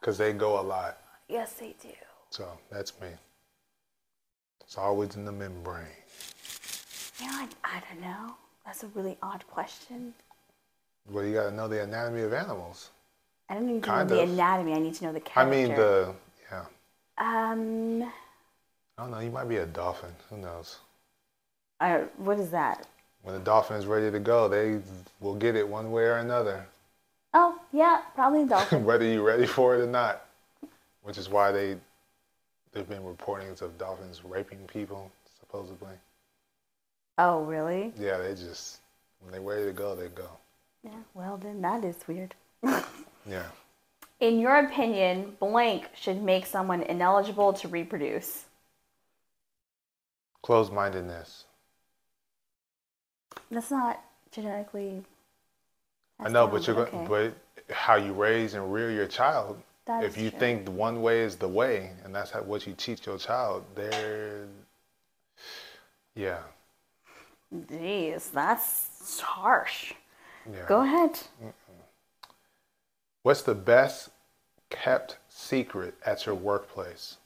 Because 0.00 0.16
they 0.16 0.32
go 0.32 0.58
a 0.58 0.62
lot. 0.62 0.96
Yes, 1.28 1.52
they 1.52 1.76
do. 1.82 1.90
So 2.30 2.48
that's 2.72 2.98
me. 3.02 3.08
It's 4.62 4.78
always 4.78 5.14
in 5.16 5.26
the 5.26 5.32
membrane. 5.32 5.84
You 7.20 7.26
know, 7.26 7.32
I, 7.34 7.48
I 7.64 7.82
don't 7.90 8.00
know. 8.00 8.34
That's 8.64 8.82
a 8.82 8.86
really 8.94 9.18
odd 9.22 9.46
question. 9.46 10.14
Well, 11.10 11.22
you 11.22 11.34
got 11.34 11.50
to 11.50 11.54
know 11.54 11.68
the 11.68 11.82
anatomy 11.82 12.22
of 12.22 12.32
animals. 12.32 12.88
I 13.50 13.54
don't 13.54 13.66
need 13.66 13.82
to 13.82 13.86
Kind 13.86 14.08
know 14.08 14.16
the 14.16 14.22
of. 14.22 14.30
anatomy. 14.30 14.72
I 14.72 14.78
need 14.78 14.94
to 14.94 15.04
know 15.04 15.12
the 15.12 15.20
character. 15.20 15.54
I 15.54 15.66
mean, 15.66 15.76
the, 15.76 16.14
yeah. 16.50 16.64
Um, 17.18 18.10
I 18.96 19.02
don't 19.02 19.10
know. 19.10 19.18
You 19.20 19.30
might 19.30 19.50
be 19.50 19.56
a 19.56 19.66
dolphin. 19.66 20.12
Who 20.30 20.38
knows? 20.38 20.78
I, 21.78 22.04
what 22.16 22.40
is 22.40 22.48
that? 22.52 22.86
When 23.26 23.34
the 23.34 23.40
dolphin 23.40 23.76
is 23.76 23.86
ready 23.86 24.08
to 24.08 24.20
go, 24.20 24.46
they 24.46 24.78
will 25.18 25.34
get 25.34 25.56
it 25.56 25.66
one 25.66 25.90
way 25.90 26.04
or 26.04 26.18
another. 26.18 26.64
Oh, 27.34 27.58
yeah, 27.72 28.02
probably 28.14 28.42
a 28.42 28.46
dolphin. 28.46 28.84
whether 28.84 29.04
you're 29.04 29.24
ready 29.24 29.46
for 29.46 29.74
it 29.74 29.80
or 29.80 29.86
not. 29.88 30.26
Which 31.02 31.18
is 31.18 31.28
why 31.28 31.50
they 31.50 31.76
there've 32.70 32.88
been 32.88 33.02
reportings 33.02 33.62
of 33.62 33.76
dolphins 33.78 34.22
raping 34.24 34.60
people, 34.68 35.10
supposedly. 35.40 35.96
oh, 37.18 37.42
really? 37.42 37.92
Yeah, 37.98 38.18
they 38.18 38.30
just 38.36 38.78
when 39.18 39.32
they're 39.32 39.40
ready 39.40 39.64
to 39.64 39.72
go, 39.72 39.96
they 39.96 40.06
go. 40.06 40.30
Yeah. 40.84 40.92
Well, 41.14 41.36
then 41.36 41.60
that 41.62 41.84
is 41.84 41.96
weird. 42.06 42.32
Yeah. 43.28 43.46
In 44.20 44.38
your 44.38 44.54
opinion, 44.54 45.36
blank 45.40 45.88
should 45.96 46.22
make 46.22 46.46
someone 46.46 46.82
ineligible 46.82 47.52
to 47.54 47.66
reproduce. 47.66 48.44
Closed 50.42 50.72
mindedness. 50.72 51.46
That's 53.50 53.70
not 53.70 54.02
genetically. 54.32 55.02
I 56.18 56.28
know, 56.28 56.46
but 56.46 56.66
you're 56.66 56.78
okay. 56.78 57.06
but 57.08 57.34
how 57.74 57.96
you 57.96 58.12
raise 58.12 58.54
and 58.54 58.72
rear 58.72 58.90
your 58.90 59.06
child. 59.06 59.60
That 59.86 60.02
if 60.02 60.18
you 60.18 60.30
true. 60.30 60.38
think 60.38 60.68
one 60.68 61.00
way 61.00 61.20
is 61.20 61.36
the 61.36 61.48
way 61.48 61.92
and 62.04 62.14
that's 62.14 62.30
how, 62.30 62.42
what 62.42 62.66
you 62.66 62.74
teach 62.74 63.06
your 63.06 63.18
child, 63.18 63.64
they're 63.74 64.46
yeah. 66.14 66.38
Jeez, 67.54 68.32
that's 68.32 69.20
harsh. 69.20 69.92
Yeah. 70.50 70.64
Go 70.66 70.82
ahead. 70.82 71.20
What's 73.22 73.42
the 73.42 73.54
best 73.54 74.10
kept 74.70 75.18
secret 75.28 75.94
at 76.04 76.26
your 76.26 76.34
workplace? 76.34 77.18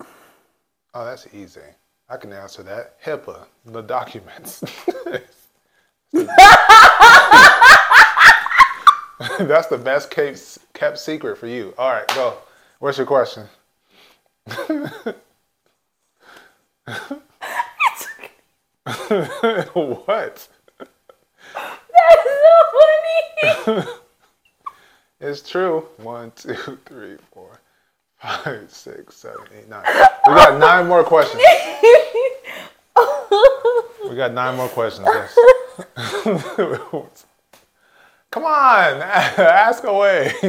Oh, 0.94 1.04
that's 1.04 1.32
easy. 1.32 1.60
I 2.08 2.16
can 2.16 2.32
answer 2.32 2.62
that. 2.64 3.00
HIPAA, 3.02 3.46
the 3.64 3.82
documents. 3.82 4.64
that's 9.38 9.68
the 9.68 9.78
best 9.78 10.10
kept, 10.10 10.58
kept 10.74 10.98
secret 10.98 11.38
for 11.38 11.46
you. 11.46 11.72
All 11.78 11.90
right, 11.92 12.06
go. 12.08 12.36
What's 12.78 12.98
your 12.98 13.06
question? 13.06 13.46
what? 14.46 15.16
That's 21.56 22.28
so 22.44 23.66
funny. 23.66 23.86
It's 25.22 25.46
true. 25.48 25.86
One, 25.98 26.32
two, 26.34 26.54
three, 26.86 27.16
four, 27.30 27.60
five, 28.16 28.70
six, 28.70 29.16
seven, 29.16 29.42
eight, 29.54 29.68
nine. 29.68 29.84
We 30.26 30.34
got 30.34 30.58
nine 30.58 30.88
more 30.88 31.04
questions. 31.04 31.42
We 34.08 34.16
got 34.16 34.32
nine 34.32 34.56
more 34.56 34.68
questions. 34.68 35.06
Yes. 35.12 35.36
Come 38.30 38.44
on, 38.44 39.02
ask 39.02 39.84
away. 39.84 40.32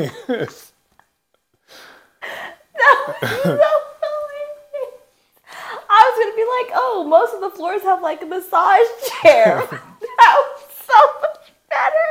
I 5.94 6.00
was 6.04 6.16
gonna 6.20 6.36
be 6.36 6.46
like, 6.46 6.72
oh, 6.76 7.06
most 7.08 7.34
of 7.34 7.42
the 7.42 7.50
floors 7.50 7.82
have 7.82 8.02
like 8.02 8.22
a 8.22 8.26
massage 8.26 8.88
chair. 9.22 9.68
that 9.70 10.36
was 10.38 10.62
so 10.86 10.94
much 11.22 11.52
better. 11.70 12.08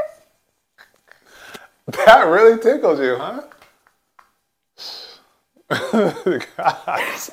that 2.07 2.27
really 2.27 2.59
tickles 2.61 2.99
you, 3.01 3.17
huh? 3.17 3.43
Gosh. 6.57 7.31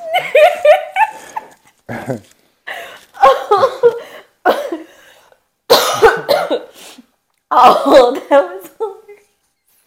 Oh, 7.60 8.14
that 8.30 8.44
was 8.54 8.70
hilarious. 8.78 9.26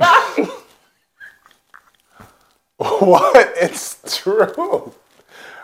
Sorry. 0.01 0.49
What? 2.79 3.53
It's 3.57 4.01
true. 4.23 4.93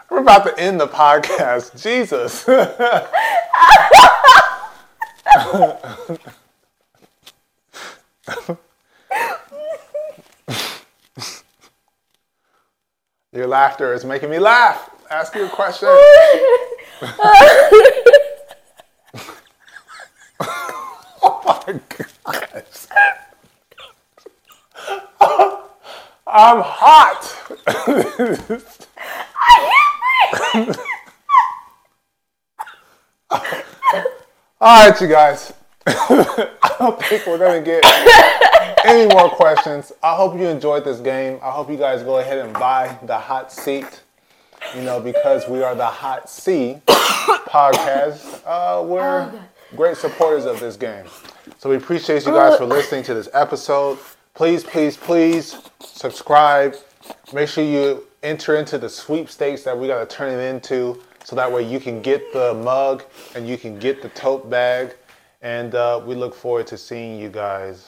We're 0.09 0.19
about 0.19 0.45
to 0.45 0.57
end 0.57 0.81
the 0.81 0.87
podcast. 0.87 1.83
Jesus. 1.83 2.47
Your 13.33 13.49
laughter 13.49 13.93
is 13.93 14.05
making 14.05 14.31
me 14.31 14.39
laugh. 14.39 14.89
Ask 15.11 15.35
you 15.35 15.47
a 15.47 15.49
question. 15.49 15.89
oh 21.23 21.63
my 21.67 21.81
gosh. 21.89 22.07
I'm 26.39 26.61
hot. 26.61 27.33
All 34.61 34.91
right, 34.91 35.01
you 35.01 35.09
guys. 35.09 35.55
I 35.87 36.77
don't 36.79 37.03
think 37.05 37.27
we're 37.27 37.39
gonna 37.39 37.63
get 37.63 37.83
any 38.85 39.11
more 39.15 39.31
questions. 39.31 39.93
I 40.03 40.15
hope 40.15 40.39
you 40.39 40.47
enjoyed 40.47 40.85
this 40.85 41.01
game. 41.01 41.39
I 41.43 41.51
hope 41.51 41.71
you 41.71 41.79
guys 41.79 42.03
go 42.03 42.19
ahead 42.19 42.37
and 42.37 42.53
buy 42.53 42.99
the 43.05 43.17
hot 43.17 43.51
seat. 43.51 44.03
You 44.75 44.83
know, 44.83 45.01
because 45.01 45.49
we 45.49 45.63
are 45.63 45.75
the 45.75 45.87
Hot 45.87 46.29
C 46.29 46.83
podcast. 46.87 48.43
Uh, 48.45 48.83
we're 48.83 49.33
great 49.75 49.97
supporters 49.97 50.45
of 50.45 50.61
this 50.61 50.77
game. 50.77 51.07
So 51.57 51.71
we 51.71 51.77
appreciate 51.77 52.27
you 52.27 52.33
guys 52.33 52.59
for 52.59 52.67
listening 52.77 53.05
to 53.05 53.15
this 53.15 53.31
episode. 53.33 53.99
Please, 54.37 54.63
please, 54.63 54.99
please 54.99 55.57
subscribe. 55.81 56.77
Make 57.33 57.49
sure 57.49 57.65
you 57.65 58.07
enter 58.23 58.57
into 58.57 58.77
the 58.77 58.89
sweepstakes 58.89 59.63
that 59.63 59.79
we 59.79 59.87
got 59.87 60.07
to 60.07 60.15
turn 60.15 60.31
it 60.31 60.43
into 60.43 61.01
so 61.25 61.35
that 61.37 61.51
way 61.51 61.63
you 61.63 61.81
can 61.81 62.03
get 62.03 62.35
the 62.35 62.53
mug 62.53 63.05
and 63.35 63.49
you 63.49 63.57
can 63.57 63.79
get 63.79 64.03
the 64.03 64.11
tote 64.11 64.51
bag. 64.51 64.95
And 65.41 65.75
uh, 65.75 66.03
we 66.05 66.15
look 66.15 66.35
forward 66.35 66.67
to 66.67 66.77
seeing 66.77 67.19
you 67.19 67.31
guys 67.31 67.87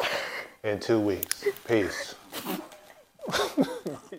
in 0.64 0.80
two 0.80 0.98
weeks. 0.98 1.44
Peace. 1.66 2.14